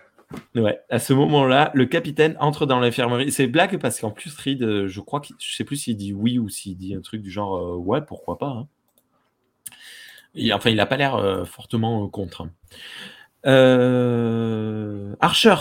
[0.55, 3.33] Ouais, à ce moment-là, le capitaine entre dans l'infirmerie.
[3.33, 6.13] C'est blague parce qu'en plus, Reed, euh, je crois qu'il, je sais plus s'il dit
[6.13, 8.49] oui ou s'il dit un truc du genre euh, ouais, pourquoi pas.
[8.49, 8.69] hein.
[10.53, 12.43] Enfin, il n'a pas l'air euh, fortement euh, contre.
[12.43, 12.51] hein.
[15.21, 15.55] Archer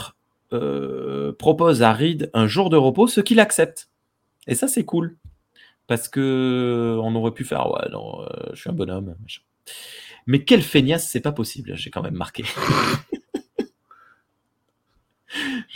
[1.39, 3.89] propose à Reed un jour de repos, ce qu'il accepte.
[4.47, 5.17] Et ça, c'est cool.
[5.87, 9.15] Parce que on aurait pu faire ouais, non, je suis un bonhomme.
[9.21, 9.41] machin.
[10.25, 11.75] Mais quelle feignasse, c'est pas possible.
[11.75, 12.43] J'ai quand même marqué.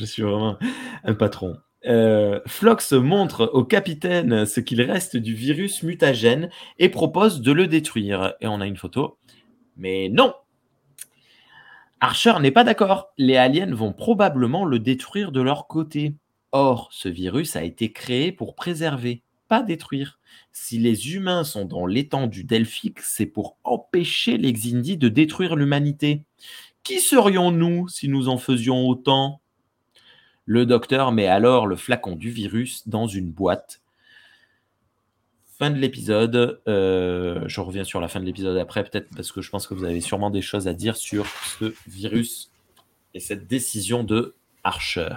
[0.01, 0.57] Je suis vraiment
[1.03, 1.57] un patron.
[1.85, 6.49] Euh, Flox montre au capitaine ce qu'il reste du virus mutagène
[6.79, 8.33] et propose de le détruire.
[8.41, 9.19] Et on a une photo.
[9.77, 10.33] Mais non
[11.99, 13.13] Archer n'est pas d'accord.
[13.19, 16.15] Les aliens vont probablement le détruire de leur côté.
[16.51, 20.19] Or, ce virus a été créé pour préserver, pas détruire.
[20.51, 26.23] Si les humains sont dans l'étendue delphique, c'est pour empêcher les Xindi de détruire l'humanité.
[26.81, 29.41] Qui serions-nous si nous en faisions autant?
[30.51, 33.79] Le docteur met alors le flacon du virus dans une boîte.
[35.57, 36.59] Fin de l'épisode.
[36.67, 39.73] Euh, je reviens sur la fin de l'épisode après, peut-être parce que je pense que
[39.73, 42.51] vous avez sûrement des choses à dire sur ce virus
[43.13, 45.15] et cette décision de Archer.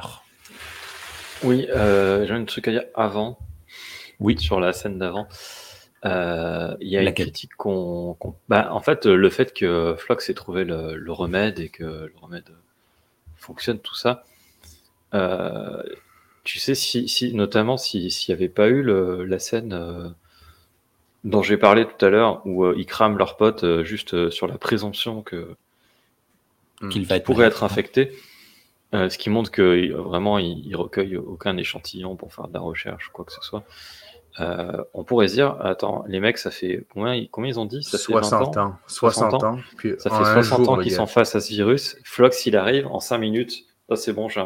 [1.43, 3.36] Oui, euh, j'ai un truc à dire avant.
[4.20, 4.39] Oui.
[4.39, 5.27] Sur la scène d'avant.
[6.05, 7.27] Euh, Il y a Laquelle?
[7.27, 8.16] une critique qu'on.
[8.48, 12.15] bah, en fait, le fait que Flox ait trouvé le, le remède et que le
[12.23, 12.51] remède
[13.35, 14.23] fonctionne, tout ça.
[15.14, 15.82] Euh,
[16.44, 20.08] tu sais, si, si, notamment si- s'il n'y avait pas eu le- la scène euh,
[21.24, 24.30] dont j'ai parlé tout à l'heure, où euh, ils crament leur pote euh, juste euh,
[24.30, 25.56] sur la présomption que
[26.90, 28.12] Qu'il va être pourrait être infecté,
[28.94, 32.60] euh, ce qui montre que vraiment il, il recueille aucun échantillon pour faire de la
[32.60, 33.64] recherche ou quoi que ce soit.
[34.40, 37.66] Euh, on pourrait se dire, attends, les mecs, ça fait combien, ils- combien ils ont
[37.66, 37.82] dit?
[37.84, 38.52] Ça fait 20 60 ans?
[38.86, 39.52] 60 ans?
[39.78, 41.96] Puis Ça fait un 60 jour, ans qu'ils sont face à ce virus.
[42.04, 43.64] Flox, il arrive en 5 minutes.
[43.89, 44.40] Oh, c'est bon, j'ai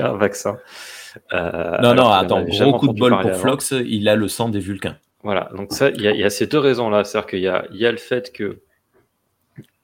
[0.00, 0.58] un, vaccin.
[1.32, 3.34] Euh, Non, non, attends, gros coup de bol pour avant.
[3.38, 4.96] Flox, il a le sang des Vulcains.
[5.22, 7.04] Voilà, donc ça, il y, a- il y a ces deux raisons-là.
[7.04, 8.60] C'est-à-dire qu'il y y a le fait que,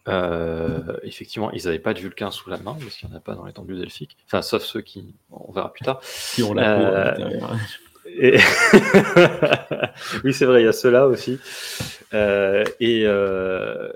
[0.08, 3.20] euh, effectivement, ils n'avaient pas de Vulcain sous la main, parce qu'il n'y en a
[3.20, 4.16] pas dans l'étendue delphique.
[4.26, 6.00] Enfin, sauf ceux qui, on verra plus tard.
[6.34, 7.56] Qui ont la peau à Euh, l'intérieur.
[8.06, 8.38] Et...
[10.24, 11.38] oui, c'est vrai, il y a ceux-là aussi.
[12.14, 13.92] Euh, et, euh,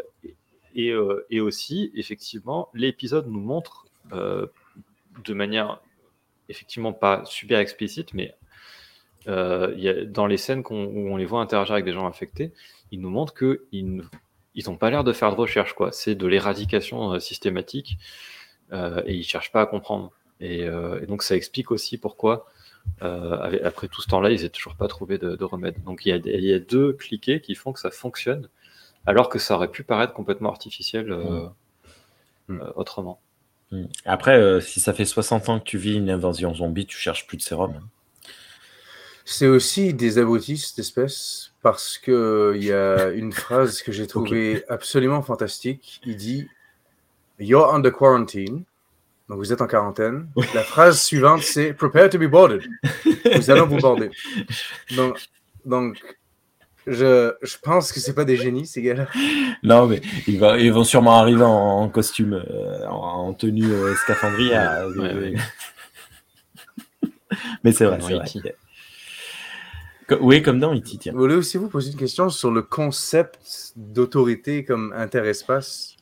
[0.74, 5.80] et, euh, et aussi, effectivement, l'épisode nous montre de manière
[6.48, 8.34] effectivement pas super explicite, mais
[9.28, 12.06] euh, il y a, dans les scènes où on les voit interagir avec des gens
[12.06, 12.52] infectés,
[12.92, 14.04] ils nous montrent qu'ils
[14.66, 15.72] n'ont pas l'air de faire de recherche.
[15.74, 15.90] quoi.
[15.90, 17.98] C'est de l'éradication euh, systématique
[18.72, 20.12] euh, et ils cherchent pas à comprendre.
[20.40, 22.46] Et, euh, et donc ça explique aussi pourquoi
[23.02, 25.82] euh, avec- après tout ce temps-là, ils n'ont toujours pas trouvé de, de remède.
[25.82, 26.16] Donc il y, a,
[26.56, 28.48] y deux cliquets qui font que ça fonctionne,
[29.06, 31.48] alors que ça aurait pu paraître complètement artificiel euh,
[32.48, 32.60] Mm.
[32.60, 33.18] euh, autrement.
[33.72, 33.84] Hmm.
[34.04, 37.26] Après, euh, si ça fait 60 ans que tu vis une invasion zombie, tu cherches
[37.26, 37.74] plus de sérum.
[37.76, 37.88] hein.
[39.24, 44.06] C'est aussi des abrutis, cette espèce, parce que il y a une phrase que j'ai
[44.06, 46.00] trouvée absolument fantastique.
[46.04, 46.48] Il dit
[47.40, 48.62] You're under quarantine.
[49.28, 50.28] Donc vous êtes en quarantaine.
[50.54, 52.62] La phrase suivante, c'est Prepare to be boarded.
[53.34, 54.10] Nous allons vous border.
[54.96, 55.18] Donc,
[55.64, 56.00] donc
[56.86, 59.06] je, je pense que c'est pas des génies, ces gars-là.
[59.62, 61.48] Non, mais ils, va- ils vont sûrement arriver en,
[61.82, 64.86] en costume, euh, en, en tenue euh, scaphandrière.
[64.96, 65.34] Ouais, euh, ouais.
[67.64, 68.56] mais c'est vrai, Dans c'est vrai.
[70.08, 71.12] Co- Oui, comme dans E.T., tiens.
[71.12, 75.96] Vous voulez aussi vous poser une question sur le concept d'autorité comme interespace?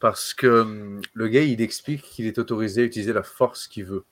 [0.00, 3.84] Parce que hum, le gars, il explique qu'il est autorisé à utiliser la force qu'il
[3.84, 4.04] veut.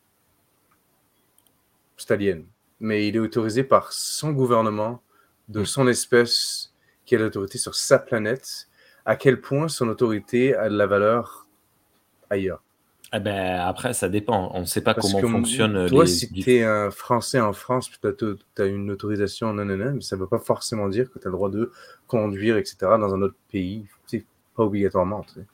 [1.97, 2.45] C'est alien.
[2.81, 5.01] mais il est autorisé par son gouvernement,
[5.49, 6.73] de son espèce,
[7.05, 8.69] qui a l'autorité sur sa planète.
[9.05, 11.47] À quel point son autorité a de la valeur
[12.31, 12.63] ailleurs
[13.13, 14.51] Eh ben, après, ça dépend.
[14.55, 16.11] On ne sait pas Parce comment que fonctionnent toi, les.
[16.11, 20.01] si tu es un Français en France, tu as, une autorisation, non, non, non, mais
[20.01, 21.71] ça ne veut pas forcément dire que tu as le droit de
[22.07, 23.85] conduire, etc., dans un autre pays.
[24.07, 24.25] C'est
[24.57, 25.25] pas obligatoirement.
[25.35, 25.45] sais.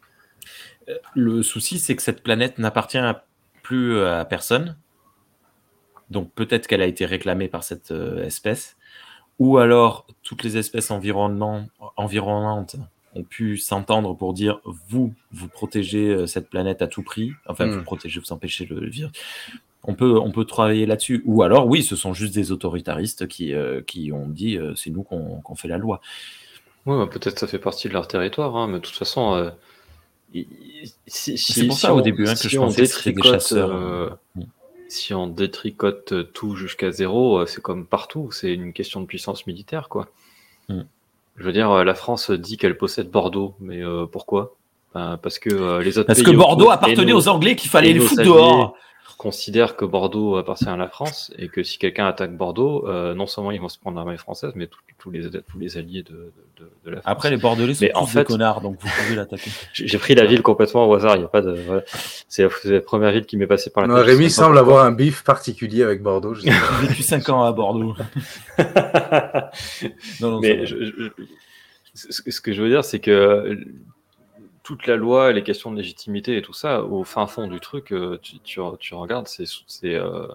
[1.15, 2.99] Le souci, c'est que cette planète n'appartient
[3.62, 4.77] plus à personne.
[6.11, 8.77] Donc peut-être qu'elle a été réclamée par cette euh, espèce.
[9.41, 12.77] Ou alors toutes les espèces environnantes
[13.17, 17.33] ont pu s'entendre pour dire vous, vous protégez euh, cette planète à tout prix.
[17.49, 17.79] Enfin, Mm.
[17.79, 19.11] vous protégez, vous empêchez le virus.
[19.83, 21.23] On peut, on peut travailler là-dessus.
[21.25, 24.91] Ou alors, oui, ce sont juste des autoritaristes qui, euh, qui ont dit euh, c'est
[24.91, 26.01] nous qu'on qu'on fait la loi.
[26.87, 29.51] Ouais, bah, peut-être ça fait partie de leur territoire, hein, mais de toute façon, euh,
[30.33, 30.47] si,
[31.07, 33.23] si- C'est pour si ça, au on- début, hein, que je pensais que c'était des
[33.23, 33.71] chasseurs.
[33.73, 34.43] euh, Mm.
[34.91, 39.47] Si on détricote tout jusqu'à zéro, euh, c'est comme partout, c'est une question de puissance
[39.47, 40.09] militaire, quoi.
[40.69, 40.81] Mm.
[41.37, 44.57] Je veux dire, euh, la France dit qu'elle possède Bordeaux, mais euh, pourquoi?
[44.95, 47.71] Ben, Parce que euh, les autres Parce pays que Bordeaux appartenait nos- aux Anglais qu'il
[47.71, 48.75] fallait les foutre alliés dehors.
[49.21, 53.27] Considèrent que Bordeaux appartient à la France et que si quelqu'un attaque Bordeaux, euh, non
[53.27, 56.33] seulement ils vont se prendre l'armée française, mais tous- tous les, tous les alliés de,
[56.59, 57.13] de, de la France.
[57.13, 59.51] Après, les Bordelais sont Mais en tous fait- des connards, donc vous pouvez l'attaquer.
[59.75, 61.17] J'ai pris la ville complètement au hasard.
[61.17, 61.53] Il y a pas de.
[61.53, 61.83] voilà.
[62.29, 64.07] C'est la, première ville qui m'est passée par la Non, tête.
[64.07, 66.33] Rémi semble avoir un bif particulier avec Bordeaux.
[66.37, 66.51] J'ai
[66.89, 67.95] vécu 5 ans à Bordeaux.
[70.21, 71.11] Non, non, Mais je- je-
[71.95, 73.59] ce que je veux dire, c'est que
[74.71, 77.93] toute la loi, les questions de légitimité et tout ça, au fin fond du truc,
[77.93, 80.29] euh, tu, tu, tu regardes, c'est c'est euh,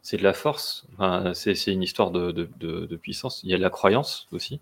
[0.00, 0.86] c'est de la force.
[0.94, 3.42] Enfin, c'est une histoire de, de, de, de puissance.
[3.44, 4.60] Il y a de la croyance aussi.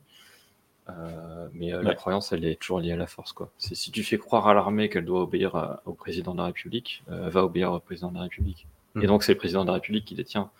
[0.88, 3.32] Euh, mais euh, la croyance, elle est toujours liée à la force.
[3.32, 3.50] Quoi.
[3.58, 7.04] Si tu fais croire à l'armée qu'elle doit obéir à- au président de la République,
[7.08, 8.66] euh, elle va obéir au président de la République.
[9.00, 10.50] Et donc, c'est le président de la République qui détient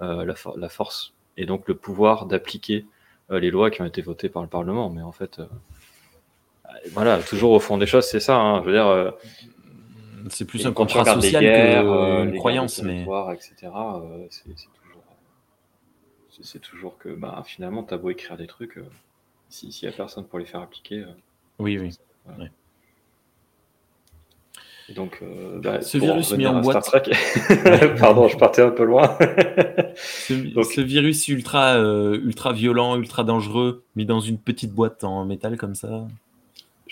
[0.00, 2.84] la, for- la force et donc le pouvoir d'appliquer
[3.30, 4.90] les lois qui ont été votées par le Parlement.
[4.90, 5.40] Mais en fait,
[6.92, 8.36] voilà, toujours au fond des choses, c'est ça.
[8.36, 8.60] hein.
[8.62, 9.10] Je veux dire, euh,
[10.30, 14.26] C'est plus un contrat social guerres, euh, qu'une les croyance, mais etc., euh,
[16.42, 18.84] c'est toujours, que bah, finalement, tu as beau écrire des trucs, euh,
[19.48, 21.00] si- s'il n'y a personne pour les faire appliquer.
[21.00, 21.06] euh,
[21.60, 21.96] oui, oui.
[24.88, 26.84] et donc, euh, bah, Ce virus mis en boîte.
[26.84, 27.12] Star Trek,
[27.98, 29.16] pardon, je partais un peu loin.
[29.96, 35.04] Ce, Donc- ce virus ultra, euh, ultra violent, ultra dangereux, mis dans une petite boîte
[35.04, 36.06] en métal comme ça.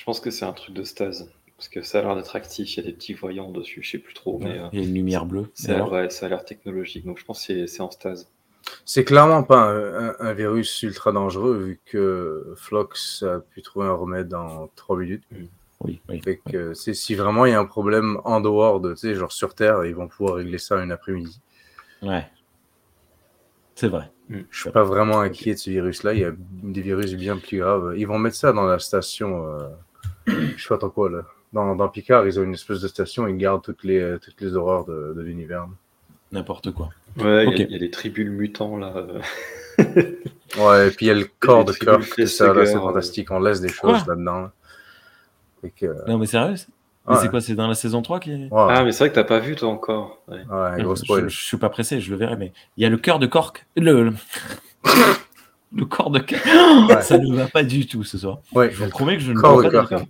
[0.02, 1.30] Je pense que c'est un truc de stase.
[1.56, 3.90] Parce que ça a l'air d'être actif, il y a des petits voyants dessus, je
[3.92, 5.48] sais plus trop, mais euh, Il y a une lumière bleue.
[5.54, 7.06] Ça, ouais, ça a l'air technologique.
[7.06, 8.28] Donc je pense que c'est- c'est en stase.
[8.84, 13.86] C'est clairement pas un, un- un virus ultra dangereux vu que Flox a pu trouver
[13.86, 15.22] un remède en 3 minutes.
[15.84, 16.20] Oui, oui.
[16.20, 19.14] Fait que c'est- si vraiment il y a un problème en dehors de, tu sais,
[19.14, 21.40] genre sur Terre, ils vont pouvoir régler ça une après-midi.
[22.02, 22.26] Ouais.
[23.76, 24.10] C'est vrai.
[24.50, 26.14] Je suis pas vraiment inquiet de ce virus-là.
[26.14, 27.94] Il y a des virus bien plus graves.
[27.96, 29.46] Ils vont mettre ça dans la station.
[29.46, 29.68] euh,
[30.26, 31.22] je sais pas trop quoi là.
[31.52, 33.26] Dans, dans Picard, ils ont une espèce de station.
[33.26, 35.66] Ils gardent toutes les euh, toutes les horreurs de, de l'univers.
[36.32, 36.88] N'importe quoi.
[37.18, 38.92] Ouais, il y a- y, des tribus mutants là.
[40.58, 42.02] Ouais, et puis il y a le corps de Kirk.
[42.26, 43.30] Ça, là, c'est Facehugger, fantastique.
[43.30, 44.40] On laisse des choses Quoi là-dedans.
[44.42, 44.52] là.
[45.62, 46.56] Fait que, Non, mais sérieux
[47.08, 47.20] Mais Ouais.
[47.22, 48.34] c'est quoi C'est dans la saison 3 qui est...
[48.34, 50.20] ouais, Ah, mais c'est vrai que t'as pas vu toi encore.
[50.28, 50.36] Ouais.
[50.48, 51.28] ouais, gros je, spoil.
[51.30, 53.66] je suis pas pressé, je le verrai, mais il y a le cœur de Cork.
[53.76, 54.12] Le,
[55.74, 55.84] le...
[55.86, 56.20] corps de.
[56.20, 57.02] Ouais.
[57.02, 58.38] Ça ne va pas du tout ce soir.
[58.52, 60.06] Ouais, Je vous promets que je ne vois de pas Kirk.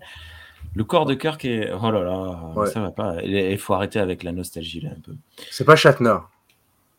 [0.75, 1.71] Le corps de Kirk est.
[1.73, 2.67] Oh là là, Ouais.
[2.69, 3.17] ça va pas.
[3.23, 5.13] Il faut arrêter avec la nostalgie là un peu.
[5.51, 6.17] C'est pas Shatner.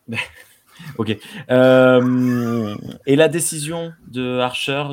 [0.98, 1.16] Ok.
[1.50, 2.76] Euh,
[3.06, 4.84] et la décision de Archer,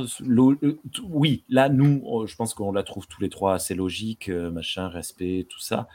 [1.09, 4.51] oui, là, nous, euh, je pense qu'on la trouve tous les trois assez logique, euh,
[4.51, 5.87] machin, respect, tout ça.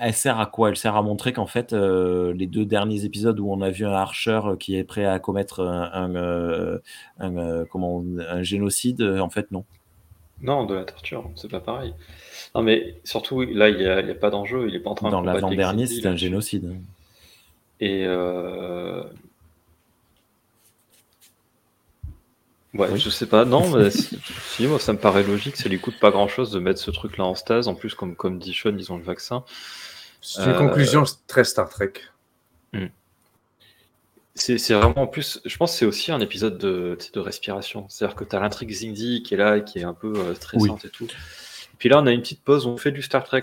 [0.00, 0.70] Elle sert à quoi?
[0.70, 3.84] Elle sert à montrer qu'en fait, euh, les deux derniers épisodes où on a vu
[3.84, 6.78] un Archer euh, qui est prêt à commettre un, un, euh,
[7.18, 9.64] un, comment, un génocide, en fait, non.
[10.40, 11.94] Non, de la torture, c'est pas pareil.
[12.54, 15.20] Non, mais surtout, là, il n'y a, pas d'enjeu, il est pas en train Dans
[15.20, 16.76] de combattre l'avant-dernier, c'était un génocide.
[17.80, 18.04] Et.
[18.06, 19.02] Euh...
[22.74, 23.00] Ouais, Oui.
[23.00, 24.18] je sais pas, non, mais si,
[24.56, 26.90] si, moi ça me paraît logique, ça lui coûte pas grand chose de mettre ce
[26.90, 27.66] truc-là en stase.
[27.66, 29.42] En plus, comme, comme dit Sean, ils ont le vaccin.
[30.30, 31.92] C'est une Euh, conclusion très Star Trek.
[34.34, 37.86] C'est c'est vraiment en plus, je pense que c'est aussi un épisode de, de respiration.
[37.88, 40.34] C'est-à-dire que tu as l'intrigue Zindi qui est là, et qui est un peu euh,
[40.34, 41.08] stressante et tout.
[41.78, 43.42] Puis là, on a une petite pause, on fait du Star Trek,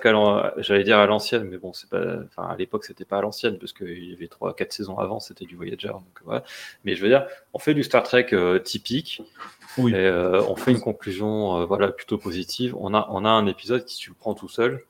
[0.57, 3.57] j'allais dire à l'ancienne, mais bon, c'est pas, enfin, à l'époque, c'était pas à l'ancienne,
[3.57, 5.87] parce qu'il y avait 3-4 saisons avant, c'était du Voyager.
[5.87, 6.43] Donc, voilà.
[6.83, 9.21] Mais je veux dire, on fait du Star Trek euh, typique,
[9.77, 9.91] Oui.
[9.93, 12.75] et euh, on fait une conclusion euh, voilà, plutôt positive.
[12.77, 14.83] On a, on a un épisode qui, si tu le prends tout seul,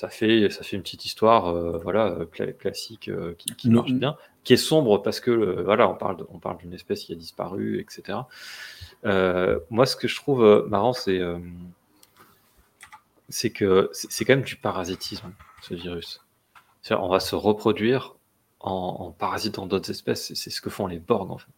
[0.00, 3.92] ça fait, ça fait une petite histoire euh, voilà, euh, cla- classique euh, qui, marche
[3.92, 4.16] bien.
[4.44, 7.16] qui est sombre parce que euh, voilà, on parle, on parle d'une espèce qui a
[7.16, 8.20] disparu, etc.
[9.04, 11.20] Moi, ce que je trouve marrant, c'est
[13.28, 16.22] c'est que c'est quand même du parasitisme, ce virus.
[16.90, 18.14] On va se reproduire
[18.60, 20.32] en, parasitant d'autres espèces.
[20.32, 21.52] C'est ce que font les Borg, en fait.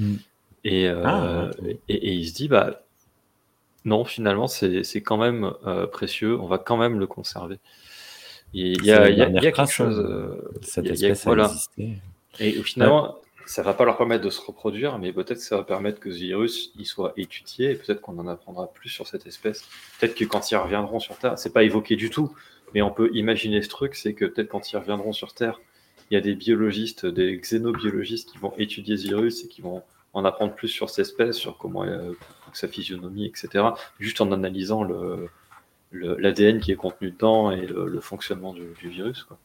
[0.00, 0.16] Hmm.
[0.64, 2.82] Et, ah, et, et, il se dit, bah,
[3.84, 5.52] non, finalement, c'est quand même
[5.92, 7.58] précieux, on va quand même le conserver.
[8.54, 10.04] Il y a, y a, y a quelque chose.
[10.62, 11.98] cette espèce a, existé.
[12.40, 13.16] Et finalement,
[13.48, 16.10] ça va pas leur permettre de se reproduire, mais peut-être que ça va permettre que
[16.10, 19.64] ce virus il soit étudié et peut-être qu'on en apprendra plus sur cette espèce.
[19.98, 22.30] Peut-être que quand ils reviendront sur Terre, c'est pas évoqué du tout,
[22.74, 25.62] mais on peut imaginer ce truc, c'est que peut-être quand ils reviendront sur Terre,
[26.10, 29.82] il y a des biologistes, des xénobiologistes qui vont étudier ce virus et qui vont
[30.12, 32.12] en apprendre plus sur cette espèce, sur comment euh,
[32.56, 33.64] sa physionomie, etc.
[33.98, 35.28] Juste en analysant le,
[35.92, 39.24] l'ADN qui est contenu dedans et le, fonctionnement du, virus.
[39.24, 39.38] Quoi.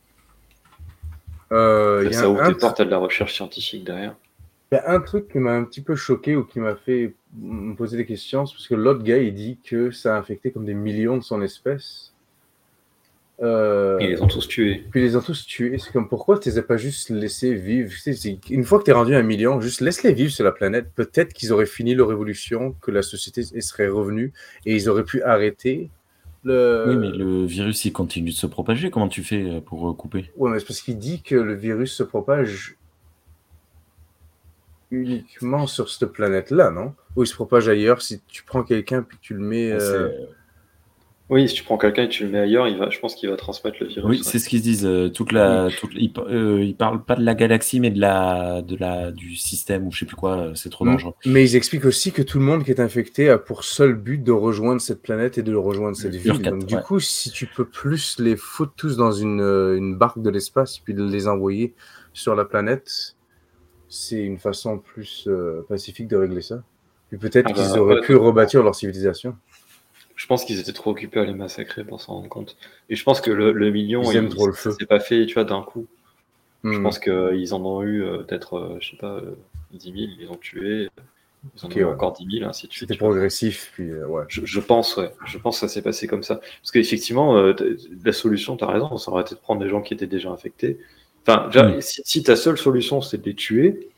[1.51, 4.15] Euh, ça ouvre des portes à de la recherche scientifique derrière.
[4.71, 7.13] Il y a un truc qui m'a un petit peu choqué ou qui m'a fait
[7.37, 10.51] me poser des questions, c'est parce que l'autre gars, il dit que ça a infecté
[10.51, 12.12] comme des millions de son espèce.
[13.43, 14.85] Euh, ils les ont tous tués.
[14.89, 15.77] Puis ils les ont tous tués.
[15.77, 17.91] C'est comme pourquoi tu les as pas juste laissés vivre?
[18.49, 20.87] Une fois que tu es rendu à un million, juste laisse-les vivre sur la planète.
[20.95, 24.31] Peut-être qu'ils auraient fini leur évolution, que la société serait revenue
[24.65, 25.89] et ils auraient pu arrêter
[26.45, 26.85] le...
[26.87, 28.89] Oui, mais le virus, il continue de se propager.
[28.89, 30.31] Comment tu fais euh, pour euh, couper?
[30.37, 32.77] Oui, mais c'est parce qu'il dit que le virus se propage
[34.91, 36.93] uniquement sur cette planète-là, non?
[37.15, 39.71] Ou il se propage ailleurs si tu prends quelqu'un puis tu le mets.
[39.71, 40.09] Ah, euh,
[41.29, 43.29] oui, si tu prends quelqu'un et tu le mets ailleurs, il va, je pense qu'il
[43.29, 44.05] va transmettre le virus.
[44.09, 44.85] Oui, c'est ce qu'ils disent.
[44.85, 48.75] Euh, toute la, toute, ils, euh, parlent pas de la galaxie, mais de la, de
[48.75, 50.37] la, du système ou je sais plus quoi.
[50.37, 51.13] Euh, c'est trop dangereux.
[51.25, 54.21] Mais ils expliquent aussi que tout le monde qui est infecté a pour seul but
[54.21, 56.41] de rejoindre cette planète et de rejoindre cette ville.
[56.41, 60.29] Donc du coup, si tu peux plus les foutre tous dans une, une barque de
[60.29, 61.73] l'espace puis de les envoyer
[62.11, 63.15] sur la planète,
[63.87, 65.29] c'est une façon plus
[65.69, 66.63] pacifique de régler ça.
[67.07, 69.35] Puis peut-être ah qu'ils bah, auraient pu rebâtir leur civilisation.
[70.15, 72.55] Je pense qu'ils étaient trop occupés à les massacrer pour s'en rendre compte.
[72.89, 75.87] Et je pense que le, million, ils le c'est pas fait, tu vois, d'un coup.
[76.63, 76.83] Je hmm.
[76.83, 79.19] pense qu'ils en ont eu euh, peut-être, euh, je sais pas,
[79.71, 80.89] 10 euh, 000, ils les ont tués.
[81.57, 82.87] Ils en ont eu encore 10 000, ainsi de suite.
[82.87, 84.23] C'était progressif, puis ouais.
[84.29, 85.11] Je, pense, ouais.
[85.25, 86.35] Je pense que ça s'est passé comme ça.
[86.35, 87.35] Parce qu'effectivement,
[88.05, 90.29] la solution, tu as raison, ça aurait été de prendre des gens qui étaient déjà
[90.29, 90.79] infectés.
[91.27, 91.81] Enfin, hmm.
[91.81, 93.89] si, si ta seule solution, c'est de les tuer,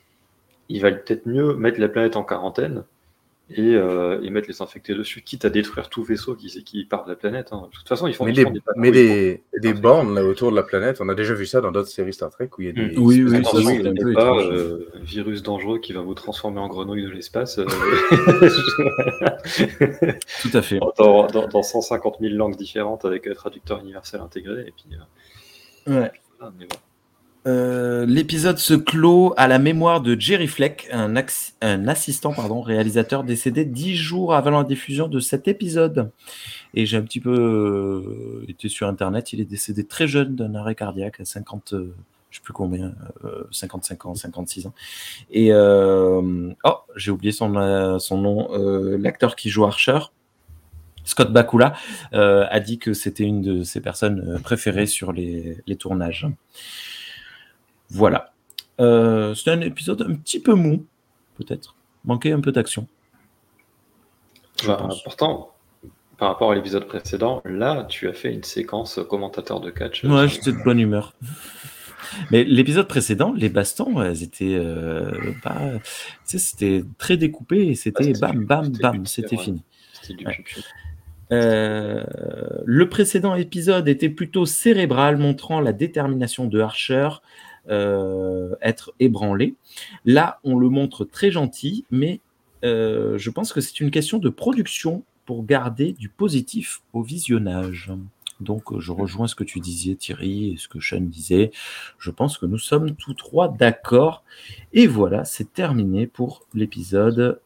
[0.69, 2.83] il va peut-être mieux mettre la planète en quarantaine
[3.51, 7.05] et, euh, et, mettre les infectés dessus, quitte à détruire tout vaisseau qui, qui part
[7.05, 7.49] de la planète.
[7.51, 7.67] Hein.
[7.71, 10.63] De toute façon, ils font, mais des, mais des, des bornes là, autour de la
[10.63, 12.73] planète, on a déjà vu ça dans d'autres séries Star Trek où il y a
[12.73, 12.95] des.
[12.95, 12.97] Mm.
[12.97, 16.67] Oui, oui, ça, c'est un peu pas, euh, virus dangereux qui va vous transformer en
[16.67, 17.59] grenouille de l'espace.
[17.59, 17.65] Euh...
[20.41, 20.79] Tout à fait.
[20.97, 24.61] Dans, dans, dans, 150 000 langues différentes avec un traducteur universel intégré.
[24.61, 24.97] Et puis,
[25.87, 26.11] euh, ouais.
[26.41, 26.77] Ah, mais bon.
[27.47, 31.15] Euh, l'épisode se clôt à la mémoire de Jerry Fleck, un,
[31.87, 36.09] assistant pardon, réalisateur décédé dix jours avant la diffusion de cet épisode.
[36.73, 40.55] Et j'ai un petit peu euh, été sur Internet, il est décédé très jeune d'un
[40.55, 41.93] arrêt cardiaque à 50, euh,
[42.31, 42.93] je sais plus combien,
[43.51, 44.73] 55 ans, 56 ans.
[45.29, 48.49] Et oh, j'ai oublié son, nom,
[48.97, 49.99] l'acteur qui joue Archer.
[51.05, 51.75] Scott Bakula
[52.11, 56.27] a dit que c'était une de ses personnes préférées sur les tournages.
[57.89, 58.33] Voilà.
[58.79, 60.85] Euh, C'était un épisode un petit peu mou,
[61.35, 61.75] peut-être.
[62.03, 62.87] Manquait un peu d'action.
[64.65, 65.51] Bah, pourtant,
[66.17, 70.03] par rapport à l'épisode précédent, là, tu as fait une séquence commentateur de catch.
[70.03, 71.13] Ouais, j'étais de bonne humeur.
[72.31, 75.59] Mais l'épisode précédent, les bastons, elles étaient euh, pas,
[76.23, 79.63] c'était très découpé et c'était ah, bam, bam, bam, c'était fini.
[81.31, 82.03] Euh,
[82.65, 89.55] le précédent épisode était plutôt cérébral, montrant la détermination de Archer euh, être ébranlé.
[90.05, 92.21] Là, on le montre très gentil, mais
[92.65, 97.91] euh, je pense que c'est une question de production pour garder du positif au visionnage.
[98.41, 101.51] Donc, je rejoins ce que tu disais, Thierry, et ce que Sean disait.
[101.97, 104.23] Je pense que nous sommes tous trois d'accord.
[104.73, 107.39] Et voilà, c'est terminé pour l'épisode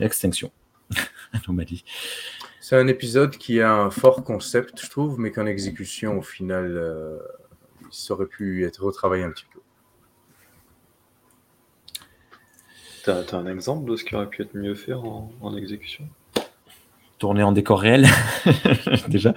[0.00, 0.50] Extinction.
[1.32, 1.84] Anomalie.
[2.60, 6.76] C'est un épisode qui a un fort concept, je trouve, mais qu'en exécution, au final,
[6.76, 7.18] euh,
[7.92, 9.60] ça aurait pu être retravaillé un petit peu.
[13.04, 16.08] T'as as un exemple de ce qui aurait pu être mieux fait en, exécution?
[17.18, 18.06] Tourner en décor réel,
[19.08, 19.34] déjà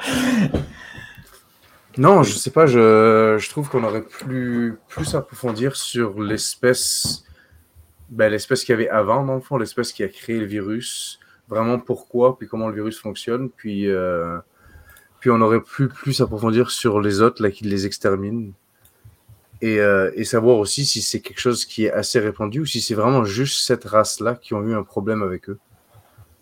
[1.97, 7.25] Non, je sais pas, je, trouve qu'on aurait plus, plus approfondir sur l'espèce
[8.09, 11.19] ben, l'espèce qu'il y avait avant, dans le fond, l'espèce qui a créé le virus,
[11.47, 14.37] vraiment pourquoi, puis comment le virus fonctionne, puis euh,
[15.25, 18.51] puis on aurait pu plus approfondir sur les autres là qui les exterminent.
[19.59, 22.79] et, euh, et savoir aussi si c'est quelque chose qui est assez répandu ou si
[22.79, 25.57] c'est vraiment juste cette race-là qui ont eu un problème avec eux.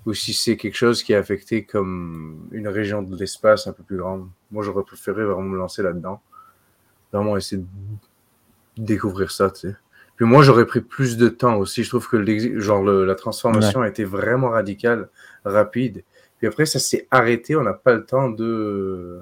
[0.05, 3.83] Ou si c'est quelque chose qui a affecté comme une région de l'espace un peu
[3.83, 4.27] plus grande.
[4.51, 6.19] Moi, j'aurais préféré vraiment me lancer là-dedans.
[7.13, 9.75] Vraiment essayer de découvrir ça, tu sais.
[10.17, 11.85] Puis moi, j'aurais pris plus de temps aussi.
[11.85, 15.07] Je trouve que genre le- la transformation a été vraiment radicale,
[15.45, 16.03] rapide.
[16.43, 17.55] Puis après, ça s'est arrêté.
[17.55, 19.21] On n'a pas le temps de...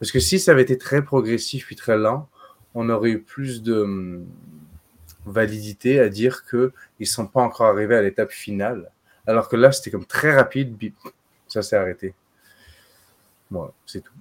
[0.00, 2.26] Parce que si ça avait été très progressif puis très lent,
[2.72, 4.24] on aurait eu plus de hum,
[5.26, 8.90] validité à dire que ils sont pas encore arrivés à l'étape finale.
[9.26, 10.94] Alors que là, c'était comme très rapide, puis
[11.48, 12.14] ça s'est arrêté.
[13.50, 14.14] Voilà, c'est tout.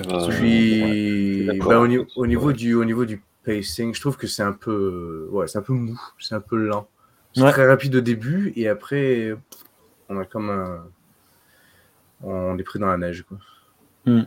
[0.00, 2.52] Euh, Puis, ouais, ben, au, niveau, au, niveau Ouais.
[2.54, 5.72] du, au niveau du pacing, je trouve que c'est un peu, ouais, c'est un peu
[5.72, 6.88] mou, c'est un peu lent.
[7.32, 7.52] C'est Ouais.
[7.52, 9.36] très rapide au début et après,
[10.08, 10.84] on a comme un,
[12.22, 13.38] on est pris dans la neige, quoi.
[14.06, 14.20] Bah,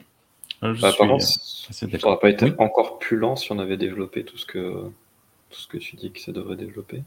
[0.82, 2.54] par contre, euh, ça n'aurait pas été Oui.
[2.60, 4.84] encore plus lent si on avait développé tout ce que
[5.50, 7.04] tout ce que tu dis que ça devrait développer.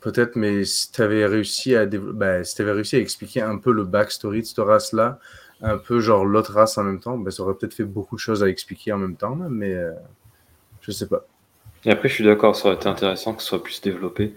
[0.00, 3.72] Peut-être, mais si tu avais réussi à ben, si t'avais réussi à expliquer un peu
[3.72, 5.18] le backstory de cette race-là,
[5.62, 8.20] un peu genre l'autre race en même temps, ben, ça aurait peut-être fait beaucoup de
[8.20, 9.92] choses à expliquer en même temps, mais euh,
[10.82, 11.26] je sais pas.
[11.84, 14.34] Et après, je suis d'accord, ça aurait été intéressant que ce soit plus développé.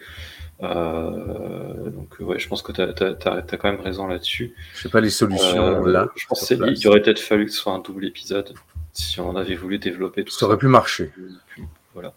[0.62, 4.54] Euh, donc, ouais, je pense que tu as, quand même raison là-dessus.
[4.76, 6.08] Je sais pas les solutions Euh, là.
[6.16, 8.54] Je pense sur qu'il aurait peut-être fallu que ce soit un double épisode
[8.92, 10.40] si on avait voulu développer tout ça.
[10.42, 11.12] Ça aurait pu marcher.
[11.94, 12.14] Voilà.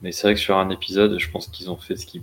[0.00, 2.22] Mais c'est vrai que sur un épisode, je pense qu'ils ont fait ce qui,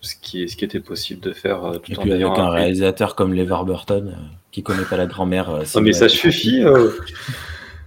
[0.00, 2.32] ce qui, ce qui était possible de faire euh, tout Et en puis avec un
[2.32, 5.50] un- réalisateur comme Levar Burton, euh, qui connaît pas la grand-mère.
[5.50, 6.62] euh, Non, mais ça suffit.
[6.64, 6.90] euh,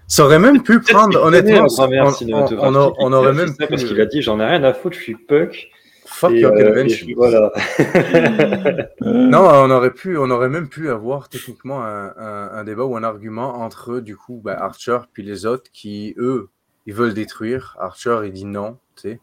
[0.09, 3.71] Ça aurait même pu prendre, honnêtement, on, on- on aurait même ça pu.
[3.71, 5.69] Parce qu'il a dit j'en ai rien à foutre, je suis Puck.
[6.19, 7.07] Fuck et, your euh, convention.
[7.09, 7.51] et voilà.
[9.01, 12.95] Non, on aurait pu, on aurait même pu avoir techniquement un, un- un débat ou
[12.97, 16.49] un argument entre du coup bah, Archer puis les autres qui eux
[16.87, 17.75] ils veulent détruire.
[17.79, 19.19] Archer il dit non, tu sais.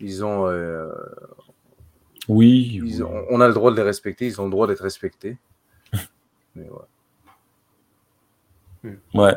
[0.00, 0.88] Ils ont, euh,
[2.28, 2.72] Oui.
[2.74, 3.02] ils oui.
[3.02, 5.36] ont- on a le droit de les respecter, ils ont le droit d'être respectés.
[6.56, 6.86] Mais ouais.
[9.14, 9.34] Ouais.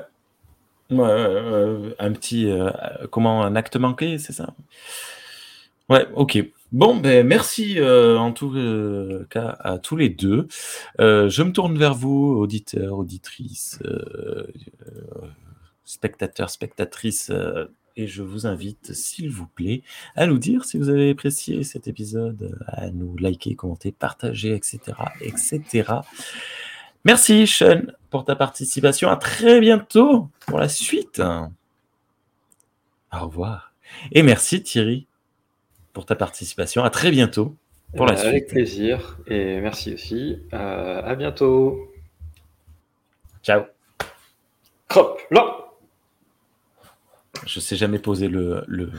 [0.89, 1.41] Ouais, ouais,
[1.77, 2.49] ouais, un petit.
[2.51, 2.69] euh,
[3.11, 4.53] comment Un acte manqué, c'est ça?
[5.89, 6.37] Ouais, ok.
[6.71, 10.47] Bon, ben merci euh, en tout euh, cas à tous les deux.
[11.01, 13.79] Euh, je me tourne vers vous, auditeurs, auditrices,
[15.83, 17.29] spectateurs, spectatrices,
[17.97, 19.83] et je vous invite, s'il vous plaît,
[20.15, 24.79] à nous dire si vous avez apprécié cet épisode, à nous liker, commenter, partager, etc.,
[25.19, 25.91] etc.
[27.03, 29.09] Merci Sean pour ta participation.
[29.09, 31.21] À très bientôt pour la suite.
[33.11, 33.73] Au revoir.
[34.13, 35.05] Et merci Thierry
[35.93, 36.83] pour ta participation.
[36.83, 37.55] À très bientôt
[37.95, 38.49] pour la Avec suite.
[38.49, 39.17] plaisir.
[39.27, 40.39] Et merci aussi.
[40.53, 41.91] Euh, à bientôt.
[43.43, 43.63] Ciao.
[44.87, 45.57] Crop, là.
[47.45, 48.91] Je sais jamais poser le, le,